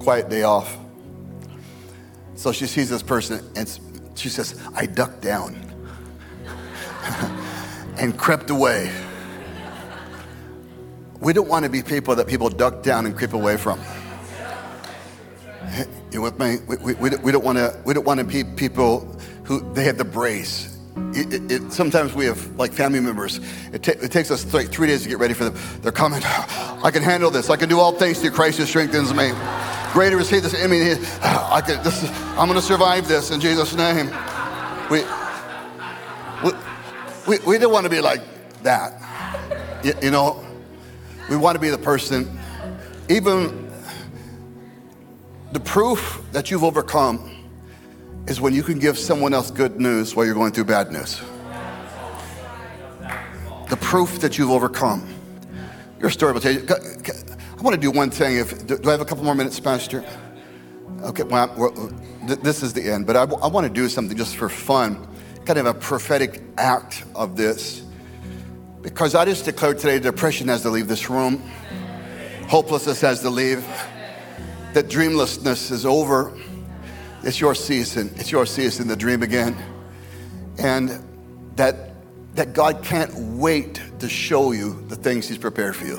quiet 0.00 0.28
day 0.28 0.42
off. 0.42 0.76
So 2.36 2.52
she 2.52 2.66
sees 2.66 2.90
this 2.90 3.02
person 3.02 3.44
and 3.56 3.80
she 4.14 4.28
says, 4.28 4.60
I 4.74 4.86
ducked 4.86 5.20
down 5.20 5.56
and 7.98 8.18
crept 8.18 8.50
away. 8.50 8.92
We 11.20 11.32
don't 11.32 11.48
want 11.48 11.64
to 11.64 11.70
be 11.70 11.82
people 11.82 12.14
that 12.16 12.26
people 12.26 12.50
duck 12.50 12.82
down 12.82 13.06
and 13.06 13.16
creep 13.16 13.32
away 13.32 13.56
from. 13.56 13.80
You 16.12 16.22
with 16.22 16.38
me? 16.38 16.58
We, 16.66 16.94
we, 16.94 17.10
we 17.10 17.32
don't 17.32 17.44
want 17.44 17.58
to. 17.58 17.80
We 17.84 17.94
don't 17.94 18.06
want 18.06 18.20
to 18.20 18.24
be 18.24 18.44
people 18.44 19.18
who 19.44 19.72
they 19.72 19.84
have 19.84 19.98
the 19.98 20.04
brace 20.04 20.73
it, 20.96 21.32
it, 21.32 21.52
it, 21.52 21.72
sometimes 21.72 22.14
we 22.14 22.24
have 22.26 22.56
like 22.56 22.72
family 22.72 23.00
members. 23.00 23.40
It, 23.72 23.86
it, 23.86 24.12
takes 24.12 24.30
us 24.30 24.52
like 24.52 24.70
three 24.70 24.86
days 24.86 25.02
to 25.02 25.08
get 25.08 25.18
ready 25.18 25.34
for 25.34 25.44
them. 25.44 25.54
They're 25.80 25.92
coming. 25.92 26.20
I 26.24 26.90
can 26.92 27.02
handle 27.02 27.30
this. 27.30 27.50
I 27.50 27.56
can 27.56 27.68
do 27.68 27.80
all 27.80 27.92
things 27.92 28.20
through 28.20 28.30
Christ 28.30 28.58
who 28.58 28.64
strengthens 28.64 29.12
me. 29.12 29.32
Greater 29.92 30.18
is 30.20 30.30
He 30.30 30.40
this. 30.40 30.54
I 30.62 30.66
mean, 30.66 30.98
I 31.22 31.60
can. 31.60 31.82
This 31.82 32.02
is, 32.02 32.10
I'm 32.38 32.48
going 32.48 32.54
to 32.54 32.62
survive 32.62 33.08
this 33.08 33.30
in 33.30 33.40
Jesus' 33.40 33.74
name. 33.74 34.06
We, 34.90 35.02
we, 36.44 36.52
we, 37.26 37.44
we 37.44 37.58
don't 37.58 37.72
want 37.72 37.84
to 37.84 37.90
be 37.90 38.00
like 38.00 38.22
that. 38.62 39.00
You, 39.84 39.94
you 40.02 40.10
know, 40.10 40.44
we 41.28 41.36
want 41.36 41.56
to 41.56 41.60
be 41.60 41.70
the 41.70 41.78
person. 41.78 42.38
Even 43.08 43.70
the 45.52 45.60
proof 45.60 46.22
that 46.32 46.50
you've 46.50 46.64
overcome 46.64 47.33
is 48.26 48.40
when 48.40 48.54
you 48.54 48.62
can 48.62 48.78
give 48.78 48.98
someone 48.98 49.34
else 49.34 49.50
good 49.50 49.78
news 49.80 50.16
while 50.16 50.24
you're 50.24 50.34
going 50.34 50.52
through 50.52 50.64
bad 50.64 50.90
news. 50.90 51.20
The 53.68 53.76
proof 53.76 54.20
that 54.20 54.38
you've 54.38 54.50
overcome. 54.50 55.06
Your 55.98 56.10
story 56.10 56.32
will 56.32 56.40
tell 56.40 56.52
you. 56.52 56.66
I 56.68 57.62
want 57.62 57.74
to 57.74 57.80
do 57.80 57.90
one 57.90 58.10
thing. 58.10 58.36
If 58.36 58.66
do 58.66 58.78
I 58.86 58.90
have 58.90 59.00
a 59.00 59.04
couple 59.04 59.24
more 59.24 59.34
minutes, 59.34 59.58
Pastor? 59.60 60.04
Okay, 61.02 61.22
well, 61.22 61.74
this 62.26 62.62
is 62.62 62.72
the 62.72 62.90
end. 62.90 63.06
But 63.06 63.16
I, 63.16 63.22
I 63.22 63.46
want 63.48 63.66
to 63.66 63.72
do 63.72 63.88
something 63.88 64.16
just 64.16 64.36
for 64.36 64.48
fun, 64.48 65.06
kind 65.44 65.58
of 65.58 65.66
a 65.66 65.74
prophetic 65.74 66.42
act 66.56 67.04
of 67.14 67.36
this, 67.36 67.84
because 68.82 69.14
I 69.14 69.24
just 69.24 69.44
declared 69.44 69.78
today 69.78 69.98
depression 69.98 70.48
has 70.48 70.62
to 70.62 70.70
leave 70.70 70.88
this 70.88 71.10
room, 71.10 71.42
hopelessness 72.48 73.00
has 73.02 73.20
to 73.20 73.30
leave, 73.30 73.66
that 74.72 74.88
dreamlessness 74.88 75.70
is 75.70 75.84
over 75.86 76.32
it's 77.26 77.40
your 77.40 77.54
season. 77.54 78.12
It's 78.16 78.30
your 78.30 78.46
season 78.46 78.88
to 78.88 78.96
dream 78.96 79.22
again. 79.22 79.56
And 80.58 81.02
that, 81.56 81.92
that 82.34 82.52
God 82.52 82.82
can't 82.82 83.14
wait 83.14 83.80
to 83.98 84.08
show 84.08 84.52
you 84.52 84.84
the 84.88 84.96
things 84.96 85.28
He's 85.28 85.38
prepared 85.38 85.74
for 85.76 85.86
you. 85.86 85.98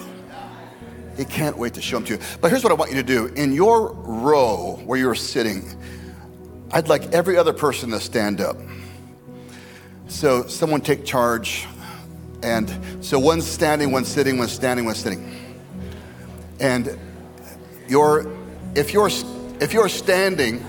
He 1.17 1.25
can't 1.25 1.57
wait 1.57 1.73
to 1.75 1.81
show 1.81 1.97
them 1.97 2.05
to 2.07 2.13
you. 2.15 2.19
But 2.41 2.51
here's 2.51 2.63
what 2.63 2.71
I 2.71 2.75
want 2.75 2.91
you 2.91 2.97
to 2.97 3.03
do. 3.03 3.27
In 3.27 3.53
your 3.53 3.93
row 3.93 4.81
where 4.85 4.99
you're 4.99 5.15
sitting, 5.15 5.63
I'd 6.71 6.89
like 6.89 7.13
every 7.13 7.37
other 7.37 7.53
person 7.53 7.89
to 7.91 7.99
stand 7.99 8.41
up. 8.41 8.57
So 10.07 10.45
someone 10.47 10.81
take 10.81 11.05
charge. 11.05 11.65
And 12.43 12.69
so 13.03 13.17
one's 13.17 13.47
standing, 13.47 13.91
one's 13.91 14.09
sitting, 14.09 14.37
one's 14.37 14.51
standing, 14.51 14.85
one's 14.85 14.99
sitting. 14.99 15.33
And 16.59 16.99
you're, 17.87 18.31
if, 18.75 18.93
you're, 18.93 19.09
if 19.61 19.73
you're 19.73 19.89
standing, 19.89 20.63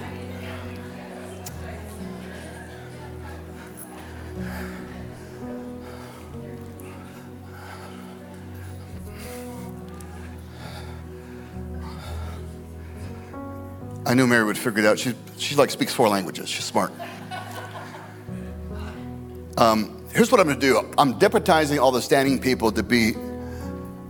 I 14.07 14.14
knew 14.14 14.26
Mary 14.26 14.44
would 14.44 14.57
figure 14.57 14.84
it 14.84 14.86
out. 14.86 14.98
She, 15.00 15.14
she 15.36 15.57
like 15.57 15.70
speaks 15.70 15.92
four 15.92 16.09
languages. 16.09 16.48
She's 16.48 16.64
smart. 16.64 16.92
Um, 19.59 20.04
here's 20.12 20.30
what 20.30 20.40
I'm 20.40 20.46
going 20.46 20.61
to 20.61 20.66
do. 20.66 20.78
I'm 20.96 21.18
deputizing 21.18 21.80
all 21.80 21.90
the 21.90 22.02
standing 22.02 22.38
people 22.38 22.70
to 22.72 22.82
be 22.82 23.14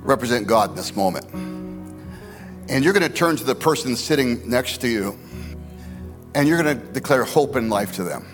represent 0.03 0.47
God 0.47 0.71
in 0.71 0.77
this 0.77 0.95
moment. 0.95 1.27
And 2.69 2.85
you're 2.85 2.93
going 2.93 3.09
to 3.09 3.15
turn 3.15 3.37
to 3.37 3.45
the 3.45 3.55
person 3.55 3.97
sitting 3.97 4.49
next 4.49 4.83
to 4.83 4.89
you 4.89 5.19
and 6.35 6.47
you're 6.47 6.63
going 6.63 6.79
to 6.79 6.87
declare 6.93 7.25
hope 7.25 7.57
and 7.57 7.71
life 7.71 7.93
to 7.95 8.03
them. 8.03 8.27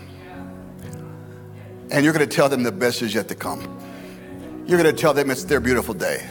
And 1.91 2.03
you're 2.03 2.13
going 2.13 2.27
to 2.27 2.35
tell 2.35 2.49
them 2.49 2.63
the 2.63 2.71
best 2.71 3.01
is 3.01 3.13
yet 3.13 3.29
to 3.29 3.35
come. 3.35 3.61
You're 4.65 4.81
going 4.81 4.93
to 4.93 5.01
tell 5.01 5.13
them 5.13 5.29
it's 5.29 5.45
their 5.45 5.61
beautiful 5.61 5.93
day. 5.93 6.27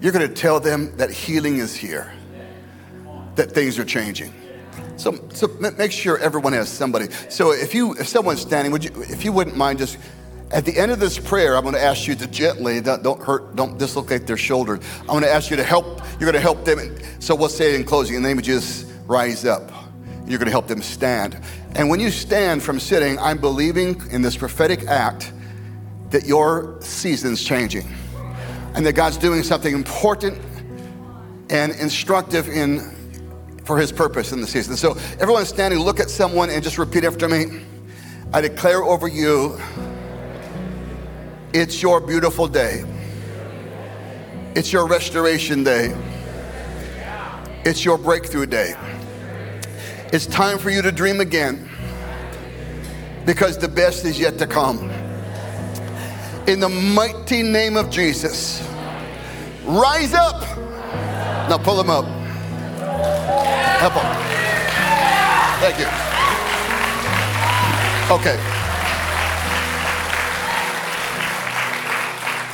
You're 0.00 0.12
going 0.12 0.28
to 0.28 0.34
tell 0.34 0.60
them 0.60 0.96
that 0.98 1.10
healing 1.10 1.56
is 1.56 1.74
here, 1.74 2.12
that 3.34 3.50
things 3.50 3.78
are 3.78 3.84
changing. 3.84 4.32
So, 4.96 5.18
so 5.32 5.48
make 5.76 5.92
sure 5.92 6.18
everyone 6.18 6.52
has 6.52 6.68
somebody. 6.68 7.08
So 7.28 7.52
if 7.52 7.74
you, 7.74 7.94
if 7.94 8.08
someone's 8.08 8.40
standing, 8.40 8.72
would 8.72 8.84
you, 8.84 8.90
if 9.02 9.24
you 9.24 9.32
wouldn't 9.32 9.56
mind, 9.56 9.78
just 9.78 9.98
at 10.50 10.64
the 10.64 10.78
end 10.78 10.92
of 10.92 11.00
this 11.00 11.18
prayer, 11.18 11.56
I'm 11.56 11.62
going 11.62 11.74
to 11.74 11.82
ask 11.82 12.06
you 12.06 12.14
to 12.14 12.26
gently, 12.28 12.80
don't, 12.80 13.20
hurt, 13.20 13.56
don't 13.56 13.76
dislocate 13.76 14.26
their 14.26 14.36
shoulders. 14.36 14.80
I'm 15.00 15.06
going 15.06 15.22
to 15.22 15.32
ask 15.32 15.50
you 15.50 15.56
to 15.56 15.64
help. 15.64 16.00
You're 16.20 16.30
going 16.30 16.34
to 16.34 16.40
help 16.40 16.64
them. 16.64 16.96
So 17.18 17.34
we'll 17.34 17.48
say 17.48 17.74
it 17.74 17.80
in 17.80 17.84
closing. 17.84 18.16
In 18.16 18.22
the 18.22 18.28
name 18.28 18.38
of 18.38 18.44
Jesus, 18.44 18.84
rise 19.06 19.44
up. 19.44 19.72
You're 20.26 20.38
going 20.38 20.46
to 20.46 20.52
help 20.52 20.68
them 20.68 20.80
stand. 20.80 21.36
And 21.74 21.88
when 21.88 21.98
you 21.98 22.10
stand 22.10 22.62
from 22.62 22.78
sitting, 22.78 23.18
I'm 23.18 23.38
believing 23.38 24.00
in 24.10 24.22
this 24.22 24.36
prophetic 24.36 24.86
act 24.86 25.32
that 26.10 26.24
your 26.24 26.76
season's 26.80 27.42
changing, 27.42 27.88
and 28.74 28.86
that 28.86 28.92
God's 28.92 29.16
doing 29.16 29.42
something 29.42 29.74
important 29.74 30.40
and 31.50 31.72
instructive 31.72 32.48
in 32.48 32.93
for 33.64 33.78
his 33.78 33.90
purpose 33.90 34.32
in 34.32 34.40
the 34.40 34.46
season. 34.46 34.76
So 34.76 34.92
everyone 35.18 35.44
standing, 35.46 35.80
look 35.80 36.00
at 36.00 36.10
someone 36.10 36.50
and 36.50 36.62
just 36.62 36.78
repeat 36.78 37.04
after 37.04 37.28
me. 37.28 37.62
I 38.32 38.40
declare 38.40 38.82
over 38.82 39.08
you, 39.08 39.58
it's 41.52 41.80
your 41.82 42.00
beautiful 42.00 42.48
day. 42.48 42.84
It's 44.54 44.72
your 44.72 44.86
restoration 44.86 45.64
day. 45.64 45.94
It's 47.64 47.84
your 47.84 47.96
breakthrough 47.96 48.46
day. 48.46 48.74
It's 50.12 50.26
time 50.26 50.58
for 50.58 50.70
you 50.70 50.82
to 50.82 50.92
dream 50.92 51.20
again 51.20 51.68
because 53.24 53.56
the 53.58 53.68
best 53.68 54.04
is 54.04 54.18
yet 54.18 54.38
to 54.38 54.46
come. 54.46 54.90
In 56.46 56.60
the 56.60 56.68
mighty 56.68 57.42
name 57.42 57.76
of 57.76 57.90
Jesus, 57.90 58.66
rise 59.64 60.12
up. 60.12 60.42
Now 61.48 61.58
pull 61.58 61.76
them 61.76 61.88
up. 61.88 62.23
Help 63.84 63.96
them. 63.96 64.16
Thank 65.60 65.78
you. 65.78 65.84
Okay. 68.14 68.38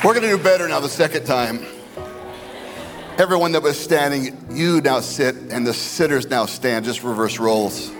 We're 0.03 0.13
going 0.13 0.29
to 0.29 0.37
do 0.37 0.43
better 0.43 0.67
now 0.67 0.81
the 0.81 0.89
second 0.89 1.25
time. 1.25 1.65
Everyone 3.17 3.53
that 3.53 3.63
was 3.63 3.79
standing, 3.79 4.45
you 4.51 4.81
now 4.81 4.99
sit, 4.99 5.37
and 5.49 5.65
the 5.65 5.73
sitters 5.73 6.29
now 6.29 6.47
stand. 6.47 6.83
Just 6.83 7.01
reverse 7.01 7.39
roles. 7.39 7.91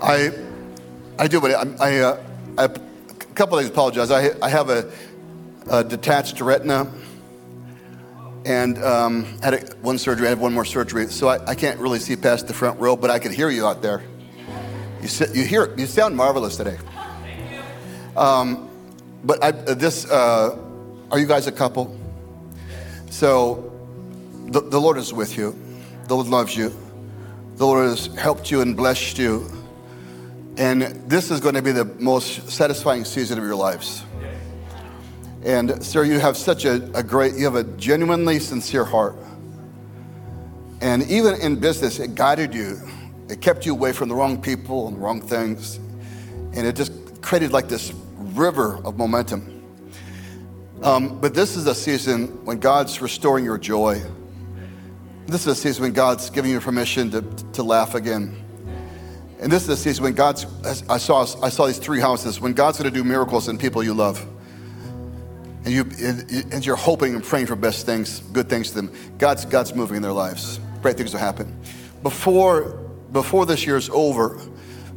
I, 0.00 0.30
I 1.18 1.26
do, 1.26 1.40
but 1.40 1.50
I, 1.50 1.74
I, 1.80 1.98
uh, 1.98 2.22
I 2.56 2.64
a 2.66 2.68
couple 3.34 3.58
things 3.58 3.70
apologize. 3.70 4.12
I, 4.12 4.30
I 4.40 4.48
have 4.48 4.70
a, 4.70 4.92
a 5.68 5.82
detached 5.82 6.40
retina 6.40 6.88
and 8.46 8.82
um, 8.84 9.24
had 9.42 9.54
a, 9.54 9.76
one 9.82 9.98
surgery. 9.98 10.26
I 10.26 10.30
had 10.30 10.38
one 10.38 10.54
more 10.54 10.64
surgery, 10.64 11.08
so 11.08 11.28
I, 11.28 11.44
I, 11.50 11.54
can't 11.56 11.80
really 11.80 11.98
see 11.98 12.14
past 12.14 12.46
the 12.46 12.54
front 12.54 12.78
row, 12.78 12.96
but 12.96 13.10
I 13.10 13.18
can 13.18 13.32
hear 13.32 13.50
you 13.50 13.66
out 13.66 13.82
there. 13.82 14.04
You, 15.02 15.08
sit, 15.08 15.34
you 15.34 15.44
hear, 15.44 15.76
you 15.76 15.86
sound 15.86 16.16
marvelous 16.16 16.56
today. 16.56 16.78
Um, 18.16 18.70
but 19.24 19.42
I, 19.42 19.50
this, 19.50 20.08
uh, 20.08 20.56
are 21.10 21.18
you 21.18 21.26
guys 21.26 21.48
a 21.48 21.52
couple? 21.52 21.98
So 23.10 23.72
the, 24.46 24.60
the 24.60 24.80
Lord 24.80 24.96
is 24.96 25.12
with 25.12 25.36
you. 25.36 25.58
The 26.06 26.14
Lord 26.14 26.28
loves 26.28 26.56
you. 26.56 26.72
The 27.56 27.66
Lord 27.66 27.88
has 27.88 28.06
helped 28.14 28.50
you 28.50 28.60
and 28.60 28.76
blessed 28.76 29.18
you. 29.18 29.50
And 30.56 30.82
this 30.82 31.32
is 31.32 31.40
going 31.40 31.56
to 31.56 31.62
be 31.62 31.72
the 31.72 31.84
most 31.84 32.48
satisfying 32.48 33.04
season 33.04 33.38
of 33.38 33.44
your 33.44 33.56
lives. 33.56 34.05
And 35.46 35.80
sir, 35.80 36.02
you 36.02 36.18
have 36.18 36.36
such 36.36 36.64
a, 36.64 36.90
a 36.92 37.04
great, 37.04 37.34
you 37.34 37.44
have 37.44 37.54
a 37.54 37.62
genuinely 37.62 38.40
sincere 38.40 38.84
heart. 38.84 39.14
And 40.80 41.04
even 41.04 41.36
in 41.36 41.60
business, 41.60 42.00
it 42.00 42.16
guided 42.16 42.52
you. 42.52 42.80
It 43.28 43.40
kept 43.40 43.64
you 43.64 43.72
away 43.72 43.92
from 43.92 44.08
the 44.08 44.14
wrong 44.16 44.42
people 44.42 44.88
and 44.88 44.96
the 44.96 45.00
wrong 45.00 45.20
things. 45.20 45.76
And 46.52 46.66
it 46.66 46.74
just 46.74 47.22
created 47.22 47.52
like 47.52 47.68
this 47.68 47.92
river 48.16 48.84
of 48.84 48.98
momentum. 48.98 49.62
Um, 50.82 51.20
but 51.20 51.32
this 51.32 51.54
is 51.54 51.68
a 51.68 51.74
season 51.76 52.44
when 52.44 52.58
God's 52.58 53.00
restoring 53.00 53.44
your 53.44 53.56
joy. 53.56 54.02
This 55.26 55.42
is 55.42 55.46
a 55.46 55.54
season 55.54 55.84
when 55.84 55.92
God's 55.92 56.28
giving 56.28 56.50
you 56.50 56.58
permission 56.58 57.08
to, 57.12 57.22
to 57.52 57.62
laugh 57.62 57.94
again. 57.94 58.36
And 59.38 59.52
this 59.52 59.62
is 59.62 59.68
a 59.68 59.76
season 59.76 60.02
when 60.02 60.14
God's, 60.14 60.44
I 60.88 60.98
saw, 60.98 61.20
I 61.40 61.50
saw 61.50 61.66
these 61.66 61.78
three 61.78 62.00
houses, 62.00 62.40
when 62.40 62.52
God's 62.52 62.78
to 62.78 62.90
do 62.90 63.04
miracles 63.04 63.48
in 63.48 63.58
people 63.58 63.84
you 63.84 63.94
love 63.94 64.26
and, 65.66 65.74
you, 65.74 65.82
and 66.52 66.64
you're 66.64 66.76
hoping 66.76 67.16
and 67.16 67.24
praying 67.24 67.46
for 67.46 67.56
best 67.56 67.86
things, 67.86 68.20
good 68.32 68.48
things 68.48 68.68
to 68.68 68.76
them, 68.76 68.92
God's, 69.18 69.44
God's 69.44 69.74
moving 69.74 69.96
in 69.96 70.02
their 70.02 70.12
lives. 70.12 70.60
Great 70.80 70.96
things 70.96 71.12
will 71.12 71.18
happen. 71.18 71.60
Before, 72.04 72.78
before 73.10 73.46
this 73.46 73.66
year 73.66 73.76
is 73.76 73.90
over, 73.90 74.40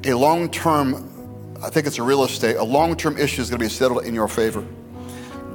a 0.03 0.13
long 0.13 0.51
term, 0.51 1.57
I 1.63 1.72
think 1.72 1.88
it's 1.88 1.97
a 1.97 2.03
real 2.03 2.24
estate, 2.24 2.55
a 2.55 2.63
long 2.63 2.95
term 2.95 3.17
issue 3.17 3.41
is 3.41 3.49
going 3.49 3.59
to 3.59 3.65
be 3.65 3.70
settled 3.70 4.05
in 4.05 4.13
your 4.13 4.28
favor. 4.28 4.63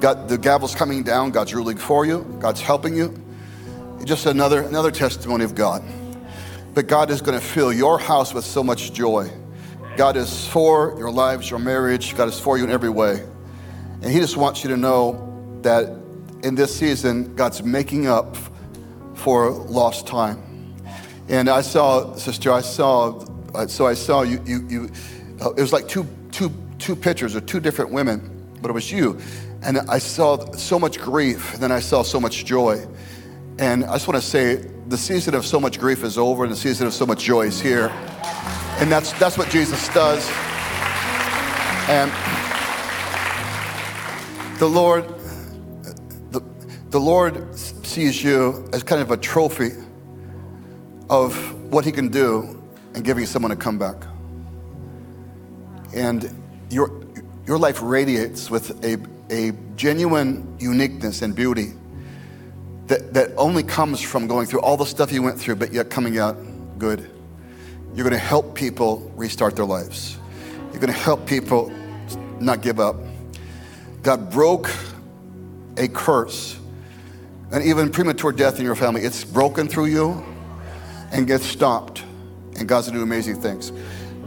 God, 0.01 0.27
the 0.27 0.37
gavel's 0.37 0.75
coming 0.75 1.01
down, 1.01 1.31
God's 1.31 1.55
ruling 1.55 1.77
for 1.77 2.05
you, 2.05 2.25
God's 2.41 2.59
helping 2.59 2.93
you. 2.93 3.17
Just 4.03 4.25
another, 4.25 4.63
another 4.63 4.91
testimony 4.91 5.45
of 5.45 5.55
God. 5.55 5.81
But 6.73 6.87
God 6.87 7.09
is 7.09 7.21
going 7.21 7.39
to 7.39 7.45
fill 7.45 7.71
your 7.71 7.97
house 7.97 8.33
with 8.33 8.43
so 8.43 8.61
much 8.61 8.91
joy. 8.91 9.31
God 9.95 10.17
is 10.17 10.45
for 10.49 10.93
your 10.97 11.09
lives, 11.09 11.49
your 11.49 11.59
marriage. 11.59 12.17
God 12.17 12.27
is 12.27 12.37
for 12.37 12.57
you 12.57 12.65
in 12.65 12.69
every 12.69 12.89
way. 12.89 13.23
And 14.01 14.11
He 14.11 14.19
just 14.19 14.37
wants 14.37 14.63
you 14.63 14.69
to 14.69 14.77
know 14.77 15.59
that 15.61 15.89
in 16.43 16.55
this 16.55 16.77
season, 16.77 17.35
God's 17.35 17.63
making 17.63 18.07
up 18.07 18.37
for 19.15 19.49
lost 19.49 20.05
time. 20.05 20.41
And 21.27 21.49
I 21.49 21.61
saw, 21.61 22.15
sister, 22.15 22.51
I 22.51 22.61
saw, 22.61 23.25
uh, 23.55 23.65
so 23.65 23.87
I 23.87 23.95
saw 23.95 24.21
you, 24.21 24.41
you, 24.45 24.67
you 24.69 24.91
uh, 25.41 25.51
it 25.53 25.61
was 25.61 25.73
like 25.73 25.87
two, 25.87 26.07
two, 26.31 26.51
two 26.77 26.95
pictures 26.95 27.33
of 27.33 27.47
two 27.47 27.59
different 27.59 27.91
women, 27.91 28.47
but 28.61 28.69
it 28.69 28.73
was 28.73 28.91
you. 28.91 29.19
And 29.63 29.79
I 29.89 29.97
saw 29.97 30.51
so 30.53 30.77
much 30.77 30.99
grief, 30.99 31.55
and 31.55 31.63
then 31.63 31.71
I 31.71 31.79
saw 31.79 32.03
so 32.03 32.19
much 32.19 32.45
joy. 32.45 32.85
And 33.57 33.85
I 33.85 33.93
just 33.93 34.07
want 34.07 34.21
to 34.21 34.27
say 34.27 34.57
the 34.87 34.97
season 34.97 35.33
of 35.33 35.45
so 35.45 35.59
much 35.59 35.79
grief 35.79 36.03
is 36.03 36.17
over, 36.17 36.43
and 36.43 36.51
the 36.51 36.57
season 36.57 36.85
of 36.85 36.93
so 36.93 37.07
much 37.07 37.23
joy 37.23 37.47
is 37.47 37.59
here. 37.59 37.89
And 38.79 38.91
that's, 38.91 39.13
that's 39.13 39.37
what 39.37 39.49
Jesus 39.49 39.87
does. 39.89 40.29
And 41.89 42.11
the 44.55 44.69
Lord, 44.69 45.07
the, 46.31 46.41
the 46.89 46.99
Lord 46.99 47.55
sees 47.57 48.23
you 48.23 48.69
as 48.73 48.83
kind 48.83 49.01
of 49.01 49.11
a 49.11 49.17
trophy 49.17 49.71
of 51.09 51.35
what 51.71 51.85
He 51.85 51.91
can 51.91 52.09
do 52.09 52.61
in 52.93 53.03
giving 53.03 53.25
someone 53.25 53.51
a 53.51 53.55
comeback. 53.55 53.97
And 55.93 56.33
your, 56.69 56.89
your 57.45 57.57
life 57.57 57.81
radiates 57.81 58.49
with 58.49 58.83
a, 58.83 58.97
a 59.29 59.51
genuine 59.75 60.57
uniqueness 60.59 61.21
and 61.21 61.35
beauty 61.35 61.73
that, 62.87 63.13
that 63.13 63.31
only 63.37 63.63
comes 63.63 64.01
from 64.01 64.27
going 64.27 64.45
through 64.45 64.61
all 64.61 64.77
the 64.77 64.85
stuff 64.85 65.11
you 65.11 65.21
went 65.21 65.39
through, 65.39 65.55
but 65.55 65.73
yet 65.73 65.89
coming 65.89 66.17
out 66.17 66.37
good. 66.77 67.11
You're 67.93 68.03
going 68.03 68.11
to 68.11 68.17
help 68.17 68.55
people 68.55 69.11
restart 69.15 69.55
their 69.55 69.65
lives. 69.65 70.17
You're 70.71 70.81
going 70.81 70.93
to 70.93 70.99
help 70.99 71.25
people 71.25 71.71
not 72.39 72.61
give 72.61 72.79
up. 72.79 72.95
God 74.05 74.29
broke 74.29 74.69
a 75.77 75.87
curse 75.87 76.59
and 77.51 77.63
even 77.63 77.91
premature 77.91 78.31
death 78.31 78.59
in 78.59 78.63
your 78.63 78.75
family. 78.75 79.01
It's 79.01 79.23
broken 79.23 79.67
through 79.67 79.87
you 79.87 80.23
and 81.11 81.25
gets 81.25 81.43
stopped. 81.43 82.03
And 82.59 82.67
God's 82.67 82.85
going 82.85 82.93
to 82.93 82.99
do 82.99 83.03
amazing 83.03 83.41
things. 83.41 83.71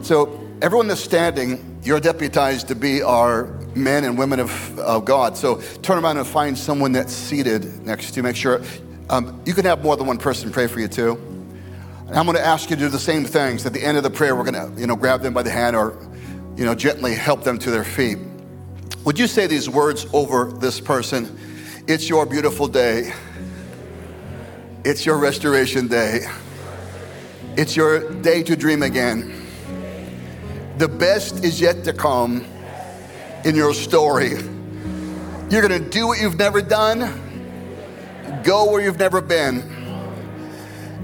So, 0.01 0.37
everyone 0.61 0.89
that's 0.89 0.99
standing, 0.99 1.79
you're 1.81 2.01
deputized 2.01 2.67
to 2.67 2.75
be 2.75 3.01
our 3.01 3.45
men 3.73 4.03
and 4.03 4.17
women 4.17 4.41
of, 4.41 4.79
of 4.79 5.05
God. 5.05 5.37
So 5.37 5.61
turn 5.81 6.03
around 6.03 6.17
and 6.17 6.27
find 6.27 6.57
someone 6.57 6.91
that's 6.91 7.13
seated 7.13 7.85
next 7.85 8.11
to 8.11 8.17
you. 8.17 8.23
Make 8.23 8.35
sure 8.35 8.61
um, 9.09 9.41
you 9.45 9.53
can 9.53 9.63
have 9.63 9.81
more 9.81 9.95
than 9.95 10.07
one 10.07 10.17
person 10.17 10.51
pray 10.51 10.67
for 10.67 10.81
you 10.81 10.89
too. 10.89 11.11
And 12.07 12.17
I'm 12.17 12.25
going 12.25 12.35
to 12.35 12.45
ask 12.45 12.69
you 12.69 12.75
to 12.75 12.81
do 12.81 12.89
the 12.89 12.99
same 12.99 13.23
things. 13.23 13.65
At 13.65 13.71
the 13.71 13.81
end 13.81 13.95
of 13.95 14.03
the 14.03 14.09
prayer, 14.09 14.35
we're 14.35 14.51
going 14.51 14.75
to, 14.75 14.81
you 14.81 14.87
know, 14.87 14.97
grab 14.97 15.21
them 15.21 15.33
by 15.33 15.43
the 15.43 15.51
hand 15.51 15.77
or, 15.77 15.97
you 16.57 16.65
know, 16.65 16.75
gently 16.75 17.15
help 17.15 17.45
them 17.45 17.57
to 17.59 17.71
their 17.71 17.85
feet. 17.85 18.17
Would 19.05 19.17
you 19.17 19.27
say 19.27 19.47
these 19.47 19.69
words 19.69 20.05
over 20.13 20.51
this 20.51 20.79
person? 20.79 21.37
It's 21.87 22.07
your 22.07 22.25
beautiful 22.25 22.67
day. 22.67 23.13
It's 24.83 25.05
your 25.05 25.17
restoration 25.17 25.87
day. 25.87 26.21
It's 27.57 27.75
your 27.75 28.09
day 28.21 28.43
to 28.43 28.55
dream 28.55 28.83
again. 28.83 29.45
The 30.77 30.87
best 30.87 31.43
is 31.43 31.59
yet 31.59 31.83
to 31.85 31.93
come 31.93 32.45
in 33.43 33.55
your 33.55 33.73
story. 33.73 34.29
You're 35.49 35.67
going 35.67 35.83
to 35.83 35.89
do 35.89 36.07
what 36.07 36.21
you've 36.21 36.37
never 36.37 36.61
done, 36.61 38.41
go 38.43 38.71
where 38.71 38.81
you've 38.81 38.99
never 38.99 39.19
been, 39.19 39.61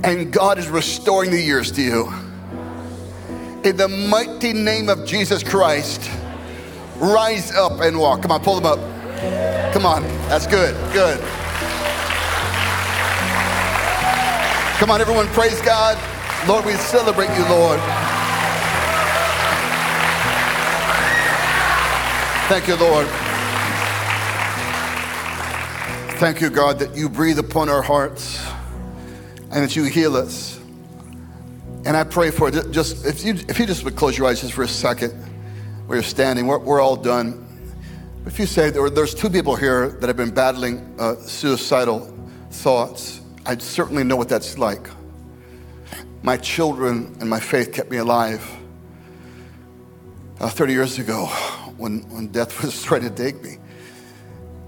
and 0.04 0.32
God 0.32 0.60
is 0.60 0.70
restoring 0.70 1.32
the 1.32 1.42
years 1.42 1.72
to 1.72 1.82
you. 1.82 2.14
In 3.64 3.76
the 3.76 3.88
mighty 3.88 4.54
name 4.54 4.88
of 4.88 5.06
Jesus 5.06 5.42
Christ, 5.42 6.10
rise 6.98 7.52
up 7.52 7.82
and 7.82 8.00
walk. 8.00 8.22
Come 8.22 8.32
on, 8.32 8.42
pull 8.42 8.60
them 8.60 8.66
up. 8.66 9.74
Come 9.74 9.86
on, 9.86 10.04
that's 10.30 10.48
good, 10.48 10.76
good. 10.94 11.20
Come 14.78 14.90
on, 14.92 15.02
everyone, 15.02 15.28
praise 15.28 15.62
God. 15.62 15.98
Lord, 16.48 16.66
we 16.66 16.74
celebrate 16.74 17.30
you, 17.38 17.46
Lord. 17.50 17.80
Thank 22.48 22.68
you, 22.68 22.76
Lord. 22.76 23.08
Thank 26.20 26.42
you, 26.42 26.50
God, 26.50 26.78
that 26.80 26.96
you 26.96 27.10
breathe 27.10 27.40
upon 27.40 27.70
our 27.70 27.82
hearts 27.82 28.46
and 29.52 29.64
that 29.64 29.76
you 29.76 29.84
heal 29.86 30.16
us. 30.16 30.60
And 31.86 31.98
I 31.98 32.04
pray 32.04 32.32
for 32.32 32.50
it. 32.50 32.72
just 32.72 33.06
if 33.06 33.26
you 33.26 33.34
if 33.50 33.60
you 33.60 33.66
just 33.66 33.84
would 33.84 33.96
close 33.96 34.18
your 34.18 34.28
eyes 34.28 34.42
just 34.42 34.54
for 34.54 34.64
a 34.64 34.68
second, 34.68 35.14
where 35.88 35.98
you're 35.98 36.04
standing, 36.04 36.48
we're, 36.48 36.60
we're 36.60 36.82
all 36.82 36.96
done. 36.96 37.42
If 38.26 38.40
you 38.40 38.46
say 38.46 38.72
there, 38.72 38.90
there's 38.90 39.14
two 39.14 39.30
people 39.30 39.56
here 39.56 39.90
that 39.90 40.08
have 40.08 40.18
been 40.18 40.34
battling 40.34 40.96
uh, 41.00 41.16
suicidal 41.18 42.12
thoughts, 42.50 43.22
I 43.46 43.58
certainly 43.58 44.04
know 44.04 44.16
what 44.16 44.30
that's 44.30 44.58
like. 44.58 44.90
My 46.24 46.38
children 46.38 47.16
and 47.20 47.30
my 47.30 47.40
faith 47.40 47.72
kept 47.72 47.92
me 47.92 47.98
alive. 47.98 48.44
Uh, 50.40 50.50
30 50.50 50.74
years 50.74 50.98
ago, 51.00 51.28
when, 51.78 52.00
when 52.10 52.28
death 52.28 52.62
was 52.64 52.82
trying 52.82 53.02
to 53.02 53.10
take 53.10 53.42
me. 53.44 53.58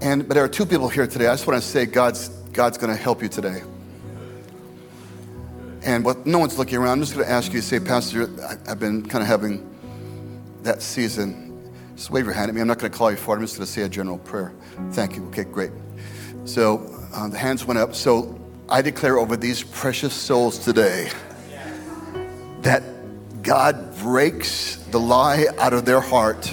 And, 0.00 0.28
but 0.28 0.34
there 0.34 0.44
are 0.44 0.48
two 0.48 0.64
people 0.64 0.88
here 0.88 1.06
today. 1.06 1.26
I 1.26 1.32
just 1.32 1.46
want 1.46 1.60
to 1.60 1.68
say 1.68 1.84
God's, 1.84 2.28
God's 2.52 2.78
going 2.78 2.94
to 2.94 3.02
help 3.02 3.22
you 3.22 3.28
today. 3.28 3.62
And 5.82 6.04
what, 6.04 6.26
no 6.26 6.38
one's 6.38 6.58
looking 6.58 6.78
around. 6.78 6.92
I'm 6.92 7.00
just 7.00 7.14
going 7.14 7.26
to 7.26 7.32
ask 7.32 7.52
you 7.52 7.60
to 7.60 7.66
say, 7.66 7.80
Pastor, 7.80 8.28
I, 8.42 8.68
have 8.68 8.78
been 8.78 9.04
kind 9.04 9.22
of 9.22 9.28
having 9.28 9.68
that 10.68 10.82
season. 10.82 11.72
Just 11.96 12.10
wave 12.10 12.24
your 12.24 12.34
hand 12.34 12.50
at 12.50 12.54
me. 12.54 12.60
I'm 12.60 12.68
not 12.68 12.78
going 12.78 12.92
to 12.92 12.96
call 12.96 13.10
you 13.10 13.16
forward. 13.16 13.38
I'm 13.38 13.44
just 13.44 13.56
going 13.56 13.66
to 13.66 13.72
say 13.72 13.82
a 13.82 13.88
general 13.88 14.18
prayer. 14.18 14.52
Thank 14.92 15.16
you. 15.16 15.24
Okay, 15.28 15.44
great. 15.44 15.72
So 16.44 16.94
uh, 17.12 17.28
the 17.28 17.38
hands 17.38 17.64
went 17.64 17.78
up. 17.78 17.94
So 17.94 18.38
I 18.68 18.82
declare 18.82 19.18
over 19.18 19.36
these 19.36 19.62
precious 19.62 20.14
souls 20.14 20.58
today 20.58 21.10
that 22.60 22.82
God 23.42 23.96
breaks 23.98 24.76
the 24.90 25.00
lie 25.00 25.46
out 25.58 25.72
of 25.72 25.84
their 25.84 26.00
heart 26.00 26.52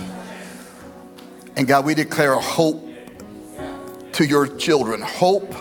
and 1.58 1.68
God, 1.68 1.86
we 1.86 1.94
declare 1.94 2.36
hope 2.36 2.86
to 4.14 4.26
your 4.26 4.48
children, 4.58 5.02
hope 5.02 5.56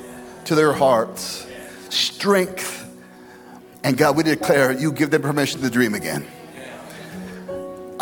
to 0.46 0.54
their 0.56 0.72
hearts, 0.72 1.46
strength. 1.88 2.80
And 3.84 3.96
God, 3.96 4.16
we 4.16 4.24
declare 4.24 4.72
you 4.72 4.90
give 4.90 5.10
them 5.10 5.22
permission 5.22 5.60
to 5.60 5.70
dream 5.70 5.94
again. 5.94 6.26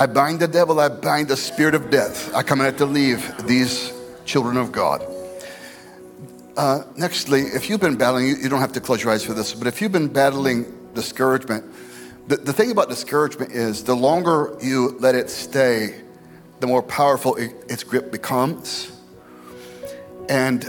I 0.03 0.07
bind 0.07 0.40
the 0.40 0.48
devil, 0.48 0.80
I 0.80 0.88
bind 0.88 1.28
the 1.28 1.36
spirit 1.36 1.76
of 1.76 1.88
death. 1.88 2.34
I 2.34 2.42
come 2.42 2.61
out 2.61 2.76
to 2.78 2.86
leave 2.86 3.46
these 3.46 3.92
children 4.24 4.57
of 4.57 4.72
God. 4.72 5.00
Uh, 6.57 6.82
nextly, 6.96 7.55
if 7.55 7.70
you've 7.70 7.80
been 7.80 7.94
battling, 7.94 8.26
you, 8.26 8.34
you, 8.34 8.48
don't 8.48 8.59
have 8.59 8.72
to 8.72 8.80
close 8.80 9.05
your 9.05 9.12
eyes 9.12 9.24
for 9.24 9.32
this, 9.32 9.55
but 9.55 9.68
if 9.68 9.80
you've 9.80 9.92
been 9.92 10.09
battling 10.09 10.90
discouragement, 10.92 11.64
the, 12.26 12.34
the 12.34 12.53
thing 12.53 12.72
about 12.72 12.88
discouragement 12.88 13.53
is 13.53 13.84
the 13.84 13.94
longer 13.94 14.57
you 14.61 14.96
let 14.98 15.14
it 15.14 15.30
stay, 15.30 16.00
the 16.59 16.66
more 16.66 16.82
powerful 16.82 17.36
it, 17.36 17.53
its 17.68 17.84
grip 17.84 18.11
becomes. 18.11 18.90
And 20.28 20.64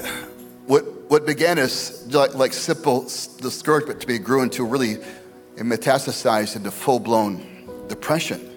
what, 0.67 0.83
what 1.09 1.25
began 1.25 1.57
as 1.57 2.05
like, 2.13 2.35
like 2.35 2.53
simple 2.53 3.01
discouragement 3.01 3.99
to 3.99 4.07
me 4.07 4.19
grew 4.19 4.43
into 4.43 4.63
really 4.63 4.91
it 4.91 5.63
metastasized 5.63 6.55
into 6.55 6.69
full 6.69 6.99
blown 6.99 7.87
depression. 7.87 8.52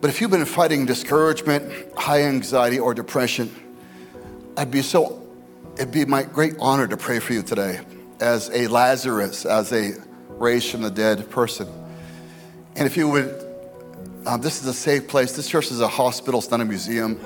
But 0.00 0.10
if 0.10 0.20
you've 0.20 0.30
been 0.30 0.44
fighting 0.44 0.86
discouragement, 0.86 1.72
high 1.96 2.22
anxiety, 2.22 2.78
or 2.78 2.94
depression, 2.94 3.50
I'd 4.56 4.70
be 4.70 4.82
so, 4.82 5.26
it'd 5.74 5.92
be 5.92 6.04
my 6.04 6.22
great 6.22 6.54
honor 6.60 6.86
to 6.86 6.96
pray 6.96 7.18
for 7.18 7.32
you 7.32 7.42
today 7.42 7.80
as 8.20 8.50
a 8.50 8.66
Lazarus, 8.68 9.44
as 9.44 9.72
a 9.72 9.92
raised 10.28 10.70
from 10.70 10.82
the 10.82 10.90
dead 10.90 11.28
person. 11.30 11.68
And 12.76 12.86
if 12.86 12.96
you 12.96 13.08
would 13.08 13.48
um, 14.28 14.42
this 14.42 14.60
is 14.60 14.66
a 14.66 14.74
safe 14.74 15.08
place. 15.08 15.32
This 15.32 15.48
church 15.48 15.70
is 15.70 15.80
a 15.80 15.88
hospital, 15.88 16.40
it's 16.40 16.50
not 16.50 16.60
a 16.60 16.64
museum. 16.64 17.18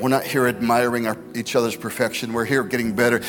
We're 0.00 0.08
not 0.08 0.24
here 0.24 0.48
admiring 0.48 1.06
our, 1.06 1.18
each 1.34 1.54
other's 1.54 1.76
perfection. 1.76 2.32
We're 2.32 2.46
here 2.46 2.64
getting 2.64 2.94
better. 2.94 3.20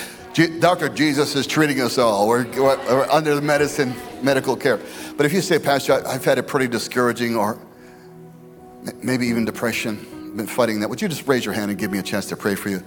Dr. 0.59 0.87
Jesus 0.87 1.35
is 1.35 1.45
treating 1.45 1.81
us 1.81 1.97
all. 1.97 2.27
We're, 2.27 2.45
we're, 2.53 3.07
under 3.11 3.35
the 3.35 3.41
medicine, 3.41 3.93
medical 4.21 4.55
care. 4.55 4.79
But 5.17 5.25
if 5.25 5.33
you 5.33 5.41
say, 5.41 5.59
Pastor, 5.59 6.05
I, 6.07 6.13
I've 6.13 6.25
had 6.25 6.37
a 6.37 6.43
pretty 6.43 6.67
discouraging 6.67 7.35
or 7.35 7.59
maybe 9.01 9.27
even 9.27 9.45
depression, 9.45 9.97
been 10.35 10.47
fighting 10.47 10.79
that, 10.79 10.89
would 10.89 11.01
you 11.01 11.07
just 11.07 11.27
raise 11.27 11.45
your 11.45 11.53
hand 11.53 11.71
and 11.71 11.79
give 11.79 11.91
me 11.91 11.99
a 11.99 12.03
chance 12.03 12.27
to 12.27 12.35
pray 12.35 12.55
for 12.55 12.69
you? 12.69 12.83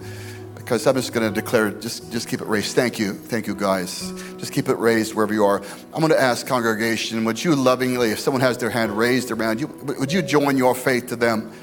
because 0.67 0.85
I'm 0.85 0.95
just 0.95 1.13
going 1.13 1.25
to 1.25 1.33
declare, 1.33 1.71
just, 1.71 2.11
just 2.11 2.27
keep 2.27 2.41
it 2.41 2.47
raised. 2.47 2.75
Thank 2.75 2.99
you. 2.99 3.13
Thank 3.13 3.47
you, 3.47 3.55
guys. 3.55 4.11
Just 4.37 4.51
keep 4.51 4.67
it 4.67 4.73
raised 4.73 5.15
wherever 5.15 5.33
you 5.33 5.45
are. 5.45 5.61
I'm 5.93 6.01
going 6.01 6.11
to 6.11 6.19
ask 6.19 6.45
congregation, 6.45 7.23
would 7.23 7.41
you 7.41 7.55
lovingly, 7.55 8.11
if 8.11 8.19
someone 8.19 8.41
has 8.41 8.57
their 8.57 8.69
hand 8.69 8.91
raised 8.91 9.31
around 9.31 9.61
you, 9.61 9.67
would 9.67 10.11
you 10.11 10.21
join 10.21 10.57
your 10.57 10.75
faith 10.75 11.07
to 11.07 11.15
them? 11.15 11.53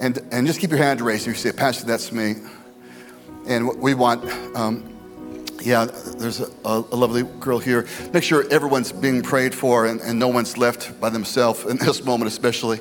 And, 0.00 0.18
and 0.32 0.48
just 0.48 0.58
keep 0.58 0.70
your 0.70 0.80
hand 0.80 1.00
raised. 1.00 1.28
If 1.28 1.34
you 1.34 1.38
say, 1.38 1.52
Pastor, 1.56 1.86
that's 1.86 2.10
me. 2.10 2.34
And 3.46 3.78
we 3.78 3.94
want, 3.94 4.24
um, 4.56 4.82
yeah, 5.62 5.84
there's 5.84 6.40
a, 6.40 6.50
a, 6.64 6.96
lovely 6.96 7.22
girl 7.38 7.60
here. 7.60 7.86
Make 8.12 8.24
sure 8.24 8.50
everyone's 8.50 8.90
being 8.90 9.22
prayed 9.22 9.54
for 9.54 9.86
and, 9.86 10.00
and 10.00 10.18
no 10.18 10.26
one's 10.26 10.58
left 10.58 11.00
by 11.00 11.10
themselves 11.10 11.64
in 11.66 11.76
this 11.76 12.04
moment, 12.04 12.26
especially. 12.26 12.80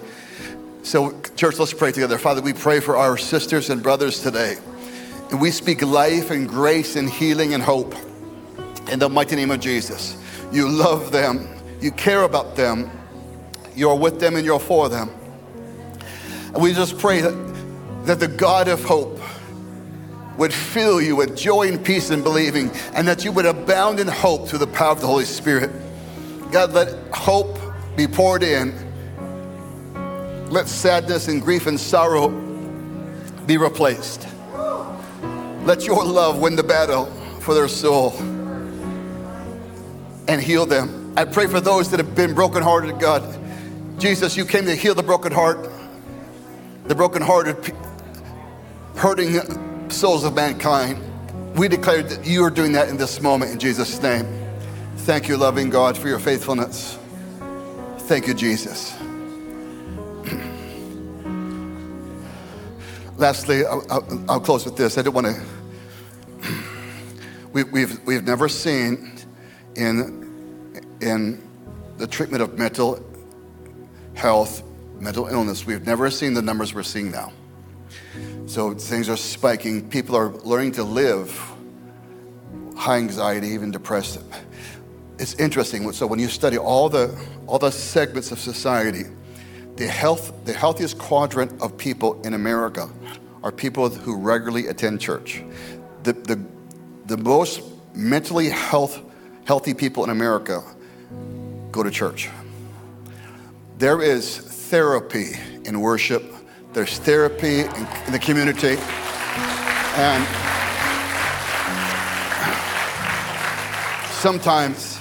So, 0.81 1.19
church, 1.35 1.59
let's 1.59 1.73
pray 1.73 1.91
together. 1.91 2.17
Father, 2.17 2.41
we 2.41 2.53
pray 2.53 2.79
for 2.79 2.95
our 2.95 3.17
sisters 3.17 3.69
and 3.69 3.83
brothers 3.83 4.21
today. 4.21 4.55
And 5.29 5.39
we 5.39 5.51
speak 5.51 5.81
life 5.81 6.31
and 6.31 6.47
grace 6.47 6.95
and 6.95 7.09
healing 7.09 7.53
and 7.53 7.61
hope 7.61 7.93
in 8.91 8.97
the 8.97 9.09
mighty 9.09 9.35
name 9.35 9.51
of 9.51 9.59
Jesus. 9.59 10.17
You 10.51 10.67
love 10.67 11.11
them, 11.11 11.47
you 11.81 11.91
care 11.91 12.23
about 12.23 12.55
them, 12.55 12.89
you're 13.75 13.95
with 13.95 14.19
them 14.19 14.35
and 14.35 14.45
you're 14.45 14.59
for 14.59 14.89
them. 14.89 15.11
And 16.53 16.63
we 16.63 16.73
just 16.73 16.97
pray 16.97 17.21
that, 17.21 18.05
that 18.05 18.19
the 18.19 18.27
God 18.27 18.67
of 18.67 18.83
hope 18.83 19.19
would 20.37 20.53
fill 20.53 21.01
you 21.01 21.17
with 21.17 21.37
joy 21.37 21.67
and 21.67 21.83
peace 21.83 22.09
and 22.09 22.23
believing, 22.23 22.71
and 22.93 23.07
that 23.07 23.25
you 23.25 23.31
would 23.33 23.45
abound 23.45 23.99
in 23.99 24.07
hope 24.07 24.47
through 24.47 24.59
the 24.59 24.67
power 24.67 24.91
of 24.91 25.01
the 25.01 25.07
Holy 25.07 25.25
Spirit. 25.25 25.69
God, 26.51 26.71
let 26.71 27.13
hope 27.13 27.59
be 27.95 28.07
poured 28.07 28.41
in. 28.41 28.73
Let 30.49 30.67
sadness 30.67 31.27
and 31.27 31.41
grief 31.41 31.67
and 31.67 31.79
sorrow 31.79 32.29
be 33.45 33.57
replaced. 33.57 34.27
Let 35.63 35.85
your 35.85 36.03
love 36.03 36.39
win 36.39 36.55
the 36.55 36.63
battle 36.63 37.05
for 37.41 37.53
their 37.53 37.67
soul 37.67 38.15
and 40.27 40.41
heal 40.41 40.65
them. 40.65 41.13
I 41.15 41.25
pray 41.25 41.47
for 41.47 41.59
those 41.59 41.91
that 41.91 41.99
have 41.99 42.15
been 42.15 42.33
brokenhearted, 42.33 42.99
God. 42.99 43.23
Jesus, 43.99 44.37
you 44.37 44.45
came 44.45 44.65
to 44.65 44.75
heal 44.75 44.95
the 44.95 45.03
broken 45.03 45.31
heart, 45.31 45.69
the 46.85 46.95
brokenhearted, 46.95 47.75
hurting 48.95 49.89
souls 49.89 50.23
of 50.23 50.33
mankind. 50.33 50.99
We 51.55 51.67
declare 51.67 52.03
that 52.03 52.25
you 52.25 52.43
are 52.43 52.49
doing 52.49 52.71
that 52.73 52.89
in 52.89 52.97
this 52.97 53.21
moment 53.21 53.51
in 53.51 53.59
Jesus' 53.59 54.01
name. 54.01 54.25
Thank 54.97 55.27
you, 55.27 55.37
loving 55.37 55.69
God, 55.69 55.97
for 55.97 56.07
your 56.07 56.19
faithfulness. 56.19 56.97
Thank 58.07 58.27
you, 58.27 58.33
Jesus. 58.33 58.98
Lastly, 63.19 63.65
I'll, 63.65 63.85
I'll, 64.29 64.39
close 64.39 64.63
with 64.63 64.77
this. 64.77 64.97
I 64.97 65.01
don't 65.01 65.13
want 65.13 65.27
to 65.27 65.41
we, 67.51 67.63
we've, 67.63 68.01
we've 68.05 68.23
never 68.23 68.47
seen 68.47 69.11
in, 69.75 70.71
in 71.01 71.45
the 71.97 72.07
treatment 72.07 72.41
of 72.41 72.57
mental 72.57 73.05
health 74.13 74.63
mental 75.01 75.27
illness. 75.27 75.65
We've 75.65 75.85
never 75.85 76.09
seen 76.09 76.33
the 76.33 76.41
numbers 76.41 76.73
we're 76.73 76.83
seeing 76.83 77.11
now. 77.11 77.33
So 78.45 78.73
things 78.73 79.09
are 79.09 79.17
spiking. 79.17 79.89
People 79.89 80.15
are 80.15 80.29
learning 80.29 80.71
to 80.73 80.83
live 80.85 81.37
high 82.77 82.99
anxiety, 82.99 83.49
even 83.49 83.71
depressed. 83.71 84.21
It's 85.17 85.33
interesting. 85.33 85.91
So 85.91 86.07
when 86.07 86.19
you 86.19 86.29
study 86.29 86.57
all 86.57 86.87
the 86.87 87.13
all 87.47 87.59
the 87.59 87.71
segments 87.71 88.31
of 88.31 88.39
society, 88.39 89.03
the 89.79 89.87
health 89.87 90.31
the 90.45 90.53
healthiest 90.53 90.99
quadrant 90.99 91.51
of 91.61 91.75
people 91.77 92.21
in 92.21 92.35
America 92.35 92.87
are 93.41 93.51
people 93.51 93.89
who 93.89 94.15
regularly 94.15 94.67
attend 94.67 95.01
church. 95.01 95.43
The 96.03 96.13
the 96.13 96.39
the 97.07 97.17
most 97.17 97.61
mentally 97.95 98.49
health 98.49 99.01
healthy 99.45 99.73
people 99.73 100.03
in 100.03 100.11
America 100.11 100.61
go 101.71 101.81
to 101.81 101.89
church. 101.89 102.29
There 103.79 104.01
is 104.01 104.37
therapy 104.37 105.31
in 105.65 105.81
worship 105.81 106.35
there's 106.71 106.99
therapy 106.99 107.61
in, 107.61 107.87
in 108.05 108.11
the 108.11 108.19
community. 108.19 108.77
And 109.97 110.23
sometimes, 114.11 114.98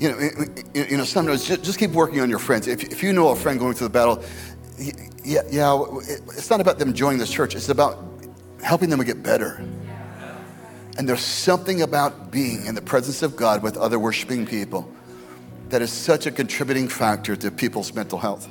you 0.00 0.10
know, 0.10 0.18
you 0.72 0.96
know, 0.96 1.04
sometimes 1.04 1.46
just 1.46 1.78
keep 1.78 1.90
working 1.90 2.20
on 2.20 2.30
your 2.30 2.38
friends. 2.38 2.66
If, 2.66 2.84
if 2.84 3.02
you 3.02 3.12
know 3.12 3.28
a 3.28 3.36
friend 3.36 3.58
going 3.58 3.74
through 3.74 3.88
the 3.88 3.92
battle, 3.92 4.24
yeah, 5.22 5.42
yeah, 5.50 5.84
it's 6.36 6.48
not 6.48 6.58
about 6.58 6.78
them 6.78 6.94
joining 6.94 7.18
this 7.18 7.30
church. 7.30 7.54
It's 7.54 7.68
about 7.68 8.02
helping 8.62 8.88
them 8.88 9.02
get 9.04 9.22
better. 9.22 9.62
And 10.96 11.06
there's 11.06 11.20
something 11.20 11.82
about 11.82 12.30
being 12.30 12.64
in 12.64 12.74
the 12.74 12.80
presence 12.80 13.22
of 13.22 13.36
God 13.36 13.62
with 13.62 13.76
other 13.76 13.98
worshiping 13.98 14.46
people 14.46 14.90
that 15.68 15.82
is 15.82 15.92
such 15.92 16.24
a 16.24 16.30
contributing 16.30 16.88
factor 16.88 17.36
to 17.36 17.50
people's 17.50 17.92
mental 17.94 18.18
health. 18.18 18.50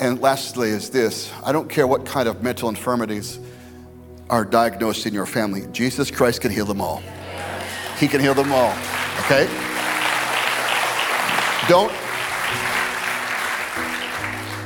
And 0.00 0.20
lastly, 0.20 0.68
is 0.68 0.90
this 0.90 1.32
I 1.44 1.52
don't 1.52 1.70
care 1.70 1.86
what 1.86 2.04
kind 2.04 2.28
of 2.28 2.42
mental 2.42 2.68
infirmities 2.68 3.38
are 4.28 4.44
diagnosed 4.44 5.06
in 5.06 5.14
your 5.14 5.26
family, 5.26 5.66
Jesus 5.72 6.10
Christ 6.10 6.42
can 6.42 6.50
heal 6.50 6.66
them 6.66 6.82
all. 6.82 7.02
He 7.98 8.06
can 8.06 8.20
heal 8.20 8.34
them 8.34 8.52
all, 8.52 8.74
okay? 9.20 9.65
Don't. 11.68 11.92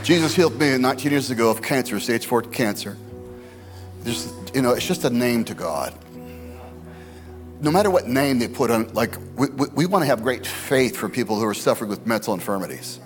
Jesus 0.04 0.34
healed 0.34 0.58
me 0.60 0.76
19 0.76 1.10
years 1.10 1.30
ago 1.30 1.48
of 1.50 1.62
cancer, 1.62 1.98
stage 1.98 2.26
four 2.26 2.42
cancer. 2.42 2.98
Just, 4.04 4.54
you 4.54 4.60
know, 4.60 4.72
it's 4.72 4.86
just 4.86 5.04
a 5.04 5.10
name 5.10 5.44
to 5.44 5.54
God. 5.54 5.94
No 7.62 7.70
matter 7.70 7.90
what 7.90 8.06
name 8.06 8.38
they 8.38 8.48
put 8.48 8.70
on, 8.70 8.92
like, 8.92 9.16
we, 9.36 9.48
we, 9.48 9.68
we 9.68 9.86
want 9.86 10.02
to 10.02 10.06
have 10.06 10.22
great 10.22 10.46
faith 10.46 10.94
for 10.94 11.08
people 11.08 11.36
who 11.36 11.46
are 11.46 11.54
suffering 11.54 11.88
with 11.88 12.06
mental 12.06 12.34
infirmities 12.34 13.00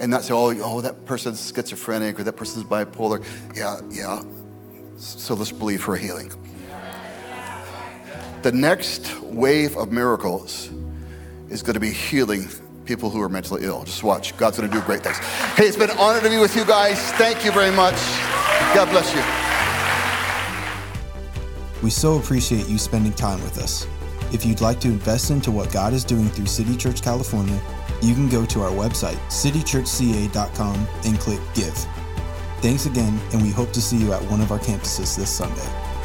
and 0.00 0.10
not 0.10 0.24
say, 0.24 0.34
oh, 0.34 0.52
oh, 0.62 0.80
that 0.80 1.04
person's 1.04 1.52
schizophrenic 1.54 2.18
or 2.18 2.24
that 2.24 2.34
person's 2.34 2.64
bipolar. 2.64 3.24
Yeah, 3.54 3.80
yeah. 3.88 4.22
So 4.96 5.34
let's 5.34 5.52
believe 5.52 5.82
for 5.82 5.94
a 5.94 5.98
healing. 5.98 6.32
The 8.42 8.50
next 8.50 9.20
wave 9.20 9.76
of 9.76 9.92
miracles 9.92 10.70
is 11.50 11.62
going 11.62 11.74
to 11.74 11.80
be 11.80 11.92
healing 11.92 12.48
people 12.86 13.10
who 13.10 13.20
are 13.20 13.28
mentally 13.28 13.64
ill. 13.64 13.84
Just 13.84 14.02
watch. 14.02 14.36
God's 14.36 14.58
going 14.58 14.70
to 14.70 14.74
do 14.74 14.82
great 14.84 15.02
things. 15.02 15.18
Hey, 15.56 15.66
it's 15.66 15.76
been 15.76 15.90
an 15.90 15.98
honor 15.98 16.20
to 16.20 16.30
be 16.30 16.38
with 16.38 16.56
you 16.56 16.64
guys. 16.64 16.98
Thank 17.12 17.44
you 17.44 17.52
very 17.52 17.74
much. 17.74 17.94
God 18.74 18.88
bless 18.90 19.14
you. 19.14 19.22
We 21.82 21.90
so 21.90 22.18
appreciate 22.18 22.68
you 22.68 22.78
spending 22.78 23.12
time 23.12 23.42
with 23.42 23.58
us. 23.58 23.86
If 24.32 24.44
you'd 24.44 24.60
like 24.60 24.80
to 24.80 24.88
invest 24.88 25.30
into 25.30 25.50
what 25.50 25.72
God 25.72 25.92
is 25.92 26.04
doing 26.04 26.28
through 26.28 26.46
City 26.46 26.76
Church 26.76 27.02
California, 27.02 27.60
you 28.02 28.14
can 28.14 28.28
go 28.28 28.44
to 28.46 28.62
our 28.62 28.70
website, 28.70 29.16
citychurchca.com, 29.28 30.88
and 31.04 31.18
click 31.18 31.40
Give. 31.54 31.74
Thanks 32.60 32.86
again, 32.86 33.20
and 33.32 33.42
we 33.42 33.50
hope 33.50 33.72
to 33.72 33.80
see 33.80 33.96
you 33.98 34.12
at 34.12 34.22
one 34.30 34.40
of 34.40 34.50
our 34.50 34.58
campuses 34.58 35.16
this 35.16 35.30
Sunday. 35.30 35.95